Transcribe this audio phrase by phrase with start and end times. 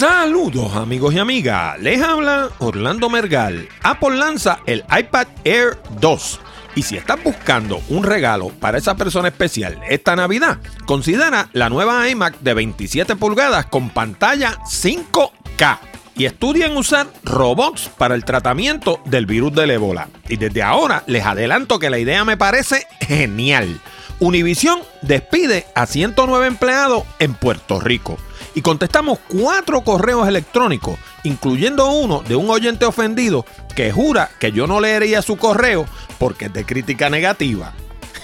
[0.00, 3.68] Saludos amigos y amigas, les habla Orlando Mergal.
[3.82, 6.40] Apple lanza el iPad Air 2.
[6.74, 12.08] Y si estás buscando un regalo para esa persona especial esta Navidad, considera la nueva
[12.08, 15.78] iMac de 27 pulgadas con pantalla 5K.
[16.16, 20.08] Y estudien usar robots para el tratamiento del virus del ébola.
[20.30, 23.78] Y desde ahora les adelanto que la idea me parece genial.
[24.18, 28.16] Univision despide a 109 empleados en Puerto Rico
[28.54, 33.44] y contestamos cuatro correos electrónicos, incluyendo uno de un oyente ofendido
[33.76, 35.86] que jura que yo no leería su correo
[36.18, 37.72] porque es de crítica negativa.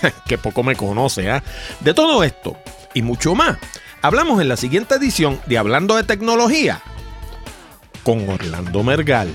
[0.27, 1.43] que poco me conoce, ¿ah?
[1.81, 2.57] De todo esto
[2.95, 3.59] y mucho más,
[4.03, 6.83] hablamos en la siguiente edición de Hablando de Tecnología
[8.03, 9.29] con Orlando Mergal.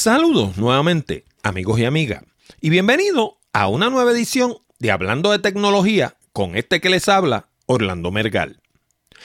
[0.00, 2.24] Saludos nuevamente, amigos y amigas,
[2.62, 7.50] y bienvenido a una nueva edición de Hablando de Tecnología con este que les habla,
[7.66, 8.62] Orlando Mergal.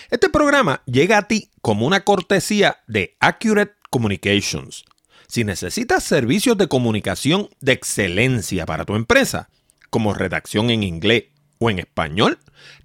[0.09, 4.83] Este programa llega a ti como una cortesía de Accurate Communications.
[5.27, 9.47] Si necesitas servicios de comunicación de excelencia para tu empresa,
[9.89, 11.27] como redacción en inglés
[11.57, 12.37] o en español,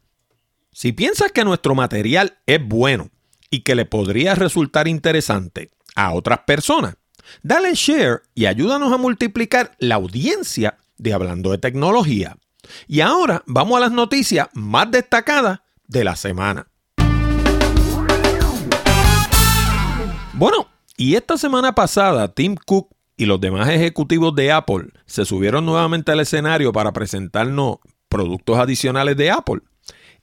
[0.72, 3.10] Si piensas que nuestro material es bueno
[3.50, 6.96] y que le podría resultar interesante a otras personas,
[7.42, 12.36] dale share y ayúdanos a multiplicar la audiencia de Hablando de Tecnología.
[12.86, 16.68] Y ahora vamos a las noticias más destacadas de la semana.
[20.34, 25.66] Bueno, y esta semana pasada Tim Cook y los demás ejecutivos de Apple se subieron
[25.66, 27.78] nuevamente al escenario para presentarnos
[28.08, 29.60] productos adicionales de Apple.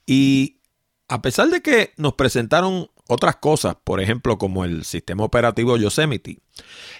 [0.06, 0.60] Y
[1.08, 6.40] a pesar de que nos presentaron otras cosas, por ejemplo, como el sistema operativo Yosemite,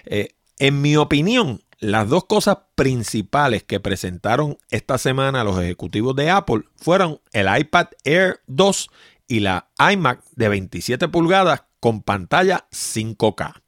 [0.05, 6.29] eh, en mi opinión, las dos cosas principales que presentaron esta semana los ejecutivos de
[6.31, 8.89] Apple fueron el iPad Air 2
[9.27, 13.61] y la iMac de 27 pulgadas con pantalla 5K.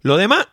[0.00, 0.48] Lo demás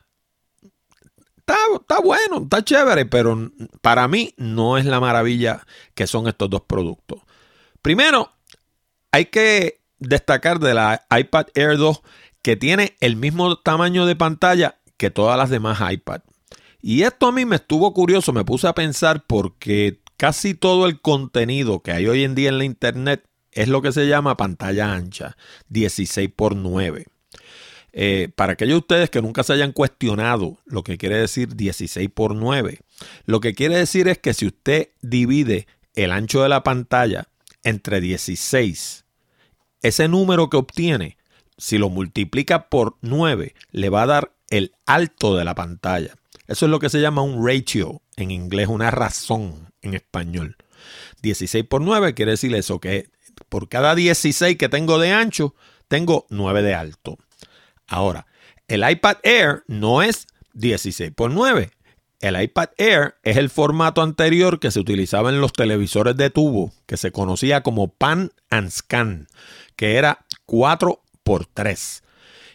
[1.38, 3.52] está, está, bueno, está chévere, pero
[3.82, 7.22] para mí no es la maravilla que son estos dos productos.
[7.82, 8.32] Primero,
[9.12, 12.02] hay que destacar de la iPad Air 2
[12.42, 16.22] que tiene el mismo tamaño de pantalla que todas las demás iPad.
[16.82, 21.02] Y esto a mí me estuvo curioso, me puse a pensar porque casi todo el
[21.02, 24.94] contenido que hay hoy en día en la internet es lo que se llama pantalla
[24.94, 25.36] ancha,
[25.70, 27.06] 16 x 9.
[28.36, 32.28] para aquellos de ustedes que nunca se hayan cuestionado lo que quiere decir 16 x
[32.36, 32.80] 9,
[33.26, 37.28] lo que quiere decir es que si usted divide el ancho de la pantalla
[37.64, 39.06] entre 16.
[39.82, 41.18] Ese número que obtiene,
[41.58, 46.16] si lo multiplica por 9, le va a dar el alto de la pantalla.
[46.48, 50.58] Eso es lo que se llama un ratio en inglés, una razón en español.
[51.22, 53.10] 16 por 9 quiere decir eso, que
[53.50, 55.56] por cada 16 que tengo de ancho,
[55.88, 57.18] tengo 9 de alto.
[57.88, 58.28] Ahora,
[58.68, 61.72] el iPad Air no es 16 por 9,
[62.20, 66.74] el iPad Air es el formato anterior que se utilizaba en los televisores de tubo,
[66.86, 69.28] que se conocía como Pan and Scan,
[69.76, 72.02] que era 4x3.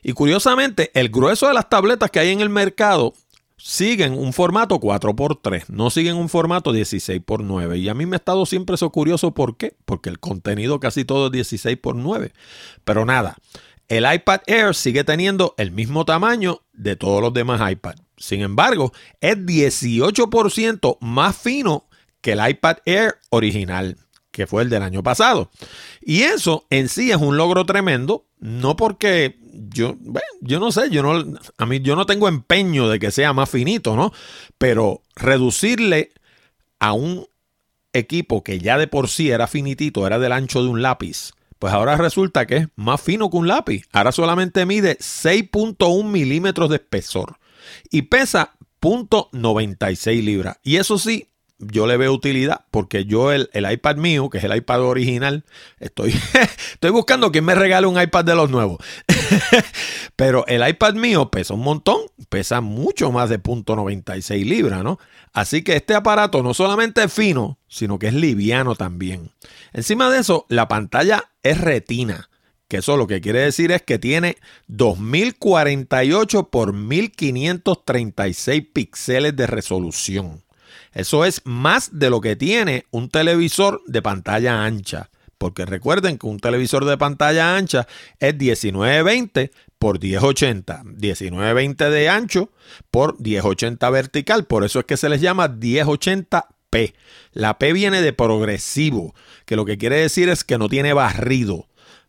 [0.02, 3.14] Y curiosamente, el grueso de las tabletas que hay en el mercado
[3.56, 7.78] siguen un formato 4x3, no siguen un formato 16x9.
[7.78, 9.75] Y a mí me ha estado siempre eso curioso, ¿por qué?
[9.86, 12.32] Porque el contenido casi todo es 16x9.
[12.84, 13.37] Pero nada,
[13.88, 18.04] el iPad Air sigue teniendo el mismo tamaño de todos los demás iPads.
[18.16, 21.88] Sin embargo, es 18% más fino
[22.20, 23.99] que el iPad Air original,
[24.31, 25.50] que fue el del año pasado.
[26.00, 29.38] Y eso en sí es un logro tremendo, no porque
[29.69, 29.96] yo,
[30.40, 33.50] yo no sé, yo no, a mí yo no tengo empeño de que sea más
[33.50, 34.12] finito, ¿no?
[34.58, 36.12] Pero reducirle
[36.78, 37.26] a un
[37.93, 41.72] equipo que ya de por sí era finitito, era del ancho de un lápiz, pues
[41.72, 43.87] ahora resulta que es más fino que un lápiz.
[43.93, 47.38] Ahora solamente mide 6.1 milímetros de espesor
[47.90, 50.58] y pesa .96 libras.
[50.62, 51.28] Y eso sí,
[51.58, 55.44] yo le veo utilidad porque yo el, iPad mío, que es el iPad original,
[55.78, 56.14] estoy,
[56.72, 58.78] estoy buscando quien me regale un iPad de los nuevos.
[60.16, 64.99] Pero el iPad mío pesa un montón, pesa mucho más de .96 libras, ¿no?
[65.32, 69.31] Así que este aparato no solamente es fino, sino que es liviano también.
[69.72, 72.28] Encima de eso, la pantalla es retina
[72.75, 74.37] que eso lo que quiere decir es que tiene
[74.67, 80.43] 2048 por 1536 píxeles de resolución.
[80.93, 85.09] Eso es más de lo que tiene un televisor de pantalla ancha.
[85.38, 87.87] Porque recuerden que un televisor de pantalla ancha
[88.19, 90.82] es 1920 por 1080.
[90.82, 92.50] 1920 de ancho
[92.91, 94.47] por 1080 vertical.
[94.47, 96.93] Por eso es que se les llama 1080p.
[97.35, 101.69] La P viene de progresivo, que lo que quiere decir es que no tiene barrido.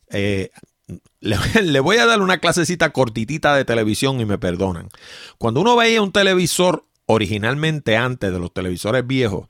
[0.09, 0.51] Eh,
[1.19, 4.89] le, voy a dar una clasecita cortitita de televisión y me perdonan.
[5.37, 9.47] Cuando uno veía un televisor originalmente antes de los televisores viejos,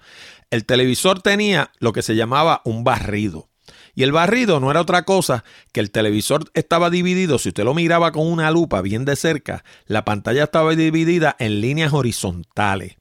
[0.52, 3.50] el televisor tenía lo que se llamaba un barrido.
[3.96, 7.74] Y el barrido no era otra cosa que el televisor estaba dividido, si usted lo
[7.74, 12.98] miraba con una lupa bien de cerca, la pantalla estaba dividida en líneas horizontales.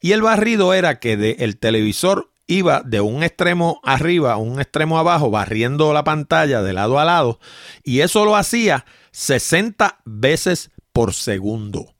[0.00, 4.60] Y el barrido era que de, el televisor iba de un extremo arriba a un
[4.60, 7.40] extremo abajo, barriendo la pantalla de lado a lado,
[7.82, 11.94] y eso lo hacía 60 veces por segundo.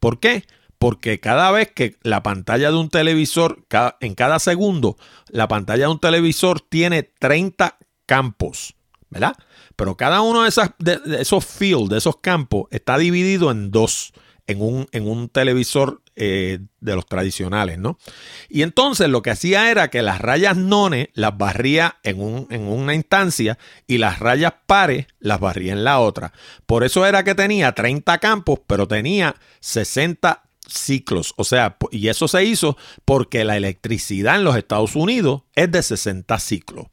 [0.00, 0.44] ¿Por qué?
[0.78, 3.64] Porque cada vez que la pantalla de un televisor,
[4.00, 4.96] en cada segundo,
[5.28, 8.74] la pantalla de un televisor tiene 30 campos,
[9.10, 9.34] ¿verdad?
[9.74, 14.12] Pero cada uno de, de, esos fields, de esos campos, está dividido en dos
[14.48, 17.96] en un, en un televisor eh, de los tradicionales, ¿no?
[18.48, 22.62] Y entonces lo que hacía era que las rayas nones las barría en, un, en
[22.62, 23.56] una instancia
[23.86, 26.32] y las rayas pares las barría en la otra.
[26.66, 31.34] Por eso era que tenía 30 campos, pero tenía 60 ciclos.
[31.36, 35.84] O sea, y eso se hizo porque la electricidad en los Estados Unidos es de
[35.84, 36.86] 60 ciclos.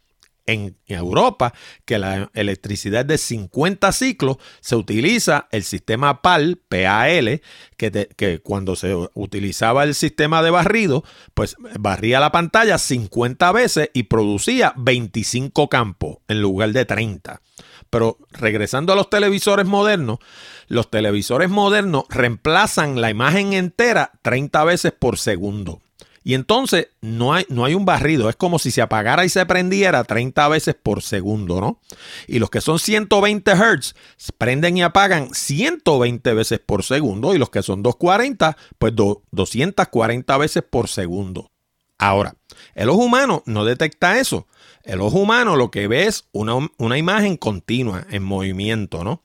[0.45, 1.53] En Europa,
[1.85, 7.41] que la electricidad de 50 ciclos, se utiliza el sistema PAL, PAL,
[7.77, 11.03] que, que cuando se utilizaba el sistema de barrido,
[11.33, 17.41] pues barría la pantalla 50 veces y producía 25 campos en lugar de 30.
[17.89, 20.19] Pero regresando a los televisores modernos,
[20.67, 25.81] los televisores modernos reemplazan la imagen entera 30 veces por segundo.
[26.25, 29.45] Y entonces no hay, no hay un barrido, es como si se apagara y se
[29.45, 31.79] prendiera 30 veces por segundo, ¿no?
[32.27, 33.93] Y los que son 120 Hz
[34.39, 40.63] prenden y apagan 120 veces por segundo y los que son 240, pues 240 veces
[40.67, 41.51] por segundo.
[41.99, 42.33] Ahora,
[42.73, 44.47] el ojo humano no detecta eso.
[44.81, 49.21] El ojo humano lo que ve es una, una imagen continua en movimiento, ¿no?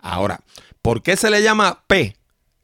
[0.00, 0.38] Ahora,
[0.82, 2.16] ¿por qué se le llama P?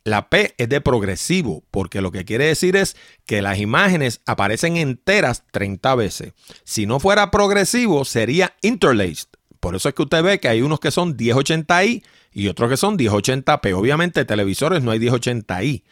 [0.04, 4.76] La P es de progresivo, porque lo que quiere decir es que las imágenes aparecen
[4.76, 6.32] enteras 30 veces.
[6.64, 9.28] Si no fuera progresivo, sería interlaced.
[9.60, 12.02] Por eso es que usted ve que hay unos que son 1080i
[12.32, 13.74] y otros que son 1080p.
[13.74, 15.82] Obviamente, televisores no hay 1080i,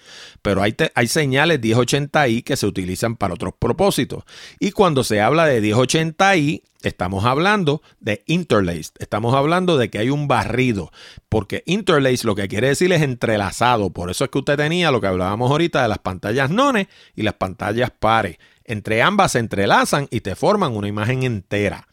[0.40, 4.24] pero hay, hay señales 1080i que se utilizan para otros propósitos.
[4.60, 8.92] Y cuando se habla de 1080i, estamos hablando de interlaced.
[8.98, 10.92] Estamos hablando de que hay un barrido,
[11.28, 13.90] porque interlaced lo que quiere decir es entrelazado.
[13.90, 16.86] Por eso es que usted tenía lo que hablábamos ahorita de las pantallas nones
[17.16, 18.38] y las pantallas pares.
[18.64, 21.88] Entre ambas se entrelazan y te forman una imagen entera.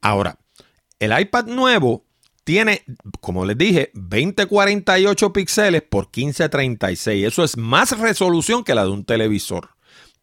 [0.00, 0.38] Ahora,
[0.98, 2.04] el iPad nuevo
[2.44, 2.84] tiene,
[3.20, 7.26] como les dije, 2048 píxeles por 1536.
[7.26, 9.70] Eso es más resolución que la de un televisor.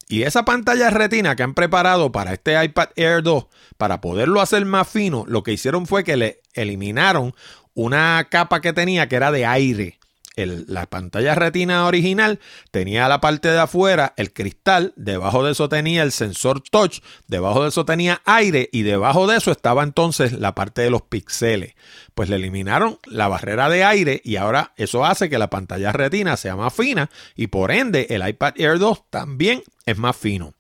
[0.08, 3.46] Y esa pantalla retina que han preparado para este iPad Air 2,
[3.78, 7.36] para poderlo hacer más fino, lo que hicieron fue que le eliminaron
[7.76, 9.99] una capa que tenía que era de aire
[10.46, 12.40] la pantalla retina original
[12.72, 17.64] tenía la parte de afuera el cristal, debajo de eso tenía el sensor touch, debajo
[17.64, 21.74] de eso tenía aire y debajo de eso estaba entonces la parte de los píxeles.
[22.16, 26.38] Pues le eliminaron la barrera de aire y ahora eso hace que la pantalla retina
[26.38, 30.54] sea más fina y por ende el iPad Air 2 también es más fino.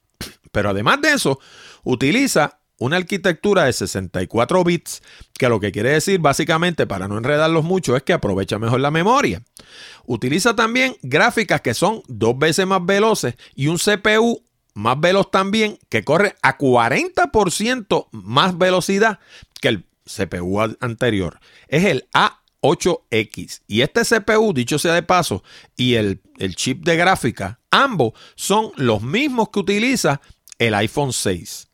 [0.51, 1.39] Pero además de eso,
[1.83, 5.03] utiliza una arquitectura de 64 bits,
[5.37, 8.89] que lo que quiere decir básicamente, para no enredarlos mucho, es que aprovecha mejor la
[8.89, 9.43] memoria.
[10.05, 14.43] Utiliza también gráficas que son dos veces más veloces y un CPU
[14.73, 19.19] más veloz también, que corre a 40% más velocidad
[19.61, 21.39] que el CPU anterior.
[21.67, 23.61] Es el A8X.
[23.67, 25.43] Y este CPU, dicho sea de paso,
[25.75, 30.21] y el, el chip de gráfica, ambos son los mismos que utiliza
[30.57, 31.68] el iPhone 6.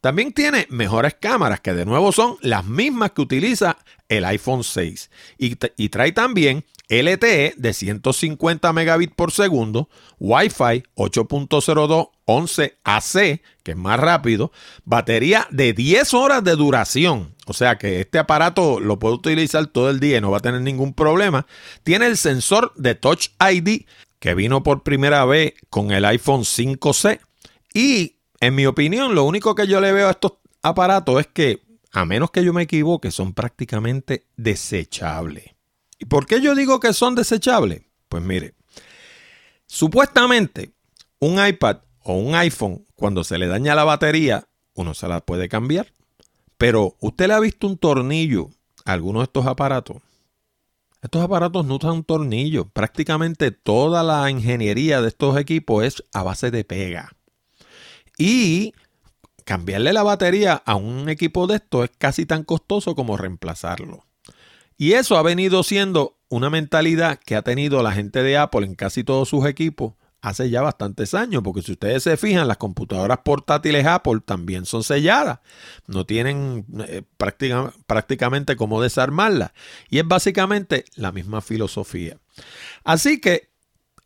[0.00, 3.76] También tiene mejores cámaras, que de nuevo son las mismas que utiliza
[4.08, 5.10] el iPhone 6.
[5.36, 5.56] Y,
[5.88, 9.88] trae también LTE de 150 megabits por segundo,
[10.18, 14.52] Wi-Fi 8.02 11AC, que es más rápido,
[14.84, 17.34] batería de 10 horas de duración.
[17.46, 20.42] O sea que este aparato lo puede utilizar todo el día y no va a
[20.42, 21.46] tener ningún problema.
[21.82, 23.82] Tiene el sensor de Touch ID
[24.20, 27.20] que vino por primera vez con el iPhone 5C.
[27.74, 30.32] Y en mi opinión, lo único que yo le veo a estos
[30.62, 35.54] aparatos es que, a menos que yo me equivoque, son prácticamente desechables.
[35.98, 37.82] ¿Y por qué yo digo que son desechables?
[38.08, 38.54] Pues mire,
[39.66, 40.72] supuestamente
[41.18, 45.48] un iPad o un iPhone, cuando se le daña la batería, uno se la puede
[45.48, 45.92] cambiar.
[46.56, 48.50] Pero usted le ha visto un tornillo
[48.84, 49.98] a alguno de estos aparatos.
[51.02, 52.68] Estos aparatos no usan tornillo.
[52.68, 57.12] Prácticamente toda la ingeniería de estos equipos es a base de pega.
[58.20, 58.74] Y
[59.46, 64.04] cambiarle la batería a un equipo de estos es casi tan costoso como reemplazarlo.
[64.76, 68.74] Y eso ha venido siendo una mentalidad que ha tenido la gente de Apple en
[68.74, 73.20] casi todos sus equipos hace ya bastantes años, porque si ustedes se fijan, las computadoras
[73.24, 75.40] portátiles Apple también son selladas,
[75.86, 77.02] no tienen eh,
[77.86, 79.52] prácticamente cómo desarmarlas,
[79.88, 82.18] y es básicamente la misma filosofía.
[82.84, 83.48] Así que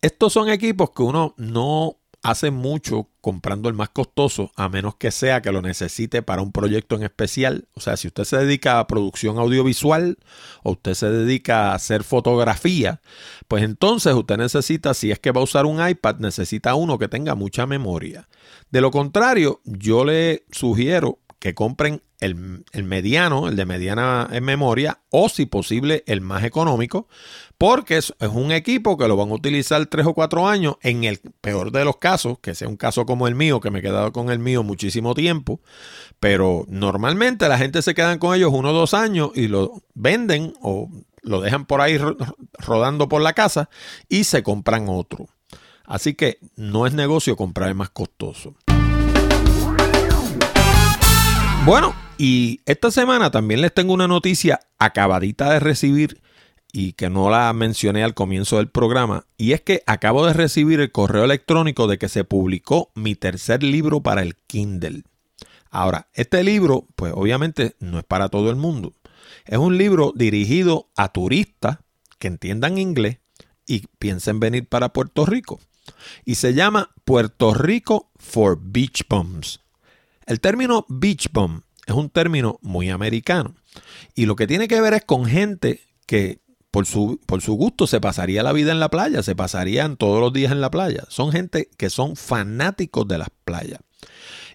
[0.02, 5.10] estos son equipos que uno no hace mucho comprando el más costoso, a menos que
[5.10, 7.68] sea que lo necesite para un proyecto en especial.
[7.74, 10.16] O sea, si usted se dedica a producción audiovisual
[10.62, 13.02] o usted se dedica a hacer fotografía,
[13.46, 17.08] pues entonces usted necesita, si es que va a usar un iPad, necesita uno que
[17.08, 18.26] tenga mucha memoria.
[18.70, 22.36] De lo contrario, yo le sugiero que compren el,
[22.84, 27.06] mediano, el de mediana en memoria, o si posible el más económico,
[27.58, 31.04] porque es, es, un equipo que lo van a utilizar tres o cuatro años, en
[31.04, 33.82] el peor de los casos, que sea un caso como el mío, que me he
[33.82, 35.60] quedado con el mío muchísimo tiempo,
[36.18, 40.54] pero normalmente la gente se queda con ellos uno o dos años y lo venden
[40.62, 40.88] o
[41.20, 41.98] lo dejan por ahí
[42.58, 43.68] rodando por la casa
[44.08, 45.26] y se compran otro.
[45.84, 48.54] Así que no es negocio comprar el más costoso.
[51.66, 56.20] Bueno, y esta semana también les tengo una noticia acabadita de recibir
[56.74, 60.80] y que no la mencioné al comienzo del programa, y es que acabo de recibir
[60.80, 65.04] el correo electrónico de que se publicó mi tercer libro para el Kindle.
[65.70, 68.92] Ahora, este libro, pues obviamente no es para todo el mundo.
[69.46, 71.78] Es un libro dirigido a turistas
[72.18, 73.20] que entiendan inglés
[73.66, 75.60] y piensen venir para Puerto Rico.
[76.26, 79.63] Y se llama Puerto Rico for Beach Bums.
[80.26, 83.54] El término beach bum es un término muy americano
[84.14, 86.40] y lo que tiene que ver es con gente que
[86.70, 90.20] por su, por su gusto se pasaría la vida en la playa, se pasarían todos
[90.20, 91.04] los días en la playa.
[91.08, 93.78] Son gente que son fanáticos de las playas.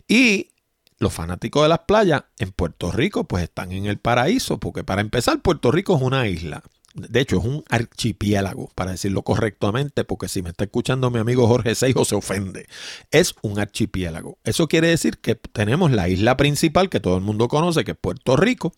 [0.06, 0.50] Y
[0.98, 5.00] los fanáticos de las playas en Puerto Rico pues están en el paraíso, porque para
[5.00, 6.62] empezar Puerto Rico es una isla
[7.08, 11.48] de hecho es un archipiélago, para decirlo correctamente, porque si me está escuchando mi amigo
[11.48, 12.68] Jorge Seijo se ofende.
[13.12, 14.38] Es un archipiélago.
[14.44, 17.98] Eso quiere decir que tenemos la isla principal que todo el mundo conoce, que es
[17.98, 18.74] Puerto Rico.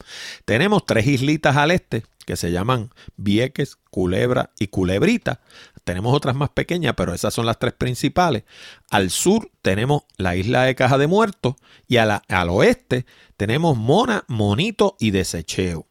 [0.45, 5.41] Tenemos tres islitas al este que se llaman Vieques, Culebra y Culebrita.
[5.83, 8.43] Tenemos otras más pequeñas, pero esas son las tres principales.
[8.89, 11.55] Al sur tenemos la isla de Caja de Muertos
[11.87, 13.05] y al oeste
[13.37, 15.87] tenemos Mona, Monito y Desecheo.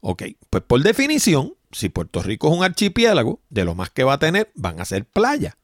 [0.00, 4.14] Ok, pues por definición, si Puerto Rico es un archipiélago, de lo más que va
[4.14, 5.56] a tener van a ser playas.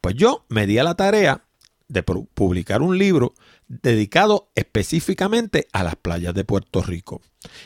[0.00, 1.44] Pues yo me di a la tarea
[1.88, 3.34] de publicar un libro
[3.68, 7.20] dedicado específicamente a las playas de Puerto Rico.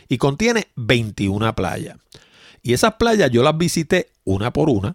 [0.09, 1.99] Y contiene 21 playas.
[2.63, 4.95] Y esas playas yo las visité una por una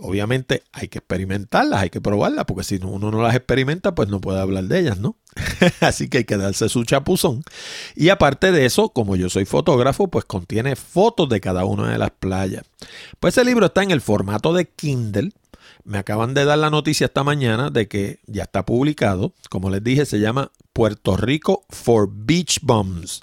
[0.00, 4.20] obviamente hay que experimentarlas, hay que probarlas, porque si uno no las experimenta, pues no
[4.20, 5.16] puede hablar de ellas, ¿no?
[5.80, 7.42] Así que hay que darse su chapuzón.
[7.94, 11.98] Y aparte de eso, como yo soy fotógrafo, pues contiene fotos de cada una de
[11.98, 12.64] las playas.
[13.18, 15.32] Pues ese libro está en el formato de Kindle.
[15.84, 19.34] Me acaban de dar la noticia esta mañana de que ya está publicado.
[19.48, 23.22] Como les dije, se llama Puerto Rico for Beach Bums.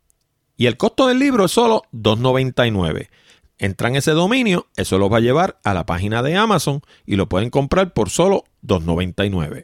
[0.57, 3.09] Y el costo del libro es solo $2.99.
[3.57, 7.29] Entran ese dominio, eso los va a llevar a la página de Amazon y lo
[7.29, 9.63] pueden comprar por solo $2.99.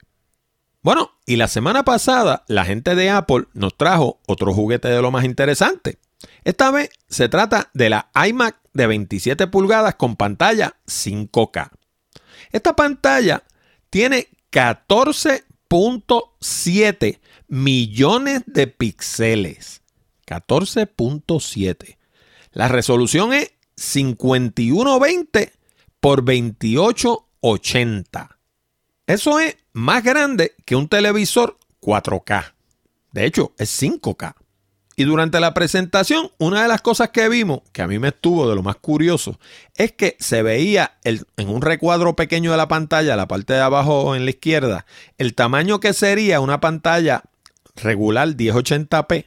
[0.81, 5.11] Bueno, y la semana pasada la gente de Apple nos trajo otro juguete de lo
[5.11, 5.97] más interesante.
[6.43, 11.69] Esta vez se trata de la iMac de 27 pulgadas con pantalla 5K.
[12.51, 13.43] Esta pantalla
[13.89, 19.80] tiene 14.7 millones de píxeles.
[20.31, 21.97] 14.7.
[22.53, 25.51] La resolución es 5120
[25.99, 28.37] por 2880.
[29.07, 32.53] Eso es más grande que un televisor 4K.
[33.11, 34.35] De hecho, es 5K.
[34.95, 38.47] Y durante la presentación, una de las cosas que vimos, que a mí me estuvo
[38.47, 39.37] de lo más curioso,
[39.75, 44.15] es que se veía en un recuadro pequeño de la pantalla, la parte de abajo
[44.15, 44.85] en la izquierda,
[45.17, 47.23] el tamaño que sería una pantalla
[47.75, 49.25] regular 1080p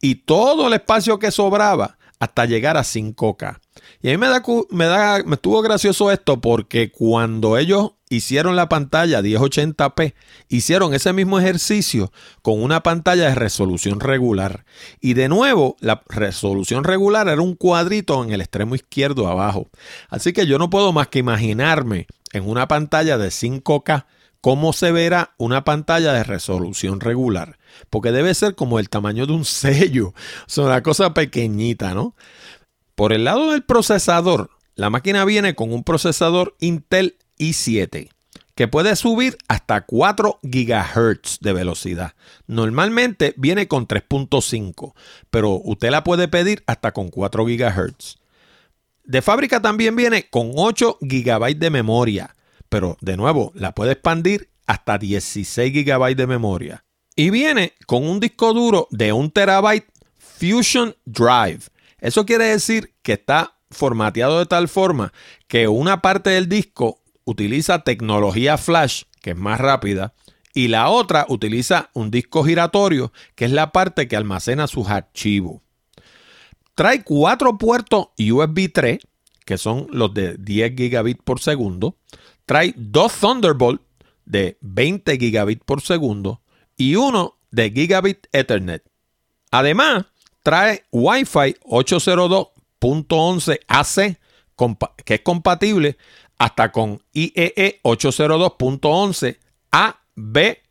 [0.00, 3.58] y todo el espacio que sobraba hasta llegar a 5K.
[4.02, 8.56] Y a mí me, da, me, da, me estuvo gracioso esto porque cuando ellos hicieron
[8.56, 10.14] la pantalla 1080p,
[10.48, 14.64] hicieron ese mismo ejercicio con una pantalla de resolución regular.
[15.00, 19.68] Y de nuevo, la resolución regular era un cuadrito en el extremo izquierdo abajo.
[20.08, 24.06] Así que yo no puedo más que imaginarme en una pantalla de 5K
[24.40, 27.58] cómo se verá una pantalla de resolución regular.
[27.90, 30.08] Porque debe ser como el tamaño de un sello.
[30.08, 30.14] O
[30.46, 32.14] sea, una cosa pequeñita, ¿no?
[32.94, 38.08] Por el lado del procesador, la máquina viene con un procesador Intel i7
[38.56, 42.14] que puede subir hasta 4 GHz de velocidad.
[42.46, 44.94] Normalmente viene con 3.5,
[45.30, 48.18] pero usted la puede pedir hasta con 4 GHz.
[49.04, 52.34] De fábrica también viene con 8 GB de memoria,
[52.70, 56.85] pero de nuevo la puede expandir hasta 16 GB de memoria.
[57.16, 59.82] Y viene con un disco duro de 1 TB
[60.18, 61.70] Fusion Drive
[62.06, 65.12] eso quiere decir que está formateado de tal forma
[65.48, 70.14] que una parte del disco utiliza tecnología flash, que es más rápida,
[70.54, 75.62] y la otra utiliza un disco giratorio, que es la parte que almacena sus archivos.
[76.74, 78.98] Trae cuatro puertos USB 3,
[79.44, 81.96] que son los de 10 gigabits por segundo.
[82.44, 83.82] Trae dos Thunderbolt
[84.24, 86.40] de 20 gigabits por segundo
[86.76, 88.84] y uno de gigabit Ethernet.
[89.50, 90.04] Además,
[90.42, 94.18] trae Wi-Fi 802.11ac,
[95.04, 95.96] que es compatible
[96.38, 99.38] hasta con IEE 802.11
[99.72, 100.62] A, B,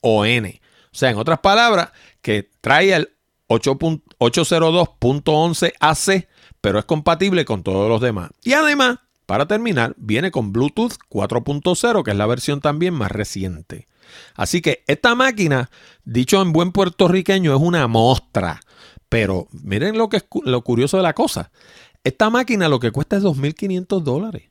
[0.00, 0.60] o N.
[0.84, 1.90] O sea, en otras palabras,
[2.22, 3.10] que trae el
[3.48, 6.28] 802.11 AC,
[6.60, 8.30] pero es compatible con todos los demás.
[8.42, 13.86] Y además, para terminar, viene con Bluetooth 4.0, que es la versión también más reciente.
[14.34, 15.70] Así que esta máquina,
[16.04, 18.60] dicho en buen puertorriqueño, es una mostra.
[19.08, 21.50] Pero miren lo, que es, lo curioso de la cosa.
[22.04, 24.50] Esta máquina lo que cuesta es 2.500 dólares.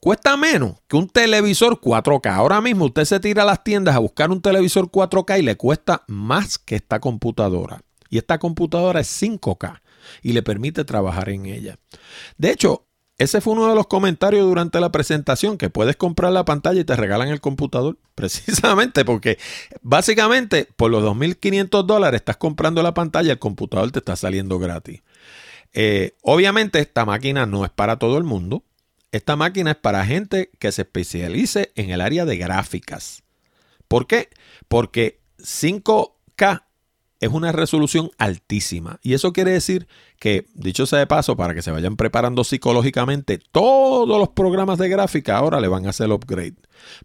[0.00, 2.32] Cuesta menos que un televisor 4K.
[2.32, 5.56] Ahora mismo usted se tira a las tiendas a buscar un televisor 4K y le
[5.56, 7.82] cuesta más que esta computadora.
[8.08, 9.80] Y esta computadora es 5K
[10.22, 11.78] y le permite trabajar en ella.
[12.36, 12.87] De hecho,
[13.18, 16.84] ese fue uno de los comentarios durante la presentación, que puedes comprar la pantalla y
[16.84, 17.98] te regalan el computador.
[18.14, 19.38] Precisamente porque
[19.82, 25.02] básicamente por los 2.500 dólares estás comprando la pantalla, el computador te está saliendo gratis.
[25.72, 28.64] Eh, obviamente esta máquina no es para todo el mundo.
[29.10, 33.22] Esta máquina es para gente que se especialice en el área de gráficas.
[33.88, 34.28] ¿Por qué?
[34.68, 36.62] Porque 5K
[37.20, 39.00] es una resolución altísima.
[39.02, 43.38] Y eso quiere decir que, dicho sea de paso, para que se vayan preparando psicológicamente,
[43.52, 46.56] todos los programas de gráfica ahora le van a hacer upgrade,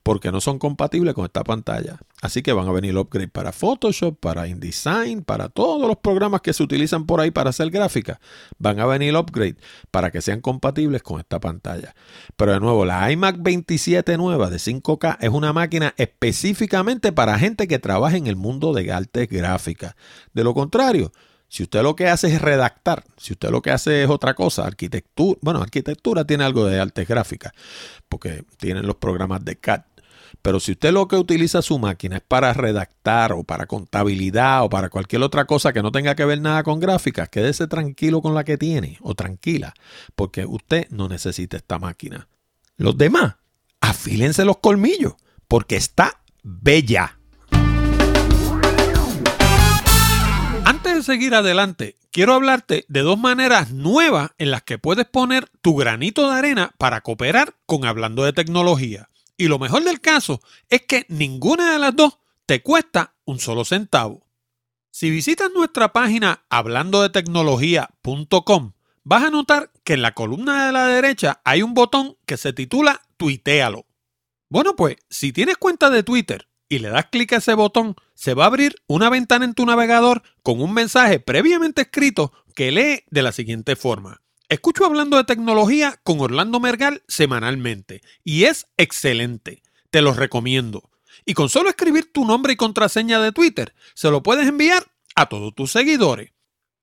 [0.02, 1.99] porque no son compatibles con esta pantalla.
[2.21, 6.54] Así que van a venir upgrade para Photoshop, para InDesign, para todos los programas que
[6.54, 8.19] se utilizan por ahí para hacer gráfica.
[8.58, 9.58] Van a venir upgrade
[9.91, 11.93] para que sean compatibles con esta pantalla.
[12.36, 17.67] Pero de nuevo, la iMac 27 nueva de 5K es una máquina específicamente para gente
[17.67, 19.95] que trabaja en el mundo de artes gráficas.
[20.34, 21.12] De lo contrario,
[21.53, 24.65] si usted lo que hace es redactar, si usted lo que hace es otra cosa,
[24.65, 27.53] arquitectura, bueno, arquitectura tiene algo de artes gráficas,
[28.09, 29.83] porque tienen los programas de CAD.
[30.41, 34.69] Pero si usted lo que utiliza su máquina es para redactar o para contabilidad o
[34.71, 38.33] para cualquier otra cosa que no tenga que ver nada con gráficas, quédese tranquilo con
[38.33, 39.75] la que tiene o tranquila,
[40.15, 42.29] porque usted no necesita esta máquina.
[42.77, 43.35] Los demás,
[43.79, 45.13] afílense los colmillos,
[45.47, 47.19] porque está bella.
[50.93, 55.75] De seguir adelante, quiero hablarte de dos maneras nuevas en las que puedes poner tu
[55.75, 59.10] granito de arena para cooperar con Hablando de Tecnología.
[59.36, 63.65] Y lo mejor del caso es que ninguna de las dos te cuesta un solo
[63.65, 64.27] centavo.
[64.91, 71.41] Si visitas nuestra página hablandodetecnología.com, vas a notar que en la columna de la derecha
[71.43, 73.88] hay un botón que se titula Tuitealo.
[74.47, 78.33] Bueno, pues si tienes cuenta de Twitter y le das clic a ese botón, se
[78.33, 83.03] va a abrir una ventana en tu navegador con un mensaje previamente escrito que lee
[83.12, 84.21] de la siguiente forma.
[84.49, 89.62] Escucho hablando de tecnología con Orlando Mergal semanalmente y es excelente.
[89.91, 90.89] Te lo recomiendo.
[91.25, 95.27] Y con solo escribir tu nombre y contraseña de Twitter, se lo puedes enviar a
[95.27, 96.31] todos tus seguidores.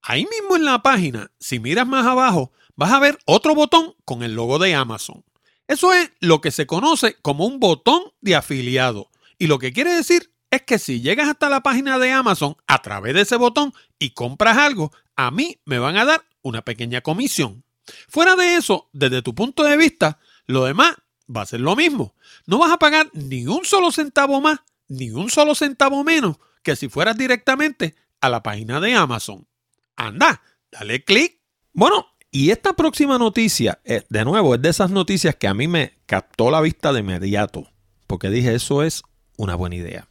[0.03, 4.23] Ahí mismo en la página, si miras más abajo, vas a ver otro botón con
[4.23, 5.25] el logo de Amazon.
[5.67, 9.10] Eso es lo que se conoce como un botón de afiliado.
[9.41, 12.83] Y lo que quiere decir es que si llegas hasta la página de Amazon a
[12.83, 17.01] través de ese botón y compras algo, a mí me van a dar una pequeña
[17.01, 17.65] comisión.
[18.07, 20.95] Fuera de eso, desde tu punto de vista, lo demás
[21.35, 22.15] va a ser lo mismo.
[22.45, 26.77] No vas a pagar ni un solo centavo más, ni un solo centavo menos que
[26.77, 29.49] si fueras directamente a la página de Amazon.
[29.97, 31.41] Anda, dale clic.
[31.73, 35.67] Bueno, y esta próxima noticia, eh, de nuevo, es de esas noticias que a mí
[35.67, 37.73] me captó la vista de inmediato,
[38.07, 39.03] porque dije, eso es
[39.41, 40.09] una buena idea.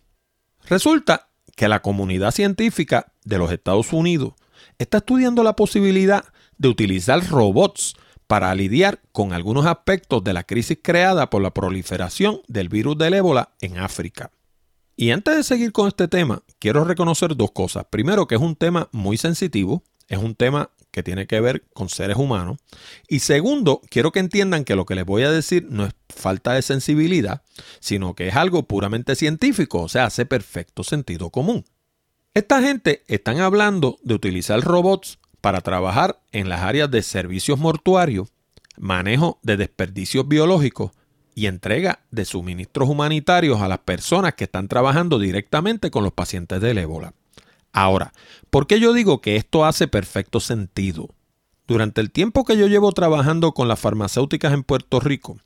[0.67, 4.33] Resulta que la comunidad científica de los Estados Unidos
[4.77, 6.25] está estudiando la posibilidad
[6.57, 7.95] de utilizar robots
[8.27, 13.13] para lidiar con algunos aspectos de la crisis creada por la proliferación del virus del
[13.13, 14.31] ébola en África.
[14.95, 17.85] Y antes de seguir con este tema, quiero reconocer dos cosas.
[17.89, 20.71] Primero, que es un tema muy sensitivo, es un tema
[21.03, 22.57] tiene que ver con seres humanos.
[23.07, 26.53] Y segundo, quiero que entiendan que lo que les voy a decir no es falta
[26.53, 27.41] de sensibilidad,
[27.79, 31.65] sino que es algo puramente científico, o sea, hace perfecto sentido común.
[32.33, 38.29] Esta gente están hablando de utilizar robots para trabajar en las áreas de servicios mortuarios,
[38.77, 40.91] manejo de desperdicios biológicos
[41.35, 46.61] y entrega de suministros humanitarios a las personas que están trabajando directamente con los pacientes
[46.61, 47.13] del ébola.
[47.71, 48.13] Ahora,
[48.49, 51.09] ¿por qué yo digo que esto hace perfecto sentido?
[51.67, 55.37] Durante el tiempo que yo llevo trabajando con las farmacéuticas en Puerto Rico,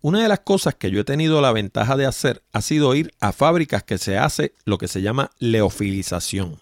[0.00, 3.12] una de las cosas que yo he tenido la ventaja de hacer ha sido ir
[3.18, 6.60] a fábricas que se hace lo que se llama leofilización.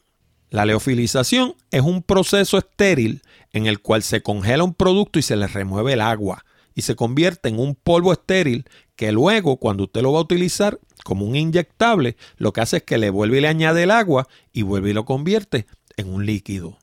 [0.48, 5.36] La leofilización es un proceso estéril en el cual se congela un producto y se
[5.36, 8.64] le remueve el agua y se convierte en un polvo estéril
[8.96, 12.82] que luego cuando usted lo va a utilizar como un inyectable, lo que hace es
[12.82, 16.26] que le vuelve y le añade el agua y vuelve y lo convierte en un
[16.26, 16.78] líquido.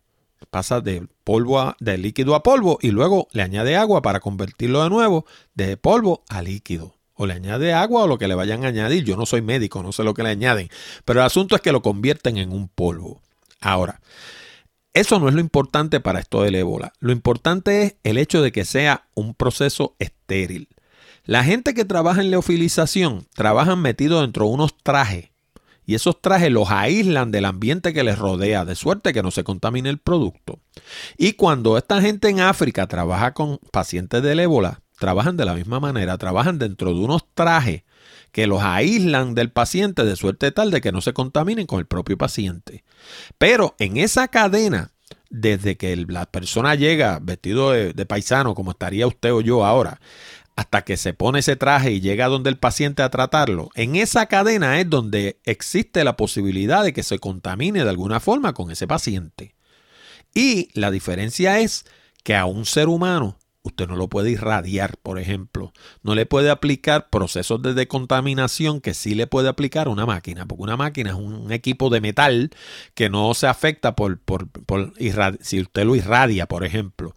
[0.50, 4.90] Pasa de polvo de líquido a polvo y luego le añade agua para convertirlo de
[4.90, 6.96] nuevo de polvo a líquido.
[7.14, 9.04] O le añade agua o lo que le vayan a añadir.
[9.04, 10.70] Yo no soy médico, no sé lo que le añaden.
[11.06, 13.22] Pero el asunto es que lo convierten en un polvo.
[13.60, 14.02] Ahora,
[14.94, 16.94] eso no es lo importante para esto del ébola.
[17.00, 20.68] Lo importante es el hecho de que sea un proceso estéril.
[21.32, 25.30] La gente que trabaja en leofilización trabajan metidos dentro de unos trajes
[25.86, 29.46] y esos trajes los aíslan del ambiente que les rodea, de suerte que no se
[29.46, 30.60] contamine el producto.
[31.18, 35.80] Y cuando esta gente en África trabaja con pacientes del ébola, trabajan de la misma
[35.80, 37.84] manera, trabajan dentro de unos trajes
[38.34, 41.86] que los aíslan del paciente de suerte tal de que no se contaminen con el
[41.86, 42.84] propio paciente.
[43.38, 44.92] Pero en esa cadena,
[45.30, 50.02] desde que la persona llega vestido de paisano, como estaría usted o yo ahora,
[50.56, 54.26] hasta que se pone ese traje y llega donde el paciente a tratarlo, en esa
[54.28, 58.88] cadena es donde existe la posibilidad de que se contamine de alguna forma con ese
[58.88, 59.56] paciente.
[60.34, 61.86] Y la diferencia es
[62.24, 65.72] que a un ser humano Usted no lo puede irradiar, por ejemplo.
[66.02, 70.64] No le puede aplicar procesos de decontaminación que sí le puede aplicar una máquina, porque
[70.64, 72.50] una máquina es un equipo de metal
[72.96, 74.94] que no se afecta por, por, por
[75.42, 77.14] si usted lo irradia, por ejemplo.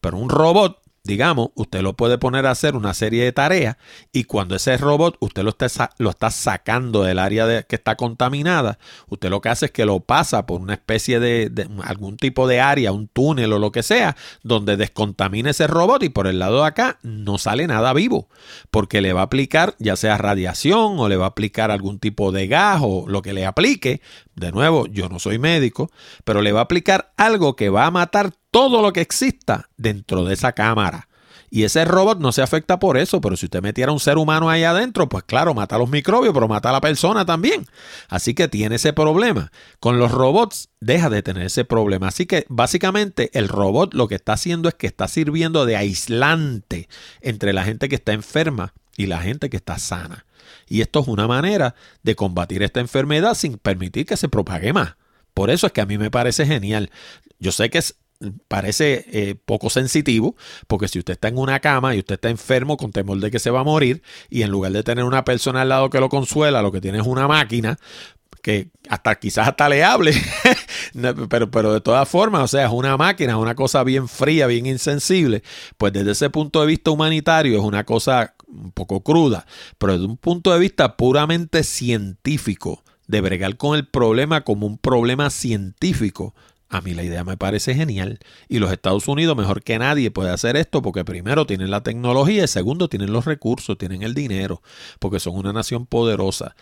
[0.00, 3.78] Pero un robot digamos, usted lo puede poner a hacer una serie de tareas
[4.12, 7.96] y cuando ese robot usted lo está, lo está sacando del área de, que está
[7.96, 12.18] contaminada, usted lo que hace es que lo pasa por una especie de, de, algún
[12.18, 16.26] tipo de área, un túnel o lo que sea, donde descontamine ese robot y por
[16.26, 18.28] el lado de acá no sale nada vivo,
[18.70, 22.32] porque le va a aplicar ya sea radiación o le va a aplicar algún tipo
[22.32, 24.02] de gas o lo que le aplique.
[24.34, 25.90] De nuevo, yo no soy médico,
[26.24, 30.24] pero le va a aplicar algo que va a matar todo lo que exista dentro
[30.24, 31.06] de esa cámara.
[31.48, 34.50] Y ese robot no se afecta por eso, pero si usted metiera un ser humano
[34.50, 37.66] ahí adentro, pues claro, mata a los microbios, pero mata a la persona también.
[38.08, 39.52] Así que tiene ese problema.
[39.78, 42.08] Con los robots deja de tener ese problema.
[42.08, 46.88] Así que básicamente el robot lo que está haciendo es que está sirviendo de aislante
[47.20, 50.26] entre la gente que está enferma y la gente que está sana.
[50.66, 54.96] Y esto es una manera de combatir esta enfermedad sin permitir que se propague más.
[55.32, 56.90] Por eso es que a mí me parece genial.
[57.38, 57.94] Yo sé que es
[58.48, 62.76] parece eh, poco sensitivo, porque si usted está en una cama y usted está enfermo
[62.76, 65.62] con temor de que se va a morir, y en lugar de tener una persona
[65.62, 67.78] al lado que lo consuela, lo que tiene es una máquina,
[68.42, 70.14] que hasta quizás hasta le hable,
[71.28, 74.46] pero, pero de todas formas, o sea, es una máquina, es una cosa bien fría,
[74.46, 75.42] bien insensible,
[75.76, 79.46] pues desde ese punto de vista humanitario es una cosa un poco cruda,
[79.78, 84.78] pero desde un punto de vista puramente científico, de bregar con el problema como un
[84.78, 86.34] problema científico,
[86.70, 88.18] a mí la idea me parece genial.
[88.48, 92.44] Y los Estados Unidos, mejor que nadie, puede hacer esto porque primero tienen la tecnología
[92.44, 94.62] y segundo tienen los recursos, tienen el dinero,
[94.98, 96.54] porque son una nación poderosa.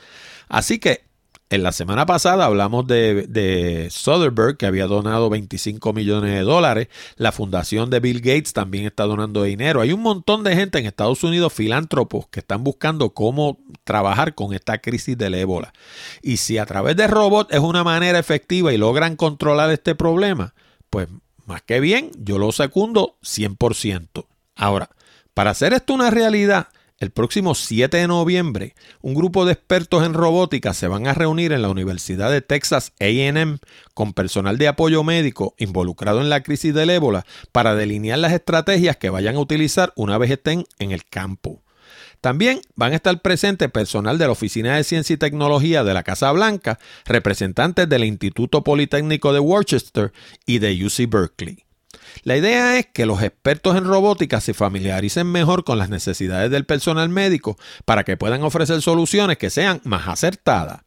[0.48, 1.05] Así que
[1.48, 3.88] en la semana pasada hablamos de, de,
[4.58, 6.88] que había donado 25 millones de dólares.
[7.16, 9.80] La fundación de Bill Gates también está donando dinero.
[9.80, 14.54] Hay un montón de gente en Estados Unidos, filántropos, que están buscando cómo trabajar con
[14.54, 15.72] esta crisis del ébola.
[16.20, 20.54] Y si a través de robots es una manera efectiva y logran controlar este problema,
[20.90, 21.08] pues
[21.44, 24.26] más que bien, yo lo secundo 100%.
[24.56, 24.90] Ahora,
[25.32, 30.14] para hacer esto una realidad, el próximo 7 de noviembre, un grupo de expertos en
[30.14, 33.58] robótica se van a reunir en la Universidad de Texas AM
[33.92, 38.96] con personal de apoyo médico involucrado en la crisis del ébola para delinear las estrategias
[38.96, 41.62] que vayan a utilizar una vez estén en el campo.
[42.22, 46.02] También van a estar presentes personal de la Oficina de Ciencia y Tecnología de la
[46.02, 50.12] Casa Blanca, representantes del Instituto Politécnico de Worcester
[50.46, 51.65] y de UC Berkeley.
[52.22, 56.64] La idea es que los expertos en robótica se familiaricen mejor con las necesidades del
[56.64, 60.80] personal médico para que puedan ofrecer soluciones que sean más acertadas.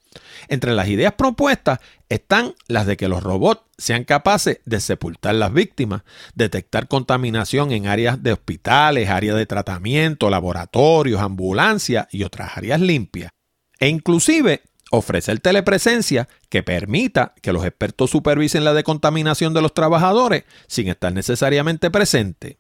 [0.48, 5.54] Entre las ideas propuestas están las de que los robots sean capaces de sepultar las
[5.54, 6.02] víctimas,
[6.34, 13.32] detectar contaminación en áreas de hospitales, áreas de tratamiento, laboratorios, ambulancias y otras áreas limpias,
[13.80, 20.46] e inclusive ofrecer telepresencia que permita que los expertos supervisen la decontaminación de los trabajadores
[20.68, 22.58] sin estar necesariamente presente.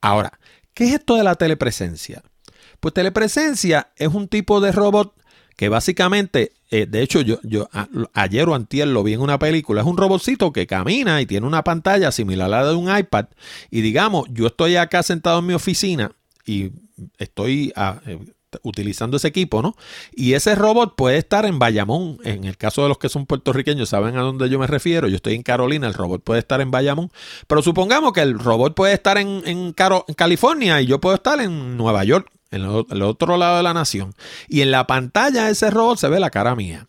[0.00, 0.38] Ahora,
[0.74, 2.22] ¿qué es esto de la telepresencia?
[2.80, 5.14] Pues telepresencia es un tipo de robot
[5.56, 7.38] que básicamente, eh, de hecho yo,
[8.12, 11.46] ayer o antier lo vi en una película, es un robotcito que camina y tiene
[11.46, 13.26] una pantalla similar a la de un iPad
[13.70, 16.12] y digamos, yo estoy acá sentado en mi oficina
[16.44, 16.72] y
[17.18, 18.18] estoy a, eh,
[18.62, 19.76] utilizando ese equipo, ¿no?
[20.14, 22.18] Y ese robot puede estar en Bayamón.
[22.24, 25.08] En el caso de los que son puertorriqueños, saben a dónde yo me refiero.
[25.08, 27.10] Yo estoy en Carolina, el robot puede estar en Bayamón.
[27.46, 29.74] Pero supongamos que el robot puede estar en, en,
[30.16, 34.14] California y yo puedo estar en Nueva York, en el, otro lado de la nación.
[34.48, 36.86] Y en la pantalla de ese robot se ve la cara mía.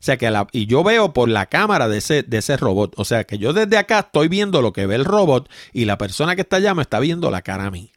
[0.00, 2.94] O sea que la, y yo veo por la cámara de ese, de ese robot.
[2.96, 5.98] O sea que yo desde acá estoy viendo lo que ve el robot y la
[5.98, 7.92] persona que está allá me está viendo la cara a mí.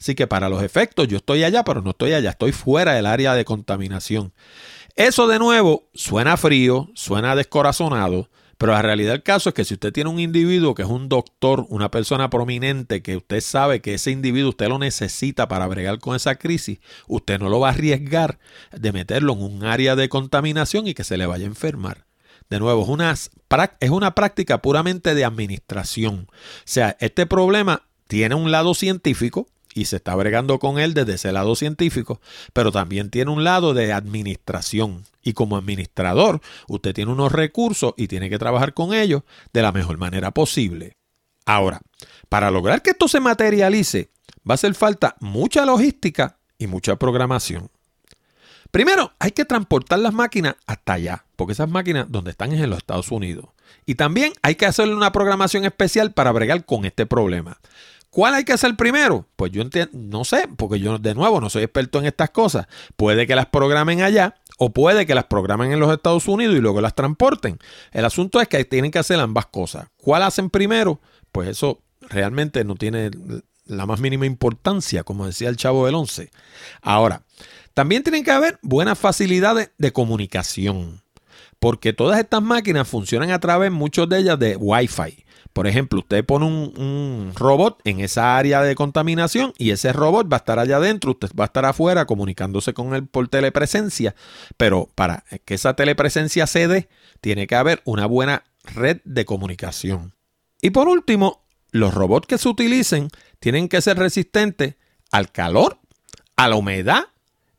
[0.00, 3.06] Así que para los efectos yo estoy allá, pero no estoy allá, estoy fuera del
[3.06, 4.32] área de contaminación.
[4.96, 9.74] Eso de nuevo suena frío, suena descorazonado, pero la realidad del caso es que si
[9.74, 13.94] usted tiene un individuo que es un doctor, una persona prominente, que usted sabe que
[13.94, 17.72] ese individuo usted lo necesita para bregar con esa crisis, usted no lo va a
[17.72, 18.38] arriesgar
[18.72, 22.06] de meterlo en un área de contaminación y que se le vaya a enfermar.
[22.50, 26.28] De nuevo, es una, es una práctica puramente de administración.
[26.30, 29.46] O sea, este problema tiene un lado científico,
[29.80, 32.20] y se está bregando con él desde ese lado científico,
[32.52, 35.04] pero también tiene un lado de administración.
[35.22, 39.22] Y como administrador, usted tiene unos recursos y tiene que trabajar con ellos
[39.54, 40.98] de la mejor manera posible.
[41.46, 41.80] Ahora,
[42.28, 44.10] para lograr que esto se materialice,
[44.48, 47.70] va a hacer falta mucha logística y mucha programación.
[48.70, 52.68] Primero, hay que transportar las máquinas hasta allá, porque esas máquinas donde están es en
[52.68, 53.46] los Estados Unidos.
[53.86, 57.58] Y también hay que hacerle una programación especial para bregar con este problema.
[58.10, 59.28] ¿Cuál hay que hacer primero?
[59.36, 62.66] Pues yo no sé, porque yo de nuevo no soy experto en estas cosas.
[62.96, 66.60] Puede que las programen allá o puede que las programen en los Estados Unidos y
[66.60, 67.58] luego las transporten.
[67.92, 69.86] El asunto es que tienen que hacer ambas cosas.
[69.96, 71.00] ¿Cuál hacen primero?
[71.30, 73.10] Pues eso realmente no tiene
[73.64, 76.30] la más mínima importancia, como decía el chavo del 11.
[76.82, 77.22] Ahora,
[77.74, 81.02] también tienen que haber buenas facilidades de comunicación,
[81.60, 85.24] porque todas estas máquinas funcionan a través, muchas de ellas, de Wi-Fi.
[85.52, 90.36] Por ejemplo, usted pone un, robot en esa área de contaminación y ese robot va
[90.36, 94.14] a estar allá adentro, usted va a estar afuera comunicándose con él por telepresencia,
[94.56, 96.88] pero para que esa telepresencia se dé,
[97.20, 100.14] tiene que haber una buena red de comunicación.
[100.62, 103.08] Y por último, los robots que se utilicen
[103.38, 104.76] tienen que ser resistentes
[105.10, 105.78] al calor,
[106.36, 107.08] a la humedad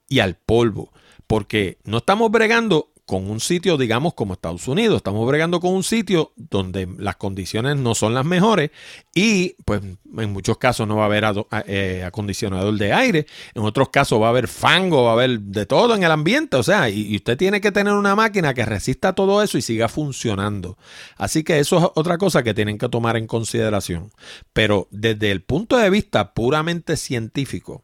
[0.07, 0.91] y al polvo,
[1.27, 4.97] porque no estamos bregando con un sitio, digamos, como Estados Unidos.
[4.97, 8.71] Estamos bregando con un sitio donde las condiciones no son las mejores
[9.13, 9.81] y, pues,
[10.17, 11.25] en muchos casos no va a haber
[11.67, 13.25] eh, acondicionador de aire.
[13.53, 16.57] En otros casos va a haber fango, va a haber de todo en el ambiente.
[16.57, 19.89] O sea, y, usted tiene que tener una máquina que resista todo eso y siga
[19.89, 20.77] funcionando.
[21.17, 24.11] Así que eso es otra cosa que tienen que tomar en consideración.
[24.53, 27.83] Pero desde el punto de vista puramente científico,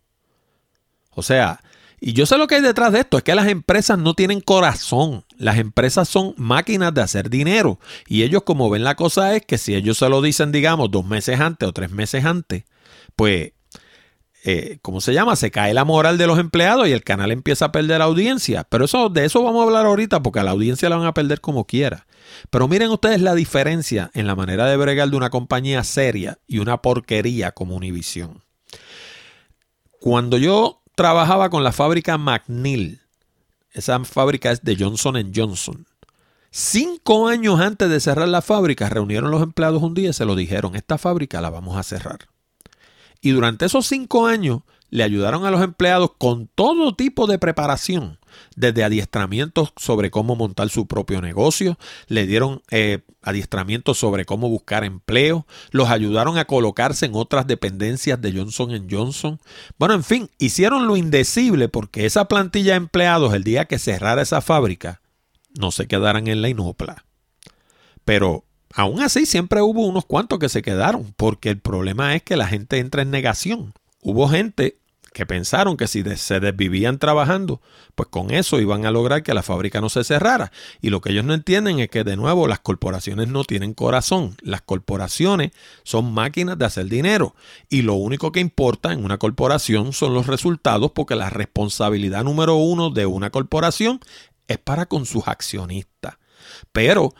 [1.11, 1.61] O sea,
[1.99, 4.41] y yo sé lo que hay detrás de esto, es que las empresas no tienen
[4.41, 9.45] corazón, las empresas son máquinas de hacer dinero y ellos como ven la cosa es
[9.45, 12.63] que si ellos se lo dicen digamos dos meses antes o tres meses antes,
[13.15, 13.53] pues
[14.45, 15.37] eh, ¿cómo se llama?
[15.37, 18.65] Se cae la moral de los empleados y el canal empieza a perder audiencia.
[18.65, 21.13] Pero eso, de eso vamos a hablar ahorita porque a la audiencia la van a
[21.13, 22.05] perder como quiera.
[22.49, 26.59] Pero miren ustedes la diferencia en la manera de bregar de una compañía seria y
[26.59, 28.43] una porquería como Univision.
[30.01, 32.99] Cuando yo trabajaba con la fábrica McNeil,
[33.71, 35.85] esa fábrica es de Johnson Johnson.
[36.51, 40.35] Cinco años antes de cerrar la fábrica, reunieron los empleados un día y se lo
[40.35, 42.32] dijeron, esta fábrica la vamos a cerrar.
[43.23, 48.19] Y durante esos cinco años le ayudaron a los empleados con todo tipo de preparación,
[48.57, 54.83] desde adiestramientos sobre cómo montar su propio negocio, le dieron eh, adiestramientos sobre cómo buscar
[54.83, 59.39] empleo, los ayudaron a colocarse en otras dependencias de Johnson Johnson.
[59.79, 64.21] Bueno, en fin, hicieron lo indecible porque esa plantilla de empleados el día que cerrara
[64.21, 65.01] esa fábrica
[65.57, 67.05] no se quedaran en la inopla.
[68.03, 72.37] Pero Aún así, siempre hubo unos cuantos que se quedaron, porque el problema es que
[72.37, 73.73] la gente entra en negación.
[74.01, 74.77] Hubo gente
[75.13, 77.61] que pensaron que si se desvivían trabajando,
[77.95, 80.51] pues con eso iban a lograr que la fábrica no se cerrara.
[80.81, 84.35] Y lo que ellos no entienden es que de nuevo las corporaciones no tienen corazón.
[84.41, 85.51] Las corporaciones
[85.83, 87.35] son máquinas de hacer dinero.
[87.69, 92.55] Y lo único que importa en una corporación son los resultados porque la responsabilidad número
[92.55, 93.99] uno de una corporación
[94.47, 96.15] es para con sus accionistas.
[96.71, 97.13] Pero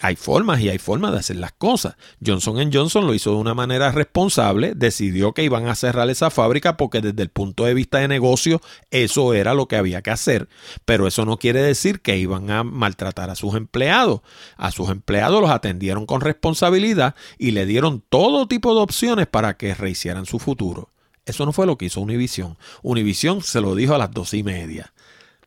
[0.00, 1.96] hay formas y hay formas de hacer las cosas.
[2.24, 6.76] Johnson Johnson lo hizo de una manera responsable, decidió que iban a cerrar esa fábrica
[6.76, 8.60] porque desde el punto de vista de negocio
[8.90, 10.48] eso era lo que había que hacer,
[10.86, 14.22] pero eso no quiere decir que iban a maltratar a sus empleados.
[14.56, 19.56] A sus empleados los atendieron con responsabilidad y le dieron todo tipo de opciones para
[19.56, 20.90] que rehicieran su futuro.
[21.26, 22.56] Eso no fue lo que hizo Univision.
[22.82, 24.92] Univision se lo dijo a las dos y media.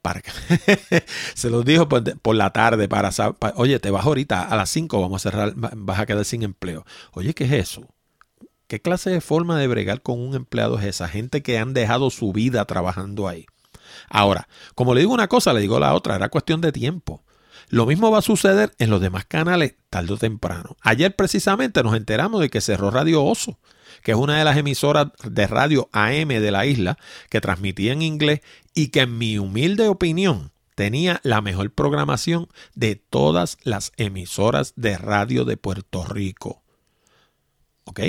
[1.34, 3.12] se los dijo por, la tarde para,
[3.56, 6.86] oye, te vas ahorita a las 5, vamos a cerrar, vas a quedar sin empleo.
[7.14, 7.88] Oye, ¿qué es eso?
[8.68, 11.08] ¿Qué clase de forma de bregar con un empleado es esa?
[11.08, 13.46] Gente que han dejado su vida trabajando ahí.
[14.10, 17.24] Ahora, como le digo una cosa, le digo la otra, era cuestión de tiempo.
[17.70, 20.76] Lo mismo va a suceder en los demás canales tarde o temprano.
[20.82, 23.58] Ayer precisamente nos enteramos de que cerró Radio Oso
[24.02, 26.98] que es una de las emisoras de radio AM de la isla
[27.30, 28.42] que transmitía en inglés
[28.74, 34.98] y que en mi humilde opinión tenía la mejor programación de todas las emisoras de
[34.98, 36.64] radio de Puerto Rico.
[37.86, 38.00] ¿Ok?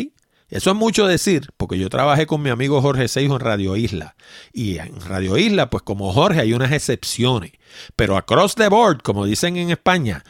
[0.50, 4.14] Eso es mucho decir, porque yo trabajé con mi amigo Jorge Seijo en Radio Isla.
[4.52, 7.52] Y en Radio Isla, pues como Jorge, hay unas excepciones.
[7.96, 10.22] Pero across the board, como dicen en España,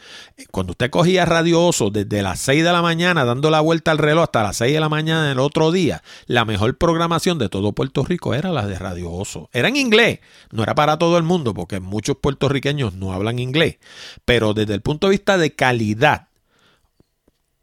[0.51, 3.97] cuando usted cogía Radio Oso desde las 6 de la mañana, dando la vuelta al
[3.97, 7.73] reloj hasta las 6 de la mañana del otro día, la mejor programación de todo
[7.73, 9.49] Puerto Rico era la de Radio Oso.
[9.53, 10.19] Era en inglés,
[10.51, 13.77] no era para todo el mundo, porque muchos puertorriqueños no hablan inglés.
[14.23, 16.29] Pero desde el punto de vista de calidad,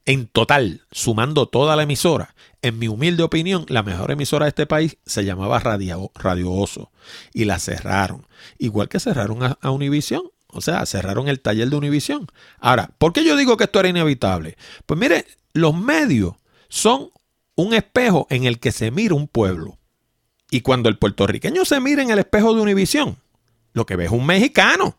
[0.07, 4.67] en total, sumando toda la emisora, en mi humilde opinión, la mejor emisora de este
[4.67, 6.11] país se llamaba Radio,
[6.53, 6.91] Oso
[7.33, 8.27] y la cerraron.
[8.59, 10.23] Igual que cerraron a, a Univisión.
[10.55, 12.27] O sea, cerraron el taller de Univisión.
[12.59, 14.57] Ahora, ¿por qué yo digo que esto era inevitable?
[14.87, 16.35] Pues mire, los medios
[16.69, 17.11] son
[17.55, 19.79] un espejo en el que se mira un pueblo.
[20.51, 23.17] Y cuando el puertorriqueño se mira en el espejo de Univisión,
[23.73, 24.99] lo que ve es un mexicano.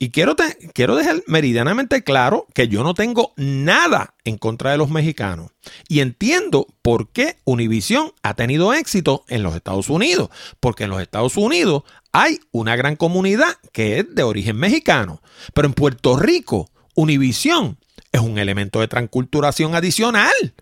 [0.00, 0.36] Y quiero,
[0.74, 5.50] quiero dejar meridianamente claro que yo no tengo nada en contra de los mexicanos.
[5.88, 10.30] Y entiendo por qué Univision ha tenido éxito en los Estados Unidos.
[10.60, 11.82] Porque en los Estados Unidos
[12.12, 15.20] hay una gran comunidad que es de origen mexicano.
[15.52, 17.78] Pero en Puerto Rico, Univision
[18.12, 20.54] es un elemento de transculturación adicional.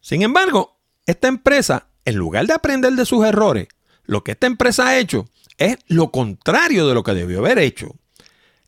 [0.00, 3.68] Sin embargo, esta empresa, en lugar de aprender de sus errores,
[4.04, 5.28] lo que esta empresa ha hecho
[5.58, 7.94] es lo contrario de lo que debió haber hecho.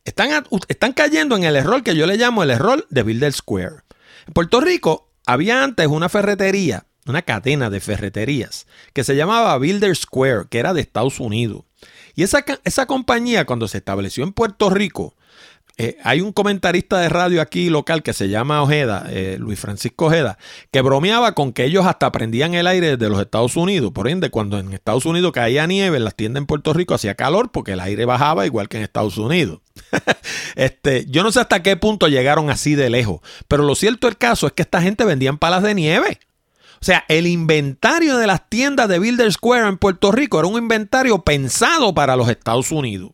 [0.04, 3.76] Están, están cayendo en el error que yo le llamo el error de Builder Square.
[4.26, 9.94] En Puerto Rico había antes una ferretería, una cadena de ferreterías, que se llamaba Builder
[9.94, 11.64] Square, que era de Estados Unidos.
[12.14, 15.14] Y esa, esa compañía, cuando se estableció en Puerto Rico,
[15.82, 20.08] eh, hay un comentarista de radio aquí local que se llama Ojeda, eh, Luis Francisco
[20.08, 20.36] Ojeda,
[20.70, 23.90] que bromeaba con que ellos hasta prendían el aire desde los Estados Unidos.
[23.90, 27.14] Por ende, cuando en Estados Unidos caía nieve, en las tiendas en Puerto Rico hacía
[27.14, 29.60] calor porque el aire bajaba igual que en Estados Unidos.
[30.54, 34.18] este, yo no sé hasta qué punto llegaron así de lejos, pero lo cierto del
[34.18, 36.20] caso es que esta gente vendía palas de nieve.
[36.74, 40.58] O sea, el inventario de las tiendas de Builder Square en Puerto Rico era un
[40.58, 43.12] inventario pensado para los Estados Unidos.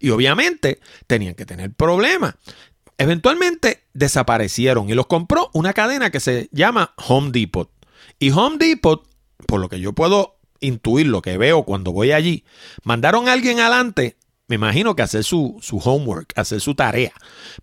[0.00, 2.34] Y obviamente tenían que tener problemas.
[2.98, 7.70] Eventualmente desaparecieron y los compró una cadena que se llama Home Depot.
[8.18, 9.06] Y Home Depot,
[9.46, 12.44] por lo que yo puedo intuir, lo que veo cuando voy allí,
[12.84, 14.16] mandaron a alguien adelante
[14.46, 17.12] me imagino que hacer su, homework, hacer su tarea.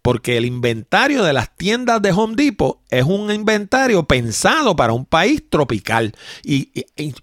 [0.02, 5.06] Porque el inventario de las tiendas de Home Depot es un inventario pensado para un
[5.06, 6.14] país tropical.
[6.44, 6.72] Y,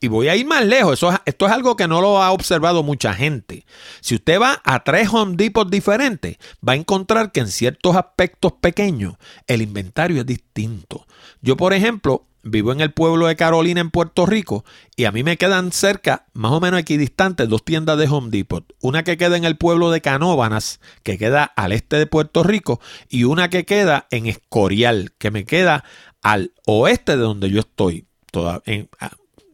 [0.08, 0.94] voy a ir más lejos.
[0.94, 3.66] Eso, esto es algo que no lo ha observado mucha gente.
[4.00, 6.36] Si usted va a tres Home Depots diferentes,
[6.66, 9.14] va a encontrar que en ciertos aspectos pequeños
[9.48, 11.04] el inventario es distinto.
[11.40, 14.64] Yo, por ejemplo, vivo en el pueblo de Carolina, en Puerto Rico,
[14.96, 18.64] y a mí me quedan cerca, más o menos equidistantes, dos tiendas de Home Depot.
[18.80, 22.80] Una que queda en el pueblo de Canóbanas, que queda al este de Puerto Rico,
[23.08, 25.84] y una que queda en Escorial, que me queda
[26.22, 28.06] al oeste de donde yo estoy.
[28.30, 28.62] Toda,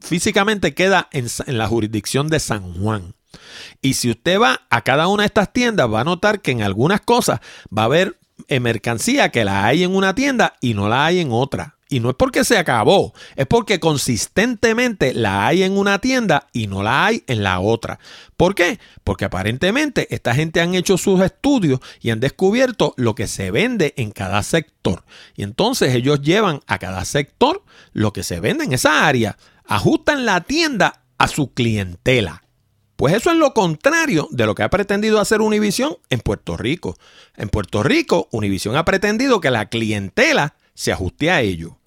[0.01, 3.14] físicamente queda en, la jurisdicción de San Juan.
[3.82, 6.62] Y si usted va a cada una de estas tiendas, va a notar que en
[6.62, 7.40] algunas cosas
[7.76, 8.18] va a haber
[8.49, 11.76] eh, mercancía que la hay en una tienda y no la hay en otra.
[11.95, 16.66] Y no es porque se acabó, es porque consistentemente la hay en una tienda y
[16.66, 18.01] no la hay en la otra.
[18.36, 18.80] ¿Por qué?
[19.05, 23.95] Porque aparentemente esta gente han hecho sus estudios y han descubierto lo que se vende
[23.97, 25.05] en cada sector.
[25.36, 30.26] Y entonces ellos llevan a cada sector lo que se vende en esa área, ajustan
[30.26, 32.42] la tienda a su clientela.
[32.97, 36.97] Pues eso es lo contrario de lo que ha pretendido hacer Univision en Puerto Rico.
[37.36, 41.78] En Puerto Rico, Univision ha pretendido que la clientela se ajuste a ello.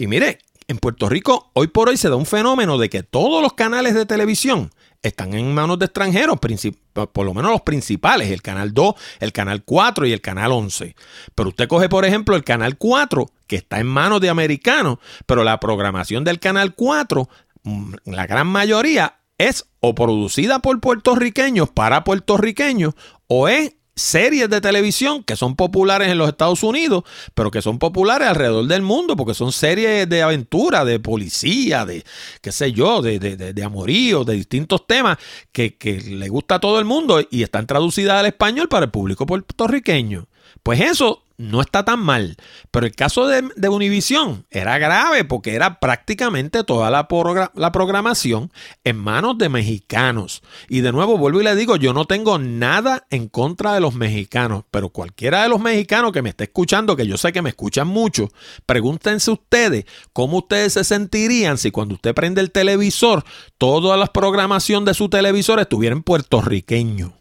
[0.00, 3.42] Y mire, en Puerto Rico hoy por hoy se da un fenómeno de que todos
[3.42, 4.70] los canales de televisión
[5.02, 9.62] están en manos de extranjeros, por lo menos los principales, el canal 2, el canal
[9.62, 10.96] 4 y el canal 11.
[11.34, 14.96] Pero usted coge, por ejemplo, el canal 4, que está en manos de americanos,
[15.26, 17.28] pero la programación del canal 4,
[17.64, 22.94] mm, la gran mayoría es o producida por puertorriqueños para puertorriqueños
[23.26, 27.78] o es series de televisión que son populares en los Estados Unidos, pero que son
[27.78, 32.04] populares alrededor del mundo, porque son series de aventura, de policía, de
[32.40, 35.18] qué sé yo, de, de, de, amorío, de distintos temas
[35.52, 38.90] que, que le gusta a todo el mundo y están traducidas al español para el
[38.90, 40.26] público puertorriqueño.
[40.62, 42.36] Pues eso no está tan mal.
[42.70, 47.08] Pero el caso de, Univision era grave porque era prácticamente toda la,
[47.54, 48.52] la, programación
[48.84, 50.42] en manos de mexicanos.
[50.68, 53.94] Y de nuevo vuelvo y le digo, yo no tengo nada en contra de los
[53.94, 57.50] mexicanos, pero cualquiera de los mexicanos que me esté escuchando, que yo sé que me
[57.50, 58.28] escuchan mucho,
[58.66, 63.24] pregúntense ustedes cómo ustedes se sentirían si cuando usted prende el televisor,
[63.56, 67.14] toda la programación de su televisor estuviera en puertorriqueño.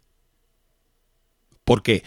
[1.63, 2.03] Porque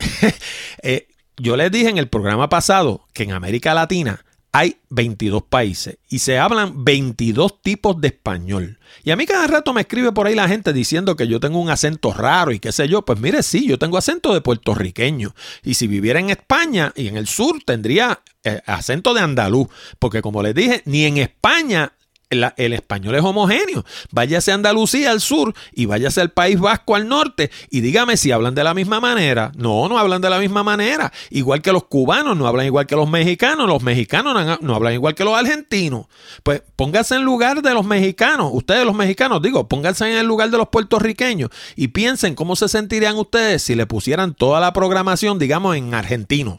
[0.82, 1.06] eh,
[1.36, 4.24] yo les dije en el programa pasado que en América Latina
[4.54, 8.78] hay 22 países y se hablan 22 tipos de español.
[9.02, 11.58] Y a mí cada rato me escribe por ahí la gente diciendo que yo tengo
[11.58, 13.02] un acento raro y qué sé yo.
[13.02, 15.34] Pues mire, sí, yo tengo acento de puertorriqueño.
[15.64, 19.68] Y si viviera en España y en el sur tendría eh, acento de andaluz.
[19.98, 21.94] Porque como les dije, ni en España
[22.32, 23.84] el, español es homogéneo.
[24.10, 28.54] Váyase Andalucía al sur y váyase al País Vasco al norte y dígame si hablan
[28.54, 29.52] de la misma manera.
[29.56, 31.12] No, no hablan de la misma manera.
[31.30, 33.68] Igual que los cubanos no hablan igual que los mexicanos.
[33.68, 36.06] Los mexicanos no, hablan igual que los argentinos.
[36.42, 38.50] Pues pónganse en lugar de los mexicanos.
[38.52, 42.68] Ustedes los mexicanos, digo, pónganse en el lugar de los puertorriqueños y piensen cómo se
[42.68, 46.58] sentirían ustedes si le pusieran toda la programación, digamos, en argentino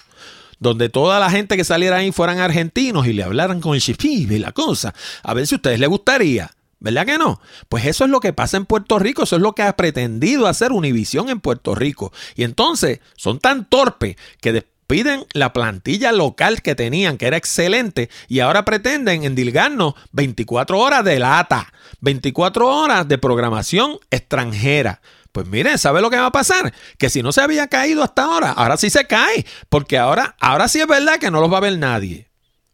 [0.64, 4.28] donde toda la gente que saliera ahí fueran argentinos y le hablaran con el chifi
[4.28, 4.96] y la cosa.
[5.22, 6.50] A ver si a ustedes les gustaría.
[6.80, 7.40] ¿Verdad que no?
[7.70, 10.48] Pues eso es lo que pasa en Puerto Rico, eso es lo que ha pretendido
[10.48, 12.12] hacer Univisión en Puerto Rico.
[12.36, 18.10] Y entonces son tan torpes que despiden la plantilla local que tenían, que era excelente,
[18.28, 25.02] y ahora pretenden endilgarnos 24 horas de lata, 24 horas de programación extranjera.
[25.34, 26.74] Pues miren, ¿sabe lo que va a pasar?
[26.98, 30.68] Que si no se había caído hasta ahora, ahora sí se cae, porque ahora, ahora
[30.68, 32.30] sí es verdad que no los va a ver nadie.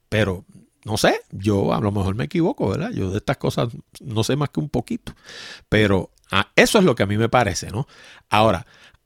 [0.10, 0.44] Pero
[0.84, 2.92] no sé, yo a lo mejor me equivoco, ¿verdad?
[2.92, 3.70] Yo de estas cosas
[4.02, 5.14] no sé más que un poquito.
[5.70, 7.88] Pero ah, eso es lo que a mí me parece, ¿no?
[8.30, 8.66] Ahora,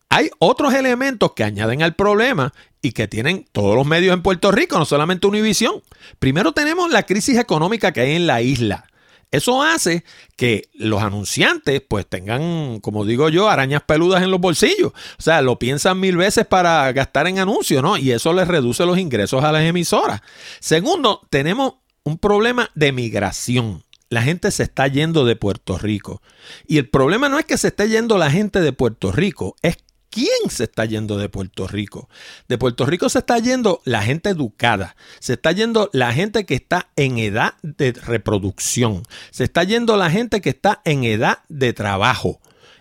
[0.10, 4.52] hay otros elementos que añaden al problema y que tienen todos los medios en Puerto
[4.52, 5.84] Rico, no solamente Univisión.
[6.18, 8.88] Primero tenemos la crisis económica que hay en la isla.
[9.34, 10.04] Eso hace
[10.36, 14.92] que los anunciantes pues tengan, como digo yo, arañas peludas en los bolsillos.
[15.18, 17.98] O sea, lo piensan mil veces para gastar en anuncios, ¿no?
[17.98, 20.22] Y eso les reduce los ingresos a las emisoras.
[20.60, 21.74] Segundo, tenemos
[22.04, 23.84] un problema de migración.
[24.10, 26.22] La gente se está yendo de Puerto Rico.
[26.68, 29.78] Y el problema no es que se esté yendo la gente de Puerto Rico, es
[30.14, 32.08] quién se está yendo de Puerto Rico.
[32.48, 36.54] De Puerto Rico se está yendo la gente educada, se está yendo la gente que
[36.54, 41.74] está en edad de reproducción, se está yendo la gente que está en edad de
[41.74, 42.40] trabajo.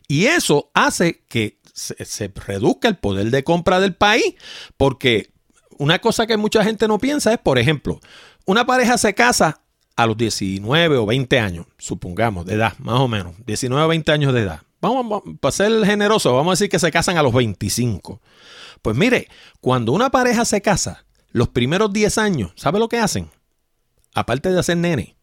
[0.09, 4.35] Y eso hace que se, reduzca el poder de compra del país,
[4.77, 5.33] porque
[5.79, 7.99] una cosa que mucha gente no piensa es, por ejemplo,
[8.45, 9.63] una pareja se casa
[9.97, 14.13] a los 19 o 20 años, supongamos, de edad, más o menos, 19 o 20
[14.13, 17.33] años de edad Vamos, para ser generoso, vamos a decir que se casan a los
[17.33, 18.21] 25.
[18.83, 19.29] Pues mire,
[19.61, 23.31] cuando una pareja se casa, los primeros 10 años, ¿sabe lo que hacen?
[24.13, 25.17] Aparte de hacer nene.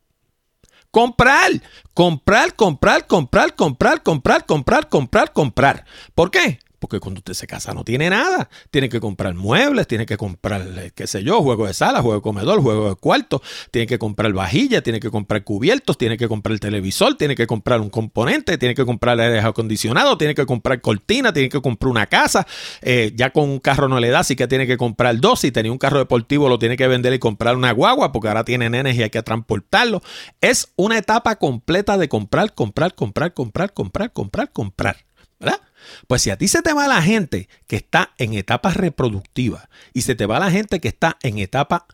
[0.91, 1.51] Comprar,
[1.93, 5.85] comprar, comprar, comprar, comprar, comprar, comprar, comprar, comprar.
[6.15, 6.59] ¿Por qué?
[6.79, 8.49] Porque cuando usted se casa no tiene nada.
[8.71, 12.15] Tiene que comprar muebles, tiene que comprar, eh, qué sé yo, juego de sala, juego
[12.15, 16.27] de comedor, juego de cuarto, tiene que comprar vajilla, tiene que comprar cubiertos, tiene que
[16.27, 20.45] comprar el televisor, tiene que comprar un componente, tiene que comprar aire acondicionado, tiene que
[20.45, 22.47] comprar cortina, tiene que comprar una casa.
[22.81, 25.41] Eh, ya con un carro no le da, así que tiene que comprar dos.
[25.41, 28.43] Si tenía un carro deportivo, lo tiene que vender y comprar una guagua, porque ahora
[28.43, 30.01] tiene nenes y hay que transportarlo.
[30.41, 34.97] Es una etapa completa de comprar, comprar, comprar, comprar, comprar, comprar, comprar.
[35.39, 35.61] ¿Verdad?
[36.07, 40.01] Pues si a ti se te va la gente que está en etapa reproductiva y
[40.01, 41.85] se te va la gente que está en etapa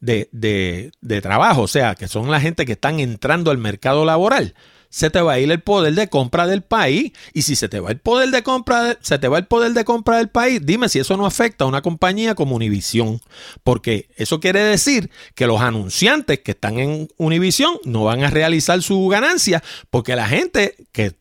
[0.00, 4.04] de, de, de trabajo, o sea, que son la gente que están entrando al mercado
[4.04, 4.54] laboral,
[4.94, 7.10] se te va a ir el poder de compra del país.
[7.32, 9.84] Y si se te va el poder de compra, se te va el poder de
[9.84, 13.20] compra del país, dime si eso no afecta a una compañía como Univision.
[13.64, 18.80] Porque eso quiere decir que los anunciantes que están en Univision no van a realizar
[18.82, 21.16] su ganancia porque la gente que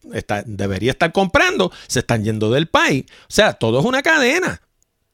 [0.45, 3.05] debería estar comprando se están yendo del país.
[3.23, 4.61] O sea, todo es una cadena.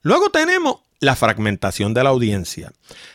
[0.01, 2.71] Luego tenemos la fragmentación de la audiencia.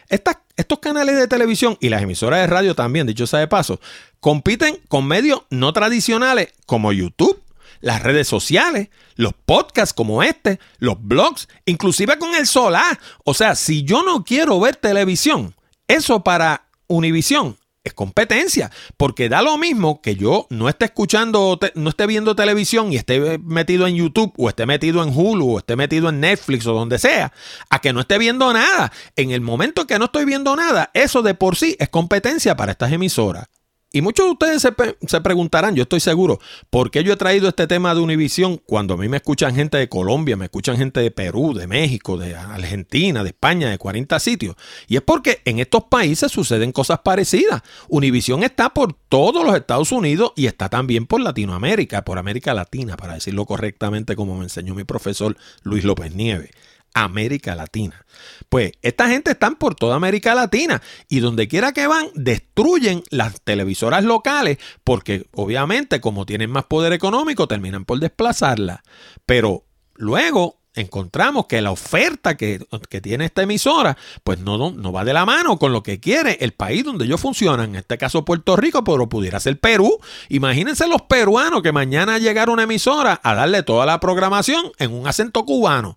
[0.08, 3.80] estos canales de televisión y las emisoras de radio también, dicho sea de paso,
[4.20, 7.42] compiten con medios no tradicionales como YouTube,
[7.80, 12.98] las redes sociales, los podcasts como este, los blogs, inclusive con el solar.
[13.24, 15.54] O sea, si yo no quiero ver televisión,
[15.86, 21.90] eso para Univisión es competencia, porque da lo mismo que yo no esté escuchando, no
[21.90, 25.76] esté viendo televisión y esté metido en YouTube o esté metido en Hulu o esté
[25.76, 27.32] metido en Netflix o donde sea,
[27.68, 28.90] a que no esté viendo nada.
[29.16, 32.72] En el momento que no estoy viendo nada, eso de por sí es competencia para
[32.72, 33.46] estas emisoras.
[33.94, 37.68] Y muchos de ustedes se, preguntarán, yo estoy seguro, ¿por qué yo he traído este
[37.68, 41.12] tema de Univisión cuando a mí me escuchan gente de Colombia, me escuchan gente de
[41.12, 44.56] Perú, de México, de Argentina, de España, de 40 sitios?
[44.88, 47.62] Y es porque en estos países suceden cosas parecidas.
[47.86, 52.96] Univisión está por todos los Estados Unidos y está también por Latinoamérica, por América Latina,
[52.96, 56.50] para decirlo correctamente como me enseñó mi profesor Luis López Nieves.
[56.94, 58.06] América Latina.
[58.48, 63.40] Pues esta gente están por toda América Latina y donde quiera que van destruyen las
[63.42, 68.82] televisoras locales porque obviamente como tienen más poder económico terminan por desplazarla.
[69.26, 69.64] Pero
[69.94, 72.60] luego encontramos que la oferta que,
[73.02, 76.52] tiene esta emisora, pues no, no, va de la mano con lo que quiere el
[76.52, 79.98] país donde ellos funcionan, en este caso Puerto Rico, pero pudiera ser Perú.
[80.28, 84.92] Imagínense los peruanos que mañana llegaron a una emisora a darle toda la programación en
[84.92, 85.96] un acento cubano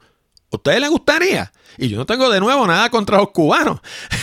[0.52, 1.52] ustedes les gustaría?
[1.78, 3.80] Y yo no tengo de nuevo nada contra los cubanos.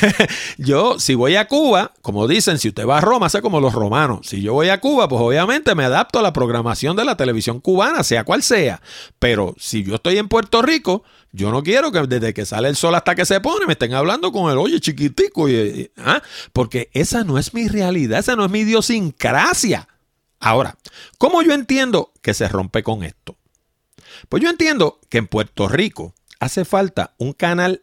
[0.58, 3.72] yo, si voy a Cuba, como dicen, si usted va a Roma, sé como los
[3.72, 4.26] romanos.
[4.26, 7.60] Si yo voy a Cuba, pues obviamente me adapto a la programación de la televisión
[7.60, 8.82] cubana, sea cual sea.
[9.18, 12.76] Pero si yo estoy en Puerto Rico, yo no quiero que desde que sale el
[12.76, 15.46] sol hasta que se pone me estén hablando con el oye chiquitico.
[15.98, 16.22] ¿ah?
[16.52, 19.88] Porque esa no es mi realidad, esa no es mi idiosincrasia.
[20.40, 20.76] Ahora,
[21.18, 23.36] ¿cómo yo entiendo que se rompe con esto?
[24.28, 27.82] Pues yo entiendo que en Puerto Rico hace falta un canal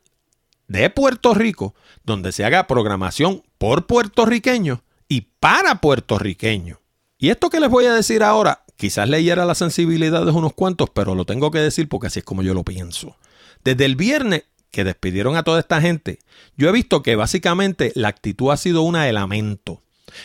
[0.68, 6.80] de Puerto Rico donde se haga programación por puertorriqueños y para puertorriqueños.
[7.18, 10.90] Y esto que les voy a decir ahora, quizás leyera la sensibilidad de unos cuantos,
[10.90, 13.18] pero lo tengo que decir porque así es como yo lo pienso.
[13.64, 16.20] Desde el viernes que despidieron a toda esta gente,
[16.58, 19.84] yo he visto que básicamente la actitud ha sido una de lamento.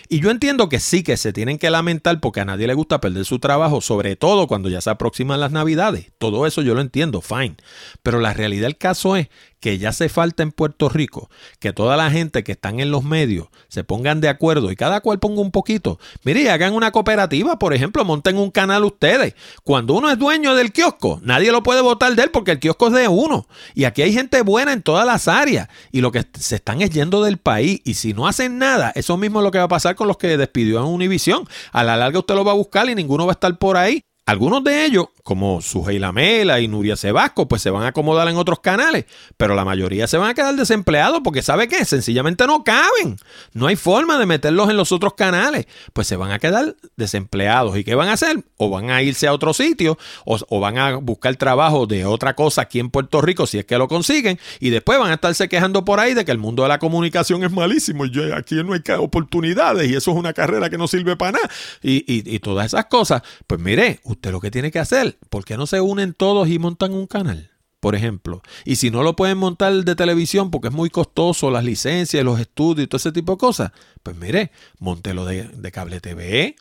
[0.08, 3.00] Y yo entiendo que sí que se tienen que lamentar porque a nadie le gusta
[3.00, 6.12] perder su trabajo, sobre todo cuando ya se aproximan las navidades.
[6.18, 7.56] Todo eso yo lo entiendo, fine.
[8.02, 9.28] Pero la realidad del caso es
[9.66, 13.02] que ya hace falta en Puerto Rico que toda la gente que están en los
[13.02, 15.98] medios se pongan de acuerdo y cada cual ponga un poquito.
[16.22, 19.34] Mire, hagan una cooperativa, por ejemplo, monten un canal ustedes.
[19.64, 22.86] Cuando uno es dueño del kiosco, nadie lo puede votar de él porque el kiosco
[22.86, 23.48] es de uno.
[23.74, 26.90] Y aquí hay gente buena en todas las áreas y lo que se están es
[26.90, 27.80] yendo del país.
[27.82, 30.16] Y si no hacen nada, eso mismo es lo que va a pasar con los
[30.16, 31.44] que despidió en Univision.
[31.72, 34.04] A la larga usted lo va a buscar y ninguno va a estar por ahí.
[34.26, 38.36] Algunos de ellos, como Sujei Lamela y Nuria Sebasco, pues se van a acomodar en
[38.36, 39.06] otros canales,
[39.36, 41.84] pero la mayoría se van a quedar desempleados porque ¿sabe qué?
[41.84, 43.16] Sencillamente no caben.
[43.52, 45.66] No hay forma de meterlos en los otros canales.
[45.92, 47.76] Pues se van a quedar desempleados.
[47.76, 48.44] ¿Y qué van a hacer?
[48.56, 52.62] O van a irse a otro sitio o, van a buscar trabajo de otra cosa
[52.62, 55.84] aquí en Puerto Rico si es que lo consiguen y después van a estarse quejando
[55.84, 58.82] por ahí de que el mundo de la comunicación es malísimo y aquí no hay
[58.96, 61.50] oportunidades y eso es una carrera que no sirve para nada
[61.82, 63.22] y, y todas esas cosas.
[63.48, 66.58] Pues mire, usted lo que tiene que hacer, ¿por qué no se unen todos y
[66.58, 67.50] montan un canal?
[67.80, 68.42] Por ejemplo.
[68.64, 72.40] Y si no lo pueden montar de televisión porque es muy costoso, las licencias, los
[72.40, 76.56] estudios y todo ese tipo de cosas, pues mire, montelo de, cable TV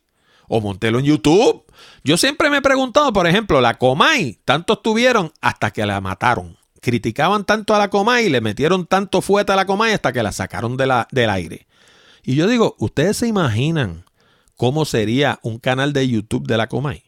[0.48, 1.64] o montelo en YouTube.
[2.04, 6.58] Yo siempre me he preguntado, por ejemplo, la Comay, tanto estuvieron hasta que la mataron.
[6.82, 10.32] Criticaban tanto a la Comay, le metieron tanto fuerte a la Comay hasta que la
[10.32, 11.66] sacaron de la, del aire.
[12.24, 14.06] Y yo digo, ¿ustedes se imaginan
[14.56, 17.04] cómo sería un canal de YouTube de la Comay?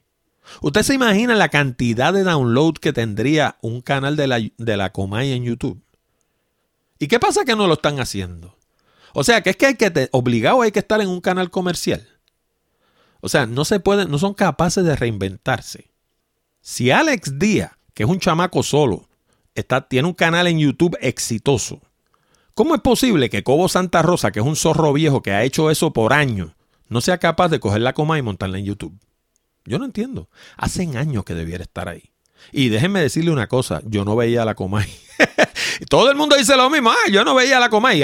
[0.62, 4.92] ¿Usted se imagina la cantidad de download que tendría un canal de la, de la
[4.92, 5.82] Comay en YouTube?
[7.00, 8.56] ¿Y qué pasa que no lo están haciendo?
[9.14, 12.08] O sea, que es que hay que, obligado hay que estar en un canal comercial.
[13.22, 15.92] O sea, no se pueden, no son capaces de reinventarse.
[16.62, 19.10] Si Alex Díaz, que es un chamaco solo,
[19.56, 21.82] está, tiene un canal en YouTube exitoso,
[22.54, 25.72] ¿cómo es posible que Cobo Santa Rosa, que es un zorro viejo que ha hecho
[25.72, 26.52] eso por años,
[26.90, 29.00] no sea capaz de coger la coma y montarla en YouTube?
[29.68, 30.30] Yo no entiendo.
[30.56, 32.12] Hacen años que debiera estar ahí.
[32.52, 34.88] Y déjenme decirle una cosa, yo no veía a la Comay.
[35.90, 38.02] Todo el mundo dice lo mismo, ah, yo no veía a la Comay.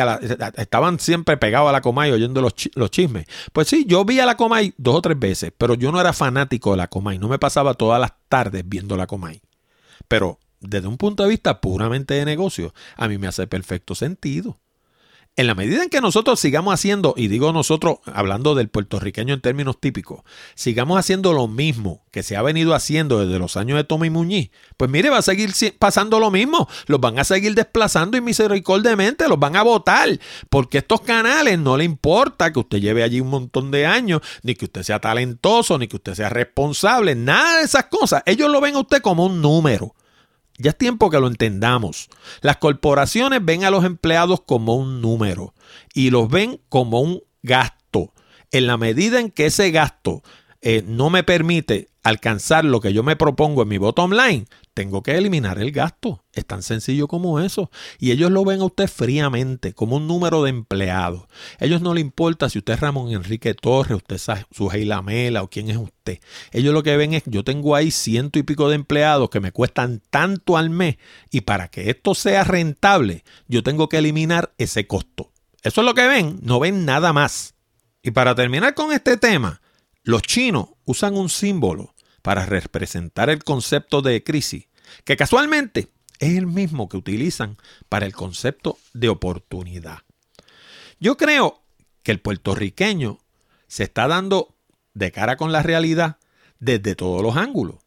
[0.58, 3.26] estaban siempre pegados a la Comay oyendo los, los, chismes.
[3.54, 6.12] Pues sí, yo vi a la Comay dos o tres veces, pero yo no era
[6.12, 7.18] fanático de la Comay.
[7.20, 9.42] No me pasaba todas las tardes viendo la Comay.
[10.08, 14.60] Pero desde un punto de vista puramente de negocio, a mí me hace perfecto sentido
[15.36, 19.42] en la medida en que nosotros sigamos haciendo, y digo nosotros hablando del puertorriqueño en
[19.42, 20.22] términos típicos,
[20.54, 24.52] sigamos haciendo lo mismo que se ha venido haciendo desde los años de Tommy Muñiz,
[24.78, 26.68] pues mire, va a seguir pasando lo mismo.
[26.86, 30.20] Los van a seguir desplazando y misericordiamente los van a votar,
[30.50, 34.54] porque estos canales no le importa que usted lleve allí un montón de años, ni
[34.54, 38.22] que usted sea talentoso, ni que usted sea responsable, nada de esas cosas.
[38.26, 39.96] Ellos lo ven a usted como un número.
[40.58, 42.10] Ya es tiempo que lo entendamos.
[42.42, 45.54] Las corporaciones ven a los empleados como un número
[45.94, 48.14] y los ven como un gasto.
[48.52, 50.22] En la medida en que ese gasto
[50.66, 55.04] eh, no me permite alcanzar lo que yo me propongo en mi bottom line, tengo
[55.04, 56.24] que eliminar el gasto.
[56.32, 57.70] Es tan sencillo como eso.
[58.00, 61.26] Y ellos lo ven a usted fríamente, como un número de empleados.
[61.60, 65.50] Ellos no le importa si usted es Ramón Enrique Torres, usted es Sujei Lamela o
[65.50, 66.20] quién es usted.
[66.54, 69.52] Ellos lo que ven es, yo tengo ahí ciento y pico de empleados que me
[69.52, 70.96] cuestan tanto al mes
[71.30, 75.34] y para que esto sea rentable, yo tengo que eliminar ese costo.
[75.62, 77.54] Eso es lo que ven, no ven nada más.
[78.02, 79.62] Y para terminar con este tema,
[80.04, 84.68] los chinos usan un símbolo para representar el concepto de crisis,
[85.04, 85.90] que casualmente
[86.20, 87.58] es el mismo que utilizan
[87.90, 90.00] para el concepto de oportunidad.
[91.00, 91.62] Yo creo
[92.02, 93.20] que el puertorriqueño
[93.68, 94.56] se está dando
[94.94, 96.18] de cara con la realidad
[96.60, 97.78] desde todos los ángulos.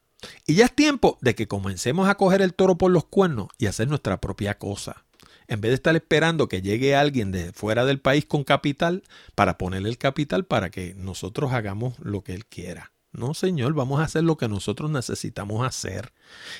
[0.47, 3.67] Y ya es tiempo de que comencemos a coger el toro por los cuernos y
[3.67, 5.05] hacer nuestra propia cosa.
[5.49, 9.03] En vez de estar esperando que llegue alguien de fuera del país con capital
[9.34, 12.92] para ponerle el capital para que nosotros hagamos lo que él quiera.
[13.16, 16.12] No, señor, vamos a hacer lo que nosotros necesitamos hacer.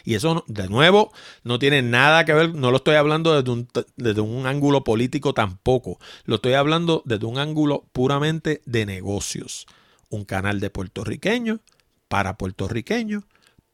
[0.05, 1.12] Y eso, de nuevo,
[1.45, 5.34] no tiene nada que ver, no lo estoy hablando desde un, desde un ángulo político
[5.34, 5.99] tampoco.
[6.24, 9.66] Lo estoy hablando desde un ángulo puramente de negocios.
[10.09, 11.61] Un canal de puertorriqueños,
[12.09, 13.24] para puertorriqueños,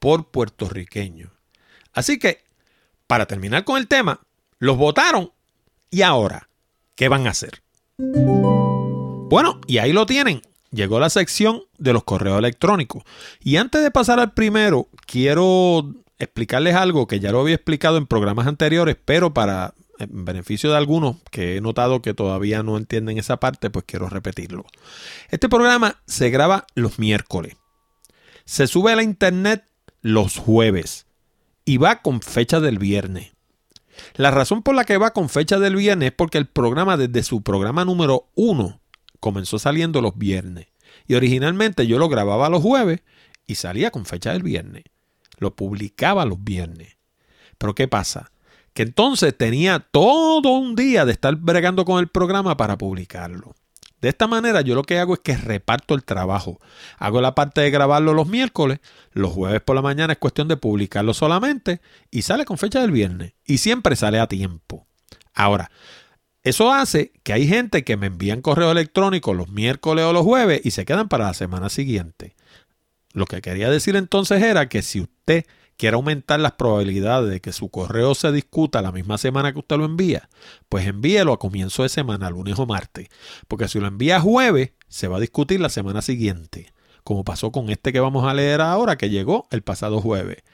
[0.01, 1.31] por puertorriqueños.
[1.93, 2.43] Así que,
[3.07, 4.21] para terminar con el tema,
[4.63, 5.33] los votaron
[5.91, 6.49] y ahora,
[6.95, 7.65] ¿qué van a hacer?
[7.99, 10.41] Bueno, y ahí lo tienen
[10.71, 13.03] llegó la sección de los correos electrónicos.
[13.41, 18.07] Y antes de pasar al primero, quiero explicarles algo que ya lo había explicado en
[18.07, 23.19] programas anteriores, pero para en beneficio de algunos que he notado que todavía no entienden
[23.19, 24.65] esa parte, pues quiero repetirlo.
[25.31, 27.57] Este programa se graba los miércoles.
[28.45, 29.65] Se sube a la internet
[30.03, 31.07] los jueves
[31.65, 33.33] y va con fecha del viernes.
[34.15, 37.23] La razón por la que va con fecha del viernes es porque el programa desde
[37.23, 38.81] su programa número uno
[39.21, 40.69] comenzó saliendo los viernes.
[41.07, 43.03] Y originalmente yo lo grababa los jueves
[43.47, 44.85] y salía con fecha del viernes.
[45.39, 46.97] Lo publicaba los viernes.
[47.59, 48.33] Pero ¿qué pasa?
[48.75, 53.55] Que entonces tenía todo un día de estar bregando con el programa para publicarlo.
[54.03, 56.61] De esta manera yo lo que hago es que reparto el trabajo.
[56.99, 58.81] Hago la parte de grabarlo los miércoles,
[59.13, 61.81] los jueves por la mañana es cuestión de publicarlo solamente
[62.11, 63.35] y sale con fecha del viernes.
[63.47, 64.89] Y siempre sale a tiempo.
[65.33, 65.71] Ahora,
[66.43, 70.61] eso hace que hay gente que me envían correo electrónico los miércoles o los jueves
[70.65, 72.35] y se quedan para la semana siguiente.
[73.13, 75.47] Lo que quería decir entonces era que si usted
[75.83, 79.79] quiere aumentar las probabilidades de que su correo se discuta la misma semana que usted
[79.79, 80.29] lo envía,
[80.69, 83.09] pues envíelo a comienzo de semana, lunes o martes.
[83.49, 86.73] Porque si lo envía jueves, se va a discutir la semana siguiente.
[87.03, 90.45] Como pasó con este que vamos a leer ahora, que llegó el pasado jueves.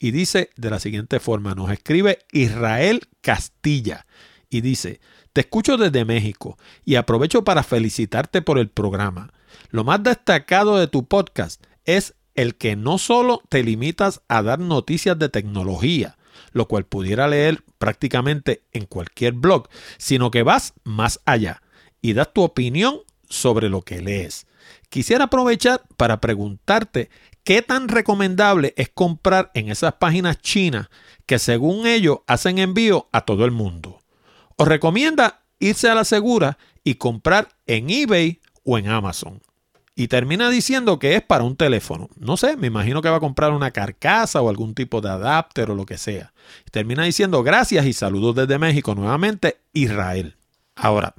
[0.00, 4.06] Y dice de la siguiente forma, nos escribe Israel Castilla.
[4.48, 5.02] Y dice,
[5.34, 9.34] te escucho desde México y aprovecho para felicitarte por el programa.
[9.68, 14.60] Lo más destacado de tu podcast es el que no solo te limitas a dar
[14.60, 16.16] noticias de tecnología,
[16.52, 21.62] lo cual pudiera leer prácticamente en cualquier blog, sino que vas más allá
[22.00, 24.46] y das tu opinión sobre lo que lees.
[24.88, 27.10] Quisiera aprovechar para preguntarte
[27.42, 30.90] qué tan recomendable es comprar en esas páginas chinas
[31.26, 33.98] que según ellos hacen envío a todo el mundo.
[34.54, 39.42] Os recomienda irse a la segura y comprar en eBay o en Amazon
[39.98, 42.08] y termina diciendo que es para un teléfono.
[42.20, 45.72] No sé, me imagino que va a comprar una carcasa o algún tipo de adapter
[45.72, 46.32] o lo que sea.
[46.70, 50.36] termina diciendo gracias y saludos desde México nuevamente, Israel.
[50.76, 51.16] Ahora,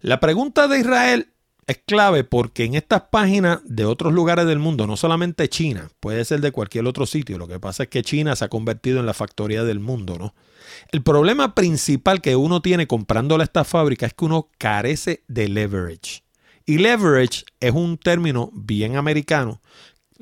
[0.00, 1.30] la pregunta de Israel
[1.66, 6.24] es clave porque en estas páginas de otros lugares del mundo, no solamente China, puede
[6.24, 9.06] ser de cualquier otro sitio, lo que pasa es que China se ha convertido en
[9.06, 10.32] la factoría del mundo, ¿no?
[10.92, 15.48] El problema principal que uno tiene comprándole a esta fábrica es que uno carece de
[15.48, 16.22] leverage.
[16.66, 19.60] Y leverage es un término bien americano.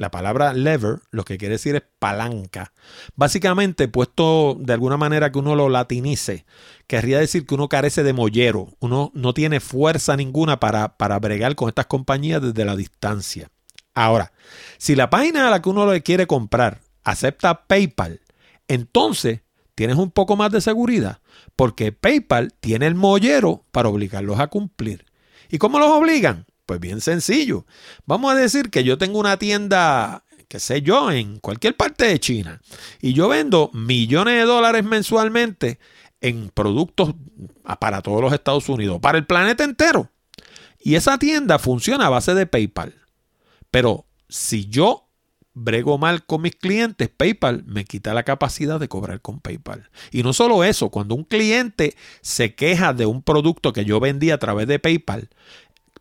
[0.00, 2.72] La palabra lever lo que quiere decir es palanca.
[3.16, 6.46] Básicamente, puesto de alguna manera que uno lo latinice,
[6.86, 11.54] querría decir que uno carece de mollero, uno no tiene fuerza ninguna para, para bregar
[11.54, 13.50] con estas compañías desde la distancia.
[13.92, 14.32] Ahora,
[14.78, 18.22] si la página a la que uno le quiere comprar acepta PayPal,
[18.68, 19.40] entonces
[19.74, 21.20] tienes un poco más de seguridad,
[21.56, 25.09] porque PayPal tiene el mollero para obligarlos a cumplir.
[25.50, 26.46] ¿Y cómo los obligan?
[26.66, 27.66] Pues bien sencillo.
[28.06, 32.20] Vamos a decir que yo tengo una tienda, qué sé yo, en cualquier parte de
[32.20, 32.60] China
[33.00, 35.80] y yo vendo millones de dólares mensualmente
[36.20, 37.14] en productos
[37.80, 40.10] para todos los Estados Unidos, para el planeta entero.
[40.78, 42.94] Y esa tienda funciona a base de PayPal.
[43.70, 45.09] Pero si yo
[45.54, 49.90] brego mal con mis clientes, PayPal me quita la capacidad de cobrar con PayPal.
[50.10, 54.30] Y no solo eso, cuando un cliente se queja de un producto que yo vendí
[54.30, 55.28] a través de PayPal,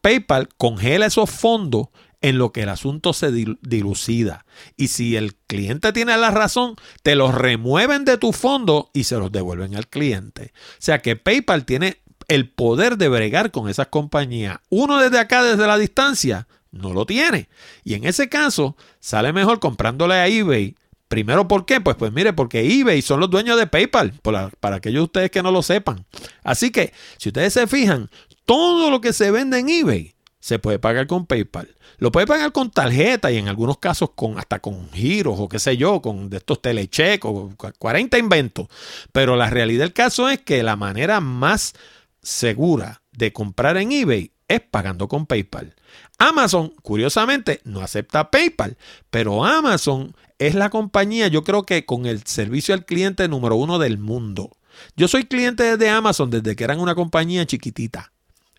[0.02, 1.88] PayPal congela esos fondos
[2.22, 4.46] en lo que el asunto se dilucida.
[4.76, 9.18] Y si el cliente tiene la razón, te los remueven de tu fondo y se
[9.18, 10.52] los devuelven al cliente.
[10.56, 14.60] O sea que PayPal tiene el poder de bregar con esas compañías.
[14.70, 17.50] Uno desde acá, desde la distancia, no lo tiene.
[17.84, 20.76] Y en ese caso, sale mejor comprándole a eBay.
[21.08, 21.82] Primero, ¿por qué?
[21.82, 25.42] Pues, pues mire, porque eBay son los dueños de PayPal, para aquellos de ustedes que
[25.42, 26.06] no lo sepan.
[26.44, 28.10] Así que, si ustedes se fijan,
[28.46, 31.76] todo lo que se vende en eBay se puede pagar con PayPal.
[31.98, 35.60] Lo puede pagar con tarjeta y en algunos casos con hasta con giros o qué
[35.60, 38.68] sé yo, con de estos telechecos, 40 inventos.
[39.12, 41.74] Pero la realidad del caso es que la manera más
[42.22, 45.76] segura de comprar en eBay es pagando con PayPal.
[46.20, 48.78] Amazon, curiosamente, no acepta PayPal,
[49.10, 53.80] pero Amazon es la compañía, yo creo que con el servicio al cliente número uno
[53.80, 54.52] del mundo.
[54.96, 58.12] Yo soy cliente de Amazon desde que eran una compañía chiquitita.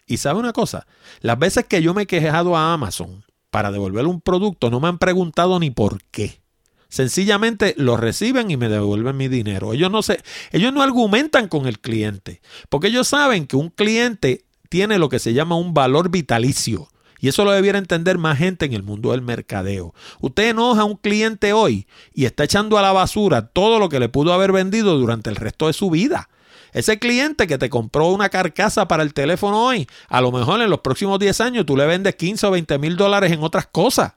[0.07, 0.87] Y sabe una cosa,
[1.21, 4.89] las veces que yo me he quejado a Amazon para devolver un producto no me
[4.89, 6.41] han preguntado ni por qué.
[6.89, 9.73] Sencillamente lo reciben y me devuelven mi dinero.
[9.73, 14.45] Ellos no se, ellos no argumentan con el cliente, porque ellos saben que un cliente
[14.69, 16.89] tiene lo que se llama un valor vitalicio.
[17.21, 19.95] Y eso lo debiera entender más gente en el mundo del mercadeo.
[20.21, 24.01] Usted enoja a un cliente hoy y está echando a la basura todo lo que
[24.01, 26.29] le pudo haber vendido durante el resto de su vida.
[26.73, 30.71] Ese cliente que te compró una carcasa para el teléfono hoy, a lo mejor en
[30.71, 34.13] los próximos 10 años tú le vendes 15 o 20 mil dólares en otras cosas.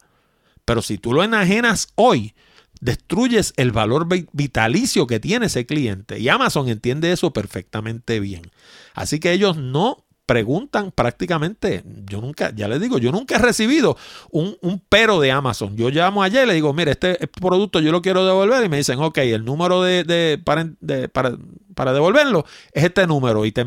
[0.66, 2.36] Pero si tú lo enajenas hoy,
[2.80, 6.20] destruyes el valor vitalicio que tiene ese cliente.
[6.20, 8.52] Y Amazon entiende eso perfectamente bien.
[8.94, 13.98] Así que ellos no preguntan prácticamente, yo nunca, ya les digo, yo nunca he recibido
[14.32, 14.58] un,
[14.90, 15.76] pero de Amazon.
[15.76, 18.78] Yo llamo ayer y le digo, mire, este, producto yo lo quiero devolver y me
[18.78, 20.70] dicen, ok, el número de, para,
[21.12, 21.38] para,
[21.76, 23.66] devolverlo es este número y te,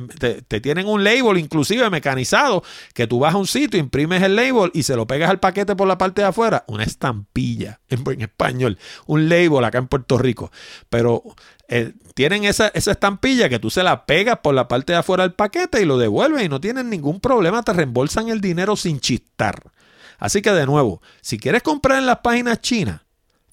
[0.61, 2.63] tienen un label inclusive mecanizado
[2.95, 5.77] que tú vas a un sitio, imprimes el label y se lo pegas al paquete
[5.77, 10.19] por la parte de afuera, una estampilla en, en español, un label acá en Puerto
[10.19, 10.51] Rico.
[10.89, 11.23] Pero
[11.69, 15.35] eh, tienen esa, estampilla que tú se la pegas por la parte de afuera del
[15.35, 19.63] paquete y lo devuelven y no tienen ningún problema, te reembolsan el dinero sin chistar.
[20.19, 23.03] Así que de nuevo, si quieres comprar en las páginas chinas,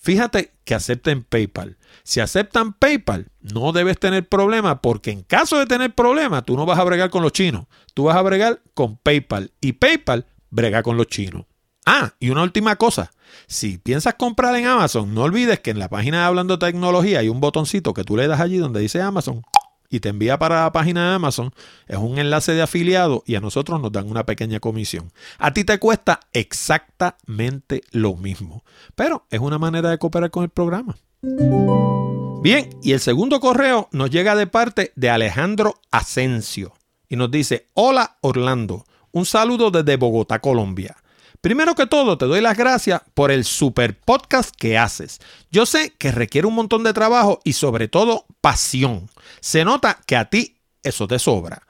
[0.04, 1.78] fíjate que acepten PayPal.
[2.04, 6.66] Si aceptan PayPal, no debes tener problema porque en caso de tener problema, tú no
[6.66, 10.84] vas a bregar con los chinos, tú vas a bregar con PayPal y PayPal brega
[10.84, 11.46] con los chinos.
[11.86, 13.12] Ah, y una última cosa.
[13.48, 17.30] Si piensas comprar en Amazon, no olvides que en la página de Hablando Tecnología hay
[17.30, 19.42] un botoncito que tú le das allí donde dice Amazon
[19.90, 21.54] y te envía para la página de Amazon.
[21.88, 25.12] Es un enlace de afiliado y a nosotros nos dan una pequeña comisión.
[25.38, 28.64] A ti te cuesta exactamente lo mismo,
[28.96, 30.98] pero es una manera de cooperar con el programa.
[31.22, 36.74] Bien, y el segundo correo nos llega de parte de Alejandro Asensio
[37.08, 40.98] y nos dice, hola Orlando, un saludo desde Bogotá, Colombia.
[41.44, 45.20] Primero que todo, te doy las gracias por el super podcast que haces.
[45.52, 49.10] Yo sé que requiere un montón de trabajo y sobre todo pasión.
[49.42, 51.68] Se nota que a ti eso te sobra.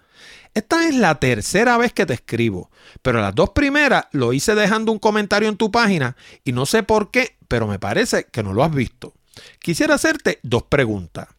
[0.53, 2.69] Esta es la tercera vez que te escribo,
[3.01, 6.83] pero las dos primeras lo hice dejando un comentario en tu página y no sé
[6.83, 9.15] por qué, pero me parece que no lo has visto.
[9.57, 11.29] Quisiera hacerte dos preguntas.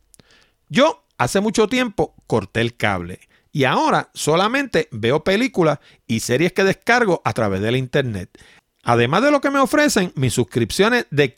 [0.68, 3.20] Yo hace mucho tiempo corté el cable
[3.54, 5.78] y ahora solamente veo películas
[6.08, 8.36] y series que descargo a través de internet.
[8.82, 11.34] Además de lo que me ofrecen mis suscripciones de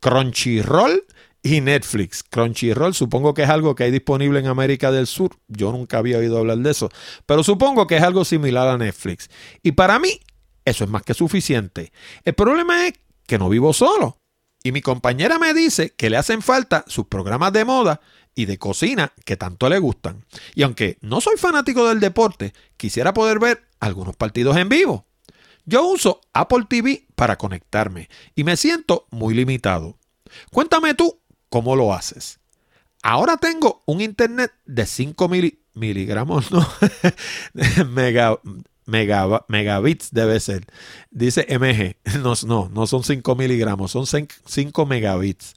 [0.00, 1.04] Crunchyroll
[1.42, 2.22] y Netflix.
[2.22, 5.36] Crunchyroll supongo que es algo que hay disponible en América del Sur.
[5.48, 6.88] Yo nunca había oído hablar de eso,
[7.26, 9.28] pero supongo que es algo similar a Netflix.
[9.62, 10.18] Y para mí
[10.64, 11.92] eso es más que suficiente.
[12.24, 12.94] El problema es
[13.26, 14.16] que no vivo solo.
[14.64, 18.00] Y mi compañera me dice que le hacen falta sus programas de moda
[18.34, 20.24] y de cocina que tanto le gustan.
[20.54, 25.06] Y aunque no soy fanático del deporte, quisiera poder ver algunos partidos en vivo.
[25.64, 29.96] Yo uso Apple TV para conectarme y me siento muy limitado.
[30.50, 32.40] Cuéntame tú cómo lo haces.
[33.02, 35.28] Ahora tengo un internet de 5
[35.74, 36.66] miligramos, no,
[37.90, 38.38] mega,
[39.48, 40.66] megabits debe ser.
[41.10, 41.96] Dice MG.
[42.22, 45.54] No, no, no son 5 miligramos, son 5 megabits.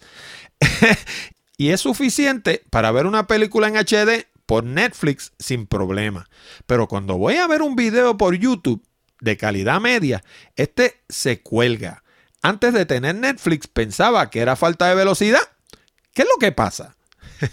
[1.57, 6.27] y es suficiente para ver una película en HD por Netflix sin problema.
[6.65, 8.83] Pero cuando voy a ver un video por YouTube
[9.21, 10.23] de calidad media,
[10.55, 12.03] este se cuelga.
[12.41, 15.41] Antes de tener Netflix pensaba que era falta de velocidad.
[16.13, 16.95] ¿Qué es lo que pasa?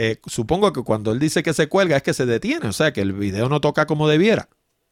[0.00, 2.92] Eh, supongo que cuando él dice que se cuelga es que se detiene, o sea
[2.92, 4.48] que el video no toca como debiera.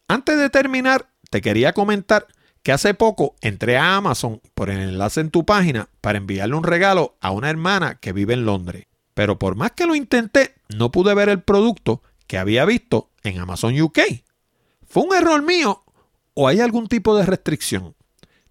[0.09, 2.27] Antes de terminar, te quería comentar
[2.67, 6.65] que hace poco entré a Amazon por el enlace en tu página para enviarle un
[6.65, 8.89] regalo a una hermana que vive en Londres.
[9.15, 13.39] Pero por más que lo intenté, no pude ver el producto que había visto en
[13.39, 14.01] Amazon UK.
[14.85, 15.85] ¿Fue un error mío
[16.35, 17.95] o hay algún tipo de restricción?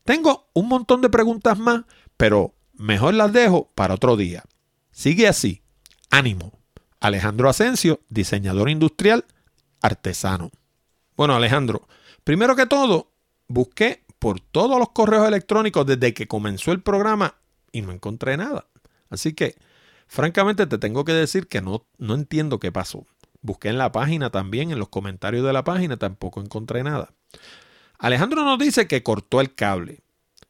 [0.05, 1.84] Tengo un montón de preguntas más,
[2.16, 4.45] pero mejor las dejo para otro día.
[4.91, 5.61] Sigue así.
[6.09, 6.57] Ánimo.
[7.01, 9.26] Alejandro Asensio, diseñador industrial,
[9.82, 10.51] artesano.
[11.18, 11.86] Bueno, Alejandro,
[12.24, 13.11] primero que todo,
[13.49, 17.36] busqué por todos los correos electrónicos desde que comenzó el programa
[17.72, 18.68] y no encontré nada.
[19.09, 19.55] Así que,
[20.07, 23.05] francamente, te tengo que decir que no, no entiendo qué pasó.
[23.41, 27.13] Busqué en la página también, en los comentarios de la página, tampoco encontré nada.
[27.99, 30.01] Alejandro nos dice que cortó el cable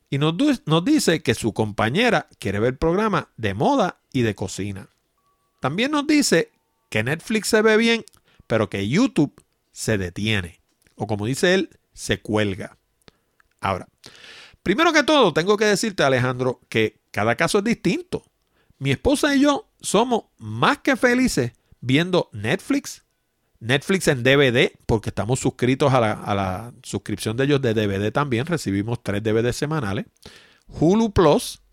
[0.10, 0.36] y nos,
[0.66, 4.90] nos dice que su compañera quiere ver el programa de moda y de cocina.
[5.60, 6.52] También nos dice
[6.90, 8.06] que Netflix se ve bien,
[8.48, 10.62] pero que YouTube se detiene.
[10.96, 12.78] O como dice él, se cuelga.
[13.66, 13.88] Ahora,
[14.62, 18.24] primero que todo, tengo que decirte, Alejandro, que cada caso es distinto.
[18.78, 23.06] Mi esposa y yo somos más que felices viendo Netflix,
[23.60, 29.02] Netflix en DVD, porque estamos suscritos a la, suscripción de ellos de DVD también, recibimos
[29.02, 30.06] tres DVD semanales,
[30.68, 31.64] Hulu Plus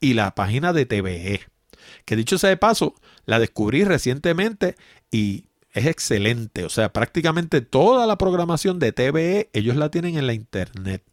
[0.00, 1.42] y la página de TVE,
[2.04, 4.74] que dicho sea de paso, la descubrí recientemente
[5.12, 6.64] y es excelente.
[6.64, 11.04] O sea, prácticamente toda la programación de TVE ellos la tienen en la internet.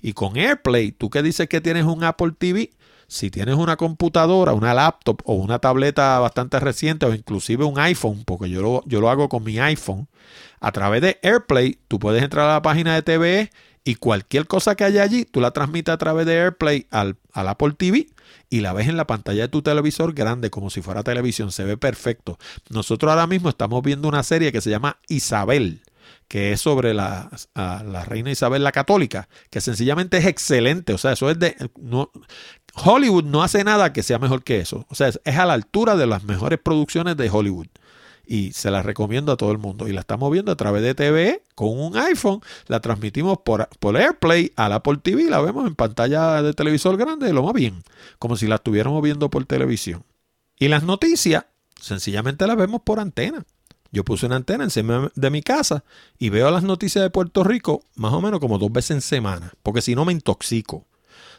[0.00, 2.70] Y con AirPlay, tú que dices que tienes un Apple TV,
[3.06, 8.24] si tienes una computadora, una laptop o una tableta bastante reciente o inclusive un iPhone,
[8.24, 10.08] porque yo lo, yo lo hago con mi iPhone,
[10.60, 13.50] a través de AirPlay tú puedes entrar a la página de TVE
[13.84, 17.48] y cualquier cosa que haya allí, tú la transmites a través de AirPlay al, al,
[17.48, 18.06] Apple TV
[18.48, 21.50] y la ves en la pantalla de tu televisor grande, como si fuera televisión.
[21.50, 22.38] Se ve perfecto.
[22.70, 25.82] Nosotros ahora mismo estamos viendo una serie que se llama Isabel,
[26.32, 30.94] que es sobre la, la reina Isabel la católica, que sencillamente es excelente.
[30.94, 31.54] O sea, eso es de.
[31.78, 32.10] No,
[32.72, 34.86] Hollywood no hace nada que sea mejor que eso.
[34.88, 37.66] O sea, es, a la altura de las mejores producciones de Hollywood
[38.24, 39.88] y se la recomiendo a todo el mundo.
[39.88, 43.98] Y la estamos viendo a través de TV con un iPhone, la transmitimos por, por
[43.98, 47.82] AirPlay a la Apple TV, la vemos en pantalla de televisor grande, lo más bien,
[48.18, 50.02] como si la estuviéramos viendo por televisión.
[50.58, 51.44] Y las noticias,
[51.78, 53.44] sencillamente las vemos por antena.
[53.92, 55.84] Yo puse una antena encima de mi casa
[56.18, 59.52] y veo las noticias de Puerto Rico más o menos como dos veces en semana,
[59.62, 60.86] porque si no me intoxico.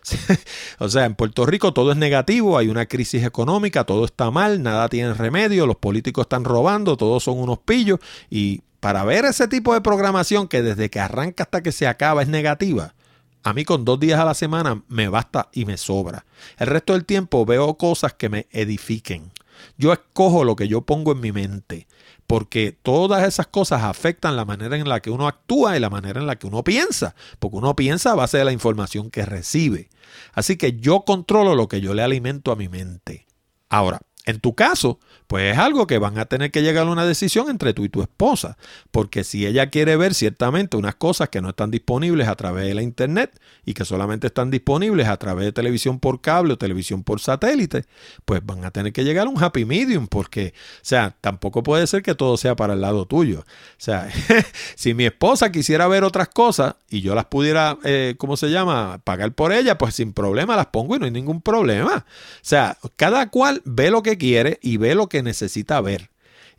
[0.80, 4.62] o sea, en Puerto Rico todo es negativo, hay una crisis económica, todo está mal,
[4.62, 8.00] nada tiene remedio, los políticos están robando, todos son unos pillos
[8.30, 12.22] y para ver ese tipo de programación que desde que arranca hasta que se acaba
[12.22, 12.94] es negativa,
[13.42, 16.26] a mí con dos días a la semana me basta y me sobra.
[16.60, 19.32] El resto del tiempo veo cosas que me edifiquen.
[19.78, 21.88] Yo escojo lo que yo pongo en mi mente
[22.34, 26.20] porque todas esas cosas afectan la manera en la que uno actúa y la manera
[26.20, 29.92] en la que uno piensa, porque uno piensa a base de la información que recibe.
[30.34, 33.28] Así que yo controlo lo que yo le alimento a mi mente.
[33.70, 37.06] Ahora, en tu caso, pues es algo que van a tener que llegar a una
[37.06, 38.58] decisión entre tú y tu esposa,
[38.92, 42.74] porque si ella quiere ver ciertamente unas cosas que no están disponibles a través de
[42.74, 47.04] la internet y que solamente están disponibles a través de televisión por cable o televisión
[47.04, 47.86] por satélite,
[48.26, 51.88] pues van a tener que llegar a un happy medium, porque, o sea, tampoco puede
[51.88, 53.40] ser que todo sea para el lado tuyo.
[53.42, 53.46] O
[53.78, 54.10] sea,
[54.76, 59.00] si mi esposa quisiera ver otras cosas y yo las pudiera, eh, ¿cómo se llama?,
[59.04, 62.06] pagar por ella, pues sin problema las pongo y no hay ningún problema.
[62.06, 66.10] O sea, cada cual ve lo que quiere y ve lo que necesita ver.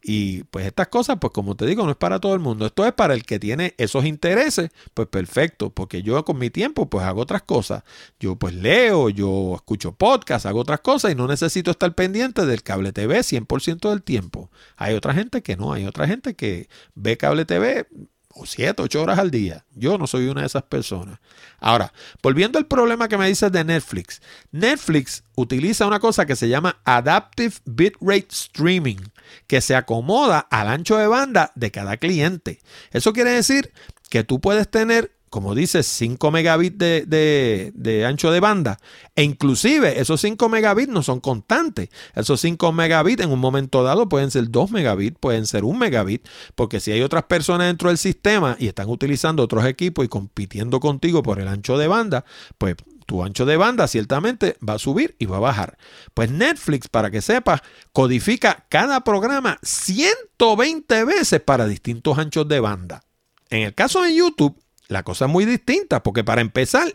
[0.07, 2.67] Y pues estas cosas, pues como te digo, no es para todo el mundo.
[2.67, 6.91] Esto es para el que tiene esos intereses, pues perfecto, porque yo con mi tiempo
[6.91, 7.85] pues hago otras cosas.
[8.21, 12.63] Yo pues leo, yo escucho podcast, hago otras cosas y no necesito estar pendiente del
[12.63, 14.51] cable TV 100% del tiempo.
[14.77, 17.87] Hay otra gente que no, hay otra gente que ve cable TV
[18.35, 19.65] o siete, ocho horas al día.
[19.75, 21.19] Yo no soy una de esas personas.
[21.59, 24.21] Ahora, volviendo al problema que me dices de Netflix.
[24.53, 28.99] Netflix utiliza una cosa que se llama Adaptive Bitrate Streaming,
[29.47, 32.61] que se acomoda al ancho de banda de cada cliente.
[32.91, 33.73] Eso quiere decir
[34.11, 38.79] que tú puedes tener como dice, 5 megabits de, ancho de banda.
[39.17, 41.89] E inclusive esos 5 megabits no son constantes.
[42.15, 46.25] Esos 5 megabits en un momento dado pueden ser 2 megabits, pueden ser 1 megabit,
[46.55, 50.79] porque si hay otras personas dentro del sistema y están utilizando otros equipos y compitiendo
[50.79, 52.25] contigo por el ancho de banda,
[52.57, 55.79] pues tu ancho de banda ciertamente va a subir y va a bajar.
[56.15, 57.61] Pues Netflix, para que sepas,
[57.93, 63.03] codifica cada programa 120 veces para distintos anchos de banda.
[63.51, 66.93] En el caso de YouTube, la cosa es muy distinta, porque para empezar,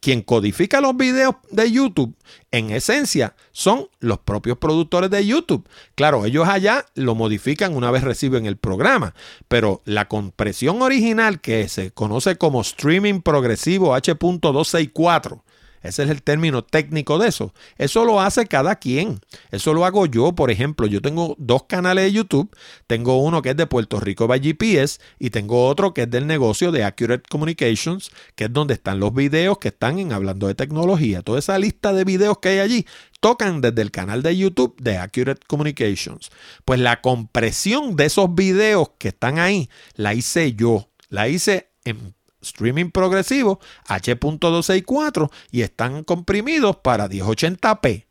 [0.00, 2.14] quien codifica los videos de YouTube,
[2.50, 5.68] en esencia, son los propios productores de YouTube.
[5.94, 9.14] Claro, ellos allá lo modifican una vez reciben el programa,
[9.48, 15.42] pero la compresión original que se conoce como streaming progresivo H.264
[15.82, 17.54] ese es el término técnico de eso.
[17.78, 19.20] Eso lo hace cada quien.
[19.50, 20.86] Eso lo hago yo, por ejemplo.
[20.86, 22.54] Yo tengo dos canales de YouTube.
[22.86, 26.26] Tengo uno que es de Puerto Rico by GPS y tengo otro que es del
[26.26, 30.54] negocio de Accurate Communications, que es donde están los videos que están en Hablando de
[30.54, 31.22] Tecnología.
[31.22, 32.86] Toda esa lista de videos que hay allí
[33.20, 36.30] tocan desde el canal de YouTube de Accurate Communications.
[36.64, 40.88] Pues la compresión de esos videos que están ahí la hice yo.
[41.08, 48.06] La hice en streaming progresivo H.264 y están comprimidos para 1080p.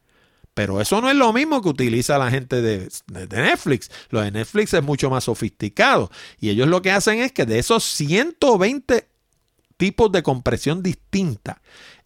[0.54, 3.90] Pero eso no es lo mismo que utiliza la gente de, Netflix.
[4.10, 6.12] Lo de Netflix es mucho más sofisticado.
[6.40, 9.08] Y ellos lo que hacen es que de esos 120
[9.78, 11.62] tipos de compresión distinta,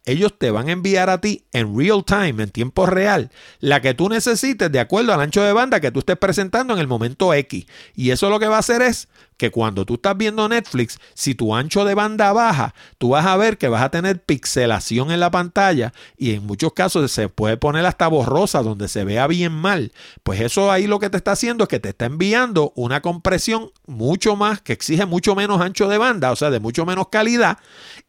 [0.06, 3.94] ellos te van a enviar a ti en real time, en tiempo real, la que
[3.94, 7.34] tú necesites de acuerdo al ancho de banda que tú estés presentando en el momento
[7.34, 7.66] X.
[7.96, 11.36] Y eso lo que va a hacer es que cuando tú estás viendo Netflix, si
[11.36, 15.20] tu ancho de banda baja, tú vas a ver que vas a tener pixelación en
[15.20, 19.54] la pantalla y en muchos casos se puede poner hasta borrosa donde se vea bien
[19.54, 19.92] mal.
[20.24, 23.72] Pues eso ahí lo que te está haciendo es que te está enviando una compresión
[23.88, 27.58] mucho más, que exige mucho menos ancho de banda, o sea, de mucho menos calidad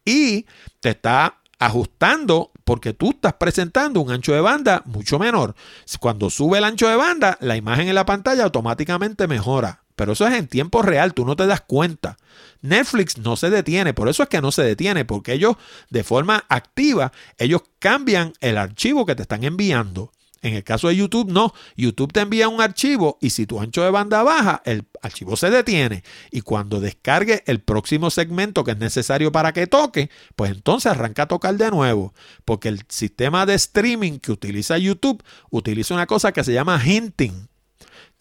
[0.04, 0.46] y
[0.80, 5.54] te está ajustando porque tú estás presentando un ancho de banda mucho menor.
[6.00, 9.82] Cuando sube el ancho de banda, la imagen en la pantalla automáticamente mejora.
[9.96, 12.16] Pero eso es en tiempo real, tú no te das cuenta.
[12.62, 15.56] Netflix no se detiene, por eso es que no se detiene, porque ellos
[15.90, 20.10] de forma activa, ellos cambian el archivo que te están enviando.
[20.44, 21.54] En el caso de YouTube, no.
[21.74, 25.48] YouTube te envía un archivo y si tu ancho de banda baja, el archivo se
[25.48, 26.04] detiene.
[26.30, 31.22] Y cuando descargue el próximo segmento que es necesario para que toque, pues entonces arranca
[31.22, 32.12] a tocar de nuevo.
[32.44, 37.48] Porque el sistema de streaming que utiliza YouTube utiliza una cosa que se llama hinting.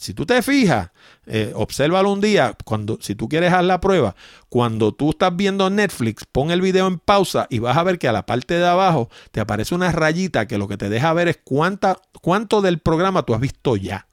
[0.04, 0.90] Si tú te fijas,
[1.26, 4.18] eh, un día, cuando, si tú quieres hacer la prueba,
[4.50, 8.10] cuando tú estás viendo Netflix, pon el video en pausa y vas a ver que
[8.10, 11.30] a la parte de abajo te aparece una rayita que lo que te deja ver
[11.30, 14.08] es cuánta, cuánto del programa tú has visto ya.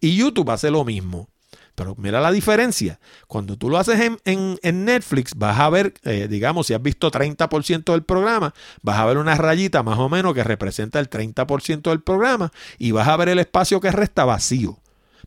[0.00, 1.28] Y YouTube hace lo mismo.
[1.74, 2.98] Pero mira la diferencia.
[3.26, 7.92] Cuando tú lo haces en, Netflix, vas a ver, eh, digamos, si has visto 30%
[7.92, 12.00] del programa, vas a ver una rayita más o menos que representa el 30% del
[12.00, 14.78] programa y vas a ver el espacio que resta vacío.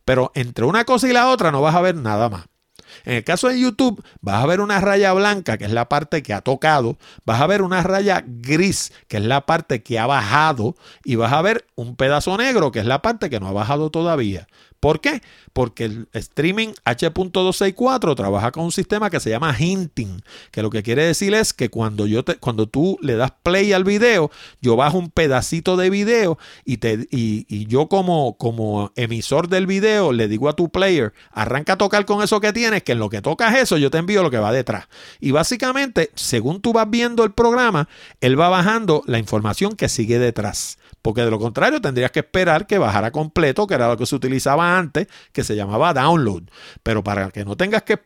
[0.08, 2.46] Pero entre una cosa y la otra no vas a ver nada más.
[3.04, 6.22] En el caso de YouTube, vas a ver una raya blanca, que es la parte
[6.22, 6.96] que ha tocado,
[7.26, 11.34] vas a ver una raya gris, que es la parte que ha bajado, y vas
[11.34, 14.48] a ver un pedazo negro, que es la parte que no ha bajado todavía.
[14.80, 15.22] ¿Por qué?
[15.52, 20.22] Porque el streaming H.264 trabaja con un sistema que se llama hinting,
[20.52, 23.72] que lo que quiere decir es que cuando, yo te, cuando tú le das play
[23.72, 29.48] al video, yo bajo un pedacito de video y, te, y, yo como, como emisor
[29.48, 32.92] del video le digo a tu player, arranca a tocar con eso que tienes, que
[32.92, 34.86] en lo que tocas eso yo te envío lo que va detrás.
[35.18, 37.88] Y básicamente, según tú vas viendo el programa,
[38.20, 40.78] él va bajando la información que sigue detrás.
[41.02, 44.14] Porque de lo contrario tendrías que esperar que bajara completo, que era lo que se
[44.14, 46.44] utilizaba antes, que se llamaba download.
[46.82, 47.98] Pero para que no tengas que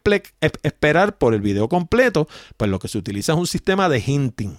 [0.63, 4.59] esperar por el video completo, pues lo que se utiliza es un sistema de hinting.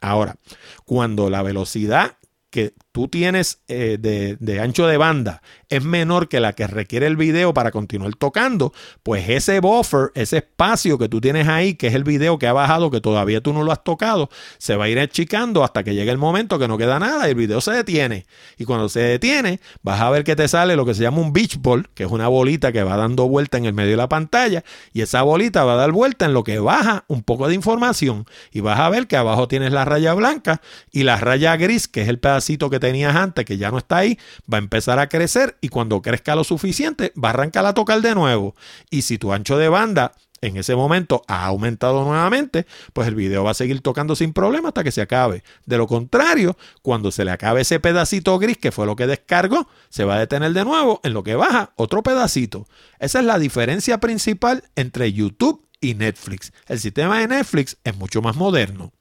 [0.00, 0.36] Ahora,
[0.84, 2.18] cuando la velocidad
[2.50, 7.16] que tú tienes eh, de, ancho de banda es menor que la que requiere el
[7.16, 8.72] video para continuar tocando,
[9.02, 12.52] pues ese buffer, ese espacio que tú tienes ahí, que es el video que ha
[12.52, 15.96] bajado, que todavía tú no lo has tocado, se va a ir achicando hasta que
[15.96, 18.26] llegue el momento que no queda nada y el video se detiene.
[18.58, 21.32] Y cuando se detiene, vas a ver que te sale lo que se llama un
[21.32, 24.08] beach ball, que es una bolita que va dando vuelta en el medio de la
[24.08, 27.56] pantalla, y esa bolita va a dar vuelta en lo que baja un poco de
[27.56, 28.26] información.
[28.52, 30.60] Y vas a ver que abajo tienes la raya blanca
[30.92, 33.96] y la raya gris, que es el pedacito que tenías antes, que ya no está
[33.96, 34.18] ahí,
[34.52, 38.02] va a empezar a crecer y cuando crezca lo suficiente, va a arrancar a tocar
[38.02, 38.54] de nuevo.
[38.90, 40.12] Y si tu ancho de banda
[40.42, 44.68] en ese momento ha aumentado nuevamente, pues el video va a seguir tocando sin problema
[44.68, 45.42] hasta que se acabe.
[45.64, 49.66] De lo contrario, cuando se le acabe ese pedacito gris que fue lo que descargó,
[49.88, 52.66] se va a detener de nuevo en lo que baja otro pedacito.
[52.98, 56.52] Esa es la diferencia principal entre YouTube y Netflix.
[56.68, 58.92] El sistema de Netflix es mucho más moderno.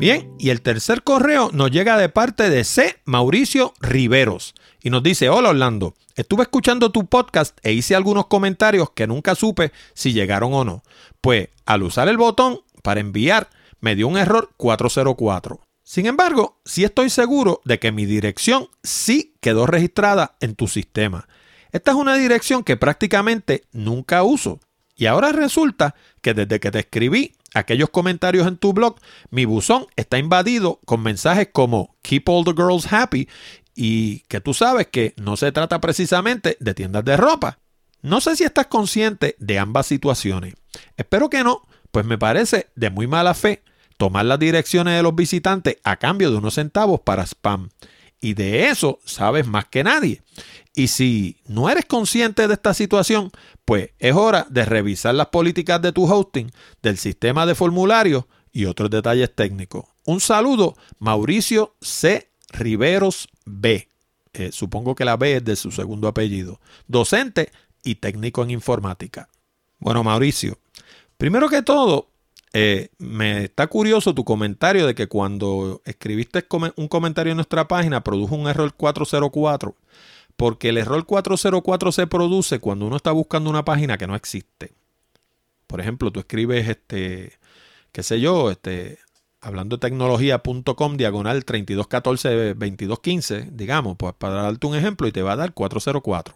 [0.00, 2.96] Bien, y el tercer correo nos llega de parte de C.
[3.04, 8.92] Mauricio Riveros y nos dice, hola Orlando, estuve escuchando tu podcast e hice algunos comentarios
[8.92, 10.82] que nunca supe si llegaron o no.
[11.20, 15.60] Pues al usar el botón para enviar me dio un error 404.
[15.82, 21.28] Sin embargo, sí estoy seguro de que mi dirección sí quedó registrada en tu sistema.
[21.72, 24.60] Esta es una dirección que prácticamente nunca uso.
[24.96, 28.96] Y ahora resulta que desde que te escribí aquellos comentarios en tu blog,
[29.30, 33.28] mi buzón está invadido con mensajes como Keep all the girls happy
[33.74, 37.58] y que tú sabes que no se trata precisamente de tiendas de ropa.
[38.02, 40.54] No sé si estás consciente de ambas situaciones.
[40.96, 43.62] Espero que no, pues me parece de muy mala fe
[43.96, 47.68] tomar las direcciones de los visitantes a cambio de unos centavos para spam.
[48.20, 50.22] Y de eso sabes más que nadie.
[50.74, 53.30] Y si no eres consciente de esta situación,
[53.64, 56.50] pues es hora de revisar las políticas de tu hosting,
[56.82, 59.86] del sistema de formulario y otros detalles técnicos.
[60.04, 62.30] Un saludo, Mauricio C.
[62.52, 63.88] Riveros B.
[64.32, 66.60] Eh, supongo que la B es de su segundo apellido.
[66.86, 67.50] Docente
[67.82, 69.28] y técnico en informática.
[69.78, 70.58] Bueno, Mauricio,
[71.16, 72.09] primero que todo,
[72.52, 76.46] eh, me está curioso tu comentario de que cuando escribiste
[76.76, 79.76] un comentario en nuestra página produjo un error 404
[80.40, 84.72] porque el error 404 se produce cuando uno está buscando una página que no existe.
[85.66, 87.34] Por ejemplo, tú escribes, este,
[87.92, 88.98] qué sé yo, este,
[89.42, 95.32] hablando de tecnología.com, diagonal 3214 2215, digamos, pues para darte un ejemplo, y te va
[95.32, 96.34] a dar 404.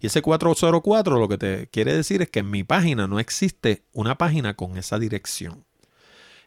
[0.00, 3.84] Y ese 404 lo que te quiere decir es que en mi página no existe
[3.92, 5.64] una página con esa dirección.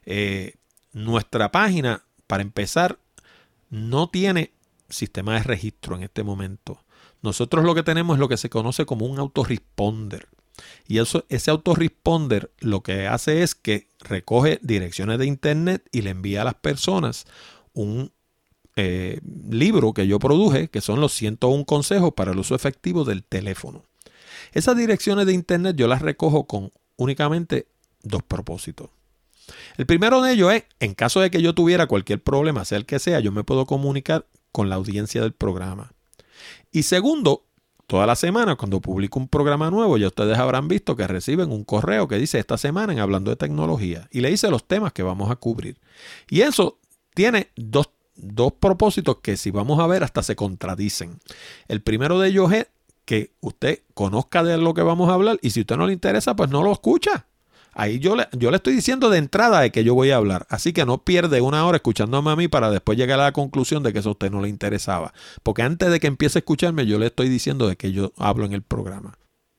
[0.06, 0.56] Eh,
[0.94, 3.00] nuestra página, para empezar,
[3.70, 4.52] no tiene
[4.90, 6.84] sistema de registro en este momento.
[7.22, 10.28] Nosotros lo que tenemos es lo que se conoce como un autoresponder.
[10.88, 16.12] Y eso, ese autoresponder lo que hace es que recoge direcciones de internet y le
[16.12, 17.26] envía a las personas
[17.74, 18.12] un
[18.76, 19.20] eh,
[19.50, 23.84] libro que yo produje, que son los 101 consejos para el uso efectivo del teléfono.
[24.52, 27.68] Esas direcciones de internet yo las recojo con únicamente
[28.04, 28.90] dos propósitos.
[29.78, 32.86] El primero de ellos es, en caso de que yo tuviera cualquier problema, sea el
[32.86, 35.92] que sea, yo me puedo comunicar con la audiencia del programa.
[36.72, 37.46] Y segundo,
[37.88, 41.64] toda la semana cuando publico un programa nuevo, ya ustedes habrán visto que reciben un
[41.64, 45.04] correo que dice esta semana en Hablando de Tecnología y le dice los temas que
[45.04, 45.78] vamos a cubrir.
[46.30, 46.80] Y eso
[47.14, 51.20] tiene dos, dos propósitos que si vamos a ver hasta se contradicen.
[51.68, 52.68] El primero de ellos es
[53.06, 55.94] que usted conozca de lo que vamos a hablar y si a usted no le
[55.94, 57.28] interesa, pues no lo escucha.
[57.78, 60.48] Ahí yo le, yo le estoy diciendo de entrada de que yo voy a hablar.
[60.50, 63.84] Así que no pierde una hora escuchándome a mí para después llegar a la conclusión
[63.84, 65.14] de que eso a usted no le interesaba.
[65.44, 68.46] Porque antes de que empiece a escucharme, yo le estoy diciendo de que yo hablo
[68.46, 69.18] en el programa.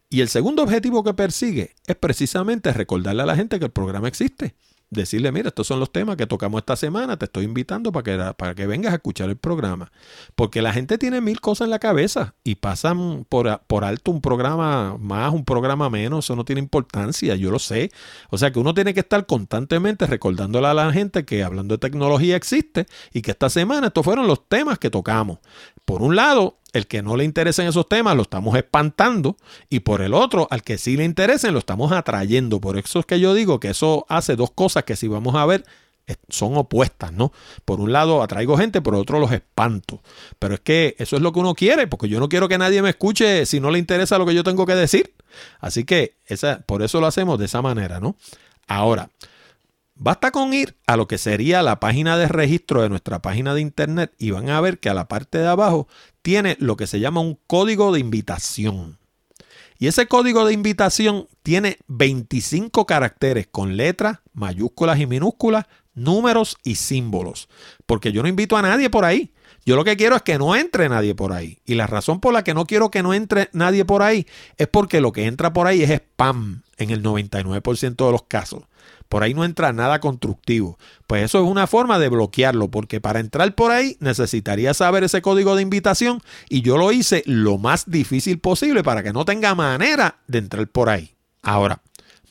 [0.09, 4.09] Y el segundo objetivo que persigue es precisamente recordarle a la gente que el programa
[4.09, 4.55] existe
[4.91, 8.35] decirle, mira, estos son los temas que tocamos esta semana, te estoy invitando para que,
[8.37, 9.91] para que vengas a escuchar el programa.
[10.35, 14.21] Porque la gente tiene mil cosas en la cabeza y pasan por, por alto un
[14.21, 17.91] programa más, un programa menos, eso no tiene importancia, yo lo sé.
[18.31, 21.79] O sea que uno tiene que estar constantemente recordándole a la gente que hablando de
[21.79, 25.39] tecnología existe y que esta semana estos fueron los temas que tocamos.
[25.87, 29.37] Por un lado, el que no le interesen esos temas lo estamos espantando
[29.71, 32.61] y por el otro, al que sí le interesen, lo estamos atrayendo.
[32.61, 35.47] Por eso es que yo digo que eso hace dos cosas que si vamos a
[35.47, 35.65] ver
[36.29, 37.33] son opuestas, ¿no?
[37.65, 40.03] Por un lado atraigo gente, por otro los espanto.
[40.39, 42.83] Pero es que eso es lo que uno quiere, porque yo no quiero que nadie
[42.83, 45.15] me escuche si no le interesa lo que yo tengo que decir.
[45.61, 48.17] Así que esa, por eso lo hacemos de esa manera, ¿no?
[48.69, 49.11] Ahora,
[49.99, 53.63] Basta con ir a lo que sería la página de registro de nuestra página de
[53.63, 55.89] internet y van a ver que a la parte de abajo
[56.21, 58.99] tiene lo que se llama un código de invitación.
[59.79, 65.65] Y ese código de invitación tiene 25 caracteres con letras, mayúsculas y minúsculas,
[65.95, 67.49] números y símbolos.
[67.87, 69.33] Porque yo no invito a nadie por ahí.
[69.65, 71.59] Yo lo que quiero es que no entre nadie por ahí.
[71.65, 74.27] Y la razón por la que no quiero que no entre nadie por ahí
[74.59, 78.63] es porque lo que entra por ahí es spam en el 99% de los casos.
[79.09, 80.79] Por ahí no entra nada constructivo.
[81.07, 85.23] Pues eso es una forma de bloquearlo, porque para entrar por ahí necesitaría saber ese
[85.23, 89.55] código de invitación y yo lo hice lo más difícil posible para que no tenga
[89.55, 91.15] manera de entrar por ahí.
[91.43, 91.81] Ahora,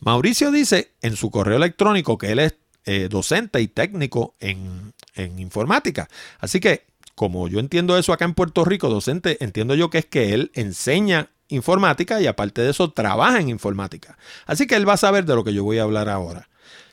[0.01, 5.39] Mauricio dice en su correo electrónico que él es eh, docente y técnico en, en
[5.39, 6.07] informática.
[6.39, 6.85] Así que,
[7.15, 10.51] como yo entiendo eso acá en Puerto Rico, docente, entiendo yo que es que él
[10.53, 14.17] enseña informática y aparte de eso trabaja en informática.
[14.45, 16.47] Así que él va a saber de lo que yo voy a hablar ahora.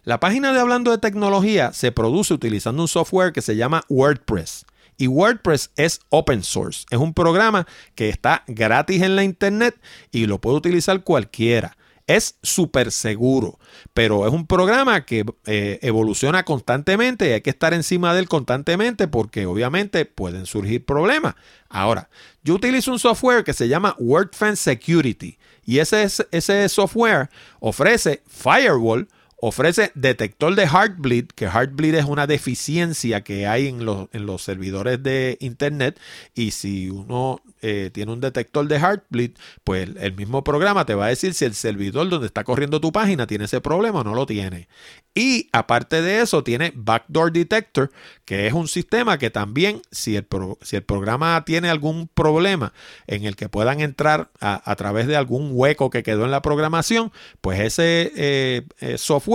[0.05, 4.67] La página de Hablando de Tecnología se produce utilizando un software que se llama WordPress.
[4.97, 6.87] Y WordPress es open source.
[6.91, 9.81] Es un programa que está gratis en la internet
[10.11, 11.77] y lo puede utilizar cualquiera.
[12.09, 13.61] Es súper seguro,
[13.95, 18.29] pero es un programa que eh, evoluciona constantemente y hay que estar encima de él
[18.29, 21.37] constantemente porque obviamente pueden surgir problemas.
[21.69, 22.11] Ahora,
[22.43, 27.31] yo utilizo un software que se llama WordFence Security y ese, ese software
[27.61, 29.07] ofrece firewall
[29.45, 34.41] ofrece detector de Heartbleed, que Heartbleed es una deficiencia que hay en los, en los
[34.41, 35.99] servidores de Internet
[36.33, 39.33] y si uno eh, tiene un detector de Heartbleed,
[39.65, 42.93] pues el mismo programa te va a decir si el servidor donde está corriendo tu
[42.93, 44.69] página tiene ese problema o no lo tiene.
[45.13, 47.91] Y aparte de eso, tiene Backdoor Detector,
[48.25, 50.27] que es un sistema que también, si el,
[50.63, 52.73] si el programa tiene algún problema
[53.09, 57.13] en el que puedan entrar a, través de algún hueco que quedó en la programación,
[57.41, 59.32] pues ese eh, eh, software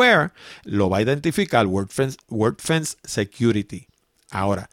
[0.64, 3.88] lo va a identificar WordFence, WordFence Security.
[4.30, 4.70] Ahora,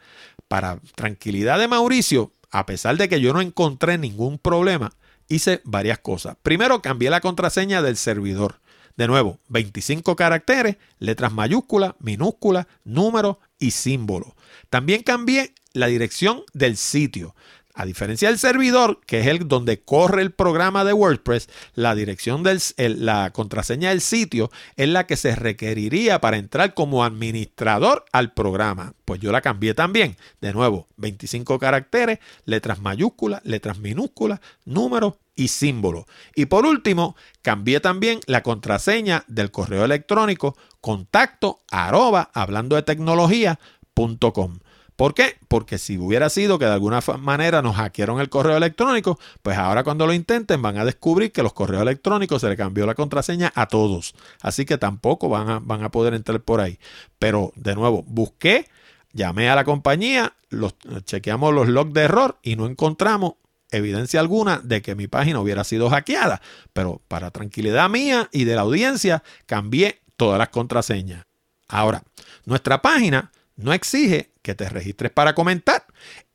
[0.47, 4.93] para tranquilidad de Mauricio, a pesar de que yo no encontré ningún problema,
[5.27, 6.37] hice varias cosas.
[6.41, 8.59] Primero, cambié la contraseña del servidor.
[8.97, 14.33] De nuevo, 25 caracteres, letras mayúsculas, minúsculas, números y símbolos.
[14.69, 17.35] También cambié la dirección del sitio.
[17.77, 22.41] A diferencia del servidor, que es el donde corre el programa de WordPress, la dirección
[22.41, 28.31] de la contraseña del sitio es la que se requeriría para entrar como administrador al
[28.31, 28.93] programa.
[29.03, 30.15] Pues yo la cambié también.
[30.39, 36.05] De nuevo, 25 caracteres, letras mayúsculas, letras minúsculas, números y símbolos.
[36.33, 44.59] Y por último, cambié también la contraseña del correo electrónico contacto arroba hablando de tecnología.com.
[44.95, 45.37] ¿Por qué?
[45.49, 49.83] Porque si hubiera sido que de alguna manera nos hackearon el correo electrónico, pues ahora
[49.83, 53.51] cuando lo intenten van a descubrir que los correos electrónicos se le cambió la contraseña
[53.55, 54.15] a todos.
[54.41, 56.79] Así que tampoco van a, van a poder entrar por ahí.
[57.19, 58.69] Pero de nuevo, busqué,
[59.11, 63.33] llamé a la compañía, los, chequeamos los logs de error y no encontramos
[63.71, 66.41] evidencia alguna de que mi página hubiera sido hackeada.
[66.71, 71.25] Pero para tranquilidad mía y de la audiencia, cambié todas las contraseñas.
[71.67, 72.03] Ahora,
[72.45, 75.85] nuestra página no exige que te registres para comentar.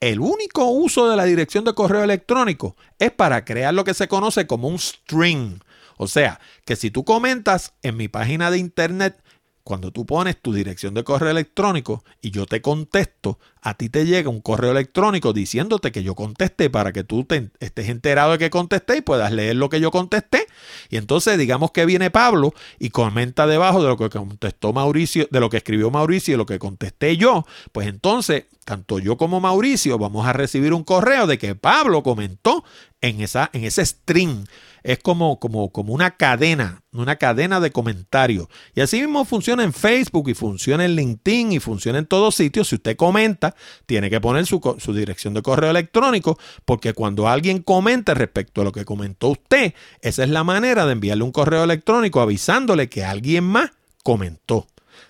[0.00, 4.08] El único uso de la dirección de correo electrónico es para crear lo que se
[4.08, 5.60] conoce como un string.
[5.96, 9.22] O sea, que si tú comentas en mi página de internet
[9.70, 14.04] cuando tú pones tu dirección de correo electrónico y yo te contesto, a ti te
[14.04, 18.38] llega un correo electrónico diciéndote que yo contesté para que tú te estés enterado de
[18.38, 20.48] que contesté y puedas leer lo que yo contesté.
[20.88, 25.38] Y entonces digamos que viene Pablo y comenta debajo de lo que contestó Mauricio, de
[25.38, 27.46] lo que escribió Mauricio y lo que contesté yo.
[27.70, 32.64] Pues entonces, tanto yo como Mauricio vamos a recibir un correo de que Pablo comentó
[33.00, 34.44] en, esa, en ese string
[34.82, 38.48] es como, como, como una cadena, una cadena de comentarios.
[38.74, 42.68] Y así mismo funciona en Facebook y funciona en LinkedIn y funciona en todos sitios.
[42.68, 43.54] Si usted comenta,
[43.86, 48.64] tiene que poner su, su dirección de correo electrónico, porque cuando alguien comente respecto a
[48.64, 53.04] lo que comentó usted, esa es la manera de enviarle un correo electrónico avisándole que
[53.04, 53.70] alguien más
[54.02, 54.66] comentó.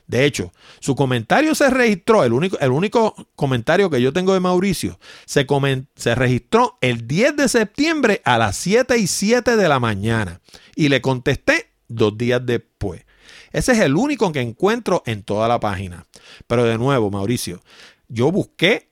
[0.07, 4.41] De hecho, su comentario se registró, el único, el único comentario que yo tengo de
[4.41, 5.47] Mauricio, se,
[5.97, 10.41] se registró el 10 de septiembre a las 7 y 7 de la mañana.
[10.75, 13.05] Y le contesté dos días después.
[13.53, 16.07] Ese es el único que encuentro en toda la página.
[16.47, 17.61] Pero de nuevo, Mauricio,
[18.09, 18.89] yo busqué,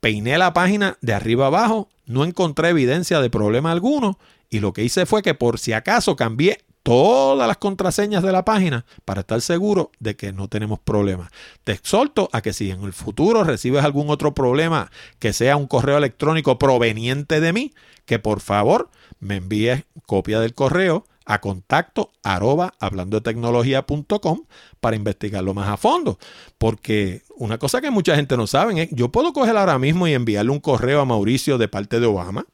[0.00, 4.18] peiné la página de arriba abajo, no encontré evidencia de problema alguno
[4.48, 8.44] y lo que hice fue que por si acaso cambié todas las contraseñas de la
[8.44, 11.30] página para estar seguro de que no tenemos problemas.
[11.64, 15.66] Te exhorto a que si en el futuro recibes algún otro problema que sea un
[15.66, 17.74] correo electrónico proveniente de mí,
[18.06, 24.42] que por favor me envíes copia del correo a contacto arroba hablando de tecnología.com
[24.80, 26.18] para investigarlo más a fondo.
[26.58, 30.14] Porque una cosa que mucha gente no sabe es, yo puedo coger ahora mismo y
[30.14, 32.46] enviarle un correo a Mauricio de parte de Obama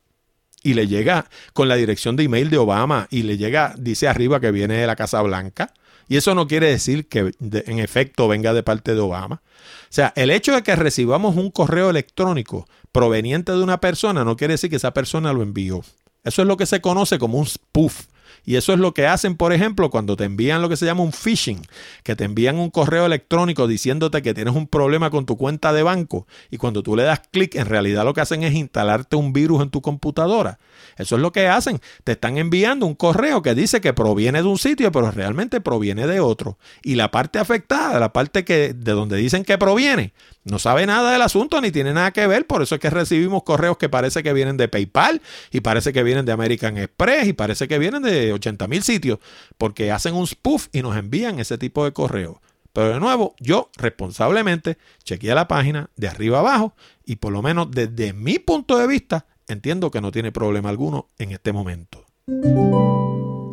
[0.67, 4.41] y le llega con la dirección de email de Obama y le llega, dice arriba
[4.41, 5.73] que viene de la Casa Blanca.
[6.09, 9.43] Y eso no quiere decir que en efecto venga de parte de Obama.
[9.45, 14.37] O sea, el hecho de que recibamos un correo electrónico proveniente de una persona no
[14.37, 15.85] quiere decir que esa persona lo envió.
[16.25, 18.07] Eso es lo que se conoce como un spoof.
[18.47, 21.03] Y eso es lo que hacen, por ejemplo, cuando te envían lo que se llama
[21.03, 21.61] un phishing,
[22.05, 25.83] que te envían un correo electrónico diciéndote que tienes un problema con tu cuenta de
[25.83, 29.33] banco y cuando tú le das clic, en realidad lo que hacen es instalarte un
[29.33, 30.61] virus en tu computadora.
[30.97, 31.81] Eso es lo que hacen.
[32.05, 36.07] Te están enviando un correo que dice que proviene de un sitio, pero realmente proviene
[36.07, 36.57] de otro.
[36.85, 40.13] Y la parte afectada, la parte que, de donde dicen que proviene,
[40.47, 42.47] no sabe nada del asunto ni tiene nada que ver.
[42.47, 45.21] Por eso es que recibimos correos que parece que vienen de PayPal
[45.51, 49.19] y parece que vienen de American Express y parece que vienen de 80 mil sitios
[49.59, 52.41] porque hacen un spoof y nos envían ese tipo de correo.
[52.73, 57.73] Pero de nuevo, yo responsablemente chequeé la página de arriba abajo y por lo menos
[57.73, 62.05] desde mi punto de vista entiendo que no tiene problema alguno en este momento.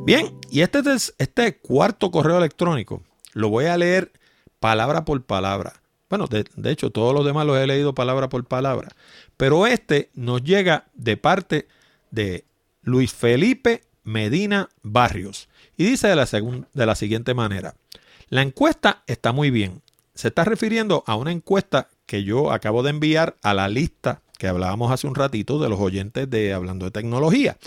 [0.05, 0.81] Bien, y este,
[1.17, 3.01] este cuarto correo electrónico
[3.33, 4.11] lo voy a leer
[4.59, 5.82] palabra por palabra.
[6.13, 8.89] Bueno, de, hecho, todos los demás los he leído palabra por palabra.
[9.35, 11.67] Pero este nos llega de parte
[12.11, 12.45] de
[12.83, 15.49] Luis Felipe Medina Barrios.
[15.75, 17.73] Y dice de la, de la siguiente manera.
[18.29, 19.81] La encuesta está muy bien.
[20.13, 24.47] Se está refiriendo a una encuesta que yo acabo de enviar a la lista que
[24.47, 27.57] hablábamos hace un ratito de los oyentes de Hablando de Tecnología.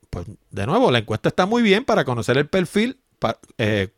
[0.10, 3.00] pues de nuevo, la encuesta está muy bien para conocer el perfil,
[3.58, 3.94] eh,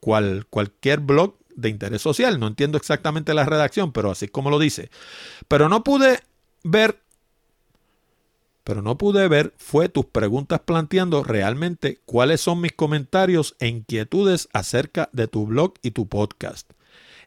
[0.00, 2.38] cual, cualquier blog de interés social.
[2.38, 4.90] No entiendo exactamente la redacción, pero así como lo dice.
[5.48, 6.20] Pero no pude
[6.62, 7.02] ver
[8.68, 14.50] pero no pude ver fue tus preguntas planteando realmente cuáles son mis comentarios e inquietudes
[14.52, 16.70] acerca de tu blog y tu podcast.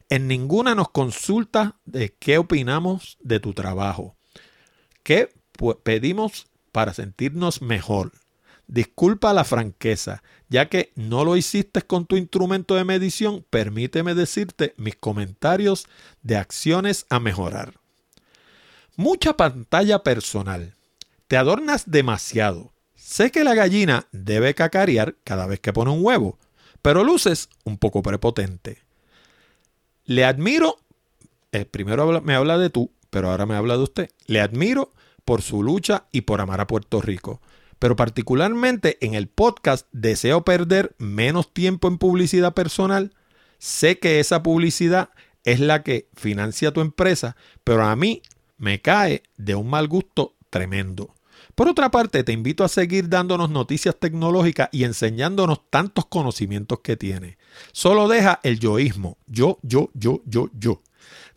[0.08, 4.14] En ninguna nos consulta de qué opinamos de tu trabajo.
[5.02, 5.34] ¿Qué
[5.82, 8.12] pedimos para sentirnos mejor?
[8.68, 14.74] Disculpa la franqueza, ya que no lo hiciste con tu instrumento de medición, permíteme decirte
[14.76, 15.88] mis comentarios
[16.22, 17.80] de acciones a mejorar.
[18.94, 20.76] Mucha pantalla personal
[21.32, 22.74] te adornas demasiado.
[22.94, 26.38] Sé que la gallina debe cacarear cada vez que pone un huevo,
[26.82, 28.82] pero luces un poco prepotente.
[30.04, 30.76] Le admiro,
[31.52, 34.10] eh, primero me habla de tú, pero ahora me habla de usted.
[34.26, 34.92] Le admiro
[35.24, 37.40] por su lucha y por amar a Puerto Rico.
[37.78, 43.14] Pero particularmente en el podcast deseo perder menos tiempo en publicidad personal.
[43.56, 45.08] Sé que esa publicidad
[45.44, 48.20] es la que financia tu empresa, pero a mí
[48.58, 51.14] me cae de un mal gusto tremendo.
[51.54, 56.96] Por otra parte, te invito a seguir dándonos noticias tecnológicas y enseñándonos tantos conocimientos que
[56.96, 57.36] tiene.
[57.72, 59.18] Solo deja el yoísmo.
[59.26, 60.80] Yo, yo, yo, yo, yo.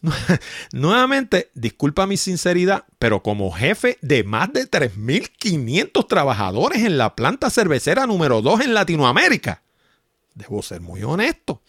[0.72, 7.50] Nuevamente, disculpa mi sinceridad, pero como jefe de más de 3.500 trabajadores en la planta
[7.50, 9.64] cervecera número 2 en Latinoamérica,
[10.34, 11.62] debo ser muy honesto.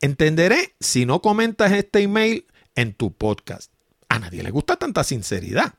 [0.00, 3.72] Entenderé si no comentas este email en tu podcast.
[4.08, 5.74] A nadie le gusta tanta sinceridad.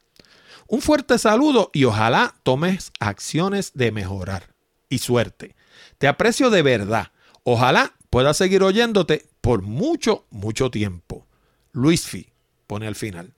[0.71, 4.53] Un fuerte saludo y ojalá tomes acciones de mejorar.
[4.87, 5.55] Y suerte.
[5.97, 7.11] Te aprecio de verdad.
[7.43, 11.25] Ojalá pueda seguir oyéndote por mucho, mucho tiempo.
[11.71, 12.31] Luis Fi
[12.67, 13.33] pone al final.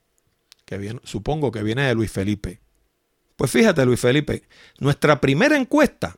[0.65, 2.59] Que supongo que viene de Luis Felipe.
[3.37, 4.43] Pues fíjate, Luis Felipe,
[4.79, 6.17] nuestra primera encuesta,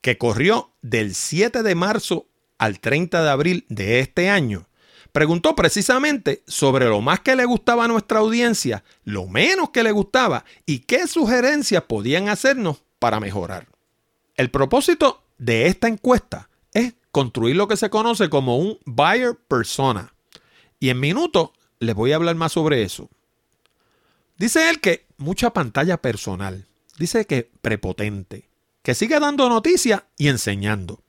[0.00, 4.68] que corrió del 7 de marzo al 30 de abril de este año,
[5.12, 9.90] Preguntó precisamente sobre lo más que le gustaba a nuestra audiencia, lo menos que le
[9.90, 13.66] gustaba y qué sugerencias podían hacernos para mejorar.
[14.36, 20.14] El propósito de esta encuesta es construir lo que se conoce como un buyer persona.
[20.78, 21.50] Y en minutos
[21.80, 23.08] les voy a hablar más sobre eso.
[24.38, 26.66] Dice él que mucha pantalla personal.
[26.98, 28.48] Dice que prepotente.
[28.82, 31.02] Que sigue dando noticias y enseñando.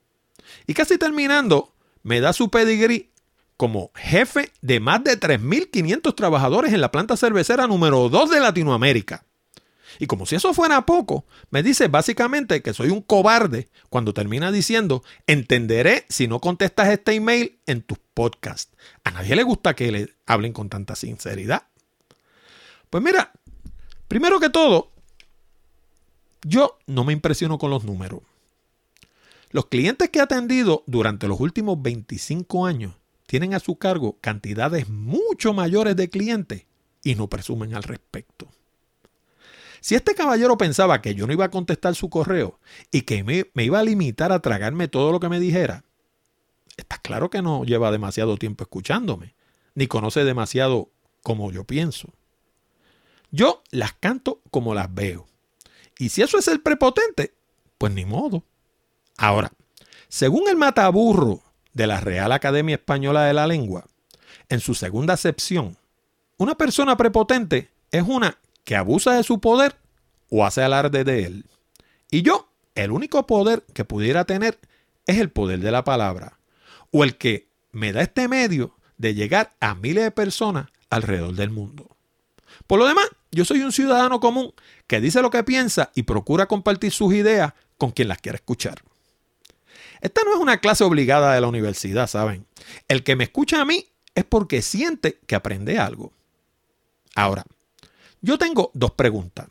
[0.66, 1.72] Y casi terminando,
[2.02, 3.11] me da su pedigrí
[3.62, 9.24] como jefe de más de 3.500 trabajadores en la planta cervecera número 2 de Latinoamérica.
[10.00, 14.50] Y como si eso fuera poco, me dice básicamente que soy un cobarde cuando termina
[14.50, 18.76] diciendo, entenderé si no contestas este email en tus podcasts.
[19.04, 21.68] A nadie le gusta que le hablen con tanta sinceridad.
[22.90, 23.30] Pues mira,
[24.08, 24.90] primero que todo,
[26.42, 28.22] yo no me impresiono con los números.
[29.50, 32.94] Los clientes que he atendido durante los últimos 25 años
[33.26, 36.66] tienen a su cargo cantidades mucho mayores de clientes
[37.02, 38.48] y no presumen al respecto.
[39.80, 42.60] Si este caballero pensaba que yo no iba a contestar su correo
[42.92, 45.84] y que me, iba a limitar a tragarme todo lo que me dijera,
[46.76, 49.34] está claro que no lleva demasiado tiempo escuchándome,
[49.74, 50.90] ni conoce demasiado
[51.24, 52.10] como yo pienso.
[53.32, 55.26] Yo las canto como las veo.
[55.98, 57.34] Y si eso es el prepotente,
[57.76, 58.44] pues ni modo.
[59.16, 59.52] Ahora,
[60.08, 61.42] según el mataburro
[61.72, 63.84] de la Real Academia Española de la Lengua,
[64.48, 65.76] en su segunda acepción,
[66.36, 69.76] una persona prepotente es una que abusa de su poder
[70.30, 71.44] o hace alarde de él.
[72.10, 74.58] Y yo, el único poder que pudiera tener
[75.06, 76.38] es el poder de la palabra,
[76.90, 81.50] o el que me da este medio de llegar a miles de personas alrededor del
[81.50, 81.96] mundo.
[82.66, 84.52] Por lo demás, yo soy un ciudadano común
[84.86, 88.82] que dice lo que piensa y procura compartir sus ideas con quien las quiera escuchar.
[90.02, 92.44] Esta no es una clase obligada de la universidad, ¿saben?
[92.88, 96.12] El que me escucha a mí es porque siente que aprende algo.
[97.14, 97.44] Ahora,
[98.20, 99.46] yo tengo dos preguntas.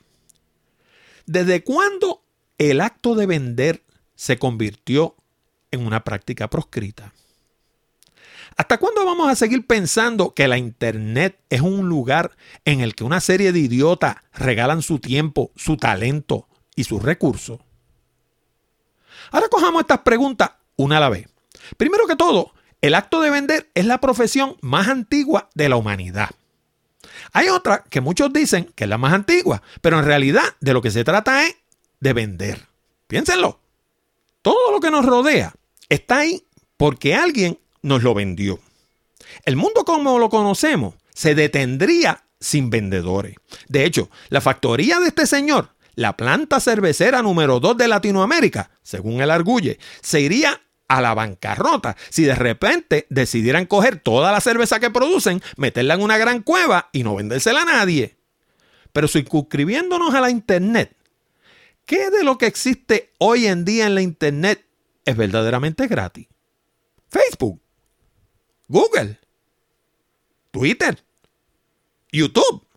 [1.26, 2.22] ¿Desde cuándo
[2.58, 3.84] el acto de vender
[4.16, 5.16] se convirtió
[5.72, 7.14] en una práctica proscrita?
[8.58, 13.06] ¿Hasta cuándo vamos a seguir pensando que la Internet es un lugar en el que
[13.06, 17.62] una serie de idiotas regalan su tiempo, su talento y sus recursos?
[19.32, 21.28] Ahora cojamos estas preguntas una a la vez.
[21.78, 26.30] Primero que todo, el acto de vender es la profesión más antigua de la humanidad.
[27.34, 30.82] Hay otra que muchos dicen que es la más antigua, pero en realidad de lo
[30.82, 31.56] que se trata es
[32.00, 32.68] de vender.
[33.08, 33.60] Piénsenlo.
[34.42, 35.54] Todo lo que nos rodea
[35.88, 36.44] está ahí
[36.78, 38.60] porque alguien nos lo vendió.
[39.46, 43.36] El mundo como lo conocemos se detendría sin vendedores.
[43.68, 49.22] De hecho, la factoría de este señor la planta cervecera número 2 de Latinoamérica, según
[49.22, 54.80] el arguye, se iría a la bancarrota si de repente decidieran coger toda la cerveza
[54.80, 58.18] que producen, meterla en una gran cueva y no vendérsela a nadie.
[58.92, 60.96] Pero suscribiéndonos a la Internet,
[61.86, 64.66] ¿qué de lo que existe hoy en día en la Internet
[65.06, 66.28] es verdaderamente gratis?
[67.08, 67.62] Facebook,
[68.68, 69.20] Google,
[70.52, 71.02] Twitter,
[72.12, 72.68] YouTube.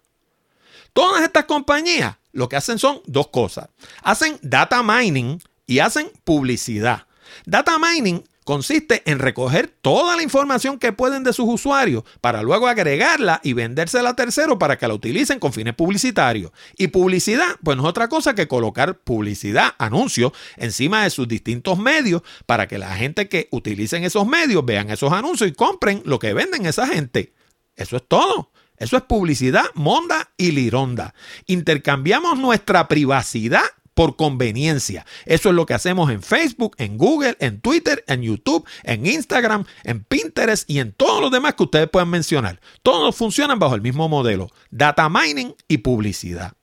[0.93, 3.69] Todas estas compañías lo que hacen son dos cosas.
[4.03, 7.07] Hacen data mining y hacen publicidad.
[7.47, 12.69] Data mining consiste en recoger toda la información que pueden de sus usuarios para luego
[12.69, 16.53] agregarla y vendérsela a terceros para que la utilicen con fines publicitarios.
[16.77, 21.79] Y publicidad, pues no es otra cosa que colocar publicidad, anuncios, encima de sus distintos
[21.79, 26.19] medios para que la gente que utilicen esos medios vean esos anuncios y compren lo
[26.19, 27.33] que venden esa gente.
[27.77, 28.51] Eso es todo.
[28.77, 31.15] Eso es publicidad, monda y lironda.
[31.47, 33.63] Intercambiamos nuestra privacidad
[33.95, 35.07] por conveniencia.
[35.25, 39.65] Eso es lo que hacemos en Facebook, en Google, en Twitter, en YouTube, en Instagram,
[39.85, 42.61] en Pinterest y en todos los demás que ustedes puedan mencionar.
[42.83, 46.55] Todos funcionan bajo el mismo modelo, data mining y publicidad.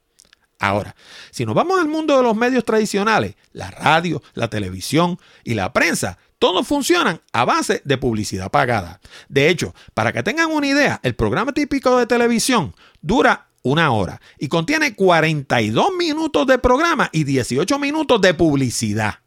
[0.60, 0.96] Ahora,
[1.32, 5.74] si nos vamos al mundo de los medios tradicionales, la radio, la televisión y la
[5.74, 9.00] prensa, todos funcionan a base de publicidad pagada.
[9.30, 14.20] De hecho, para que tengan una idea, el programa típico de televisión dura una hora
[14.40, 19.20] y contiene 42 minutos de programa y 18 minutos de publicidad.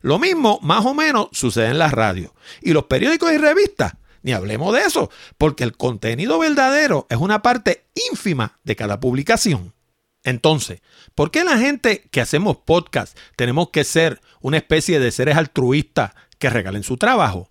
[0.00, 2.32] Lo mismo, más o menos, sucede en la radio.
[2.62, 3.92] Y los periódicos y revistas,
[4.22, 9.74] ni hablemos de eso, porque el contenido verdadero es una parte ínfima de cada publicación.
[10.22, 10.80] Entonces,
[11.14, 16.12] ¿por qué la gente que hacemos podcast tenemos que ser una especie de seres altruistas
[16.38, 17.48] que regalen su trabajo?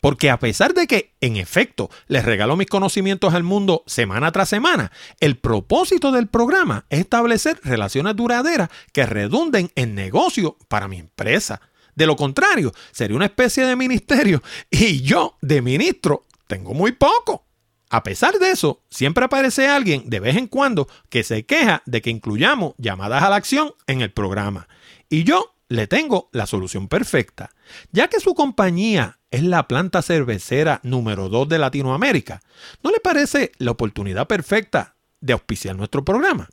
[0.00, 4.48] Porque a pesar de que, en efecto, les regalo mis conocimientos al mundo semana tras
[4.48, 10.98] semana, el propósito del programa es establecer relaciones duraderas que redunden en negocio para mi
[10.98, 11.60] empresa.
[11.96, 14.40] De lo contrario, sería una especie de ministerio
[14.70, 17.47] y yo, de ministro, tengo muy poco.
[17.90, 22.02] A pesar de eso, siempre aparece alguien de vez en cuando que se queja de
[22.02, 24.68] que incluyamos llamadas a la acción en el programa.
[25.08, 27.50] Y yo le tengo la solución perfecta.
[27.92, 32.42] Ya que su compañía es la planta cervecera número 2 de Latinoamérica.
[32.82, 36.48] ¿No le parece la oportunidad perfecta de auspiciar nuestro programa?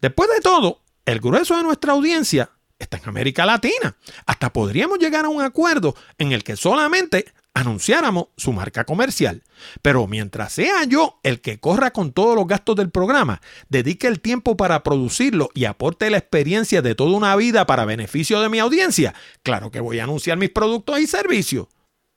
[0.00, 3.96] Después de todo, el grueso de nuestra audiencia está en América Latina.
[4.26, 9.42] Hasta podríamos llegar a un acuerdo en el que solamente anunciáramos su marca comercial.
[9.80, 14.20] Pero mientras sea yo el que corra con todos los gastos del programa, dedique el
[14.20, 18.58] tiempo para producirlo y aporte la experiencia de toda una vida para beneficio de mi
[18.58, 21.68] audiencia, claro que voy a anunciar mis productos y servicios.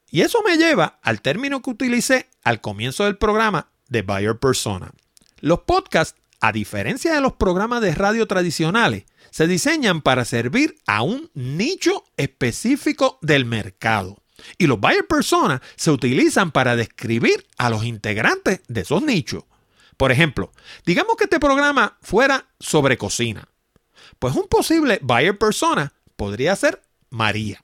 [0.10, 4.92] Y eso me lleva al término que utilicé al comienzo del programa de Buyer Persona.
[5.40, 11.04] Los podcasts, a diferencia de los programas de radio tradicionales, se diseñan para servir a
[11.04, 14.18] un nicho específico del mercado.
[14.58, 19.44] Y los buyer persona se utilizan para describir a los integrantes de esos nichos.
[19.98, 20.52] Por ejemplo,
[20.86, 23.48] digamos que este programa fuera sobre cocina.
[24.20, 27.62] Pues un posible buyer persona podría ser María.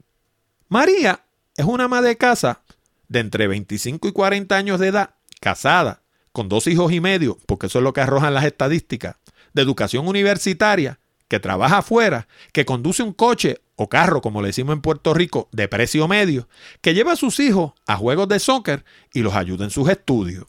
[0.67, 1.25] María
[1.55, 2.63] es una ama de casa
[3.07, 6.01] de entre 25 y 40 años de edad, casada,
[6.31, 9.17] con dos hijos y medio, porque eso es lo que arrojan las estadísticas,
[9.53, 14.73] de educación universitaria, que trabaja afuera, que conduce un coche o carro, como le decimos
[14.73, 16.47] en Puerto Rico, de precio medio,
[16.81, 20.45] que lleva a sus hijos a juegos de soccer y los ayuda en sus estudios.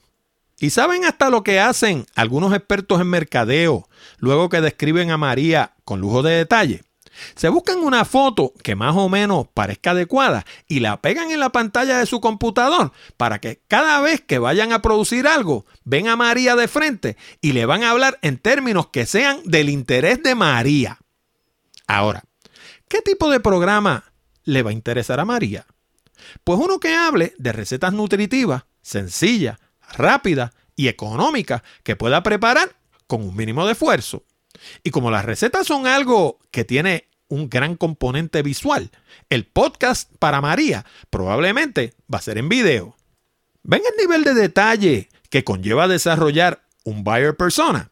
[0.60, 3.88] Y saben hasta lo que hacen algunos expertos en mercadeo,
[4.18, 6.82] luego que describen a María con lujo de detalle.
[7.36, 11.50] Se buscan una foto que más o menos parezca adecuada y la pegan en la
[11.50, 16.16] pantalla de su computador para que cada vez que vayan a producir algo, ven a
[16.16, 20.34] María de frente y le van a hablar en términos que sean del interés de
[20.34, 20.98] María.
[21.86, 22.24] Ahora,
[22.94, 24.04] ¿qué tipo de programa
[24.44, 25.66] le va a interesar a María?
[26.44, 29.58] Pues uno que hable de recetas nutritivas, sencillas,
[29.96, 32.76] rápidas y económicas que pueda preparar
[33.08, 34.22] con un mínimo de esfuerzo.
[34.84, 38.92] Y como las recetas son algo que tiene un gran componente visual,
[39.28, 42.96] el podcast para María probablemente va a ser en video.
[43.64, 47.90] Ven el nivel de detalle que conlleva desarrollar un buyer persona.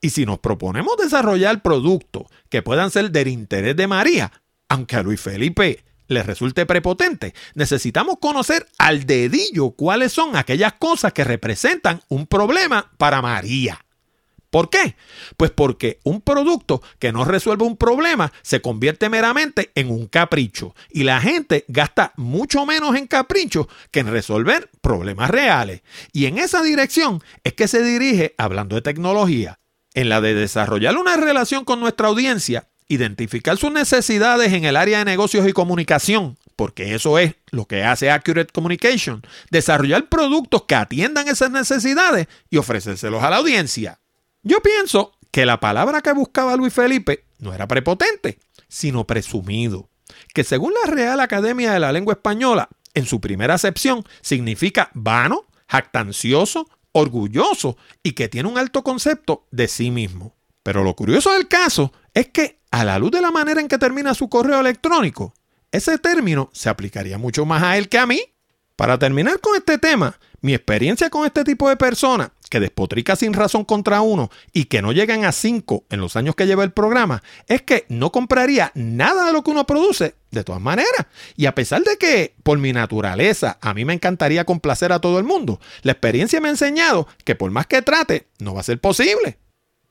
[0.00, 4.32] Y si nos proponemos desarrollar productos que puedan ser del interés de María,
[4.74, 11.12] aunque a Luis Felipe le resulte prepotente, necesitamos conocer al dedillo cuáles son aquellas cosas
[11.12, 13.80] que representan un problema para María.
[14.50, 14.96] ¿Por qué?
[15.36, 20.74] Pues porque un producto que no resuelve un problema se convierte meramente en un capricho
[20.90, 25.82] y la gente gasta mucho menos en caprichos que en resolver problemas reales.
[26.12, 29.58] Y en esa dirección es que se dirige, hablando de tecnología,
[29.94, 34.98] en la de desarrollar una relación con nuestra audiencia, identificar sus necesidades en el área
[34.98, 40.74] de negocios y comunicación, porque eso es lo que hace Accurate Communication, desarrollar productos que
[40.74, 44.00] atiendan esas necesidades y ofrecérselos a la audiencia.
[44.42, 48.38] Yo pienso que la palabra que buscaba Luis Felipe no era prepotente,
[48.68, 49.88] sino presumido,
[50.32, 55.46] que según la Real Academia de la Lengua Española, en su primera acepción, significa vano,
[55.68, 60.36] jactancioso, orgulloso y que tiene un alto concepto de sí mismo.
[60.62, 63.78] Pero lo curioso del caso es que, a la luz de la manera en que
[63.78, 65.32] termina su correo electrónico,
[65.70, 68.20] ese término se aplicaría mucho más a él que a mí.
[68.74, 73.32] Para terminar con este tema, mi experiencia con este tipo de personas que despotrica sin
[73.32, 76.72] razón contra uno y que no llegan a cinco en los años que lleva el
[76.72, 81.06] programa es que no compraría nada de lo que uno produce de todas maneras.
[81.36, 85.20] Y a pesar de que por mi naturaleza a mí me encantaría complacer a todo
[85.20, 88.64] el mundo, la experiencia me ha enseñado que por más que trate, no va a
[88.64, 89.38] ser posible.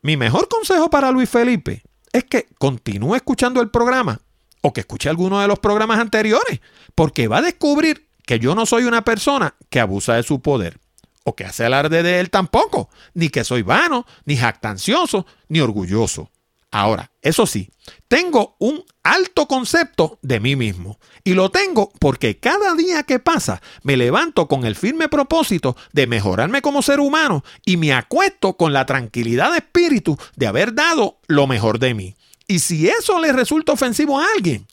[0.02, 1.82] Mi mejor consejo para Luis Felipe
[2.14, 4.22] es que continúe escuchando el programa
[4.61, 6.61] o que escuche alguno de los programas anteriores,
[6.95, 10.80] porque va a descubrir que yo no soy una persona que abusa de su poder
[11.26, 16.30] o que hace alarde de él tampoco, ni que soy vano, ni jactancioso, ni orgulloso.
[16.74, 17.70] Ahora, eso sí,
[18.08, 23.62] tengo un alto concepto de mí mismo y lo tengo porque cada día que pasa
[23.84, 28.74] me levanto con el firme propósito de mejorarme como ser humano y me acuesto con
[28.74, 32.16] la tranquilidad de espíritu de haber dado lo mejor de mí.
[32.48, 34.66] Y si eso le resulta ofensivo a alguien,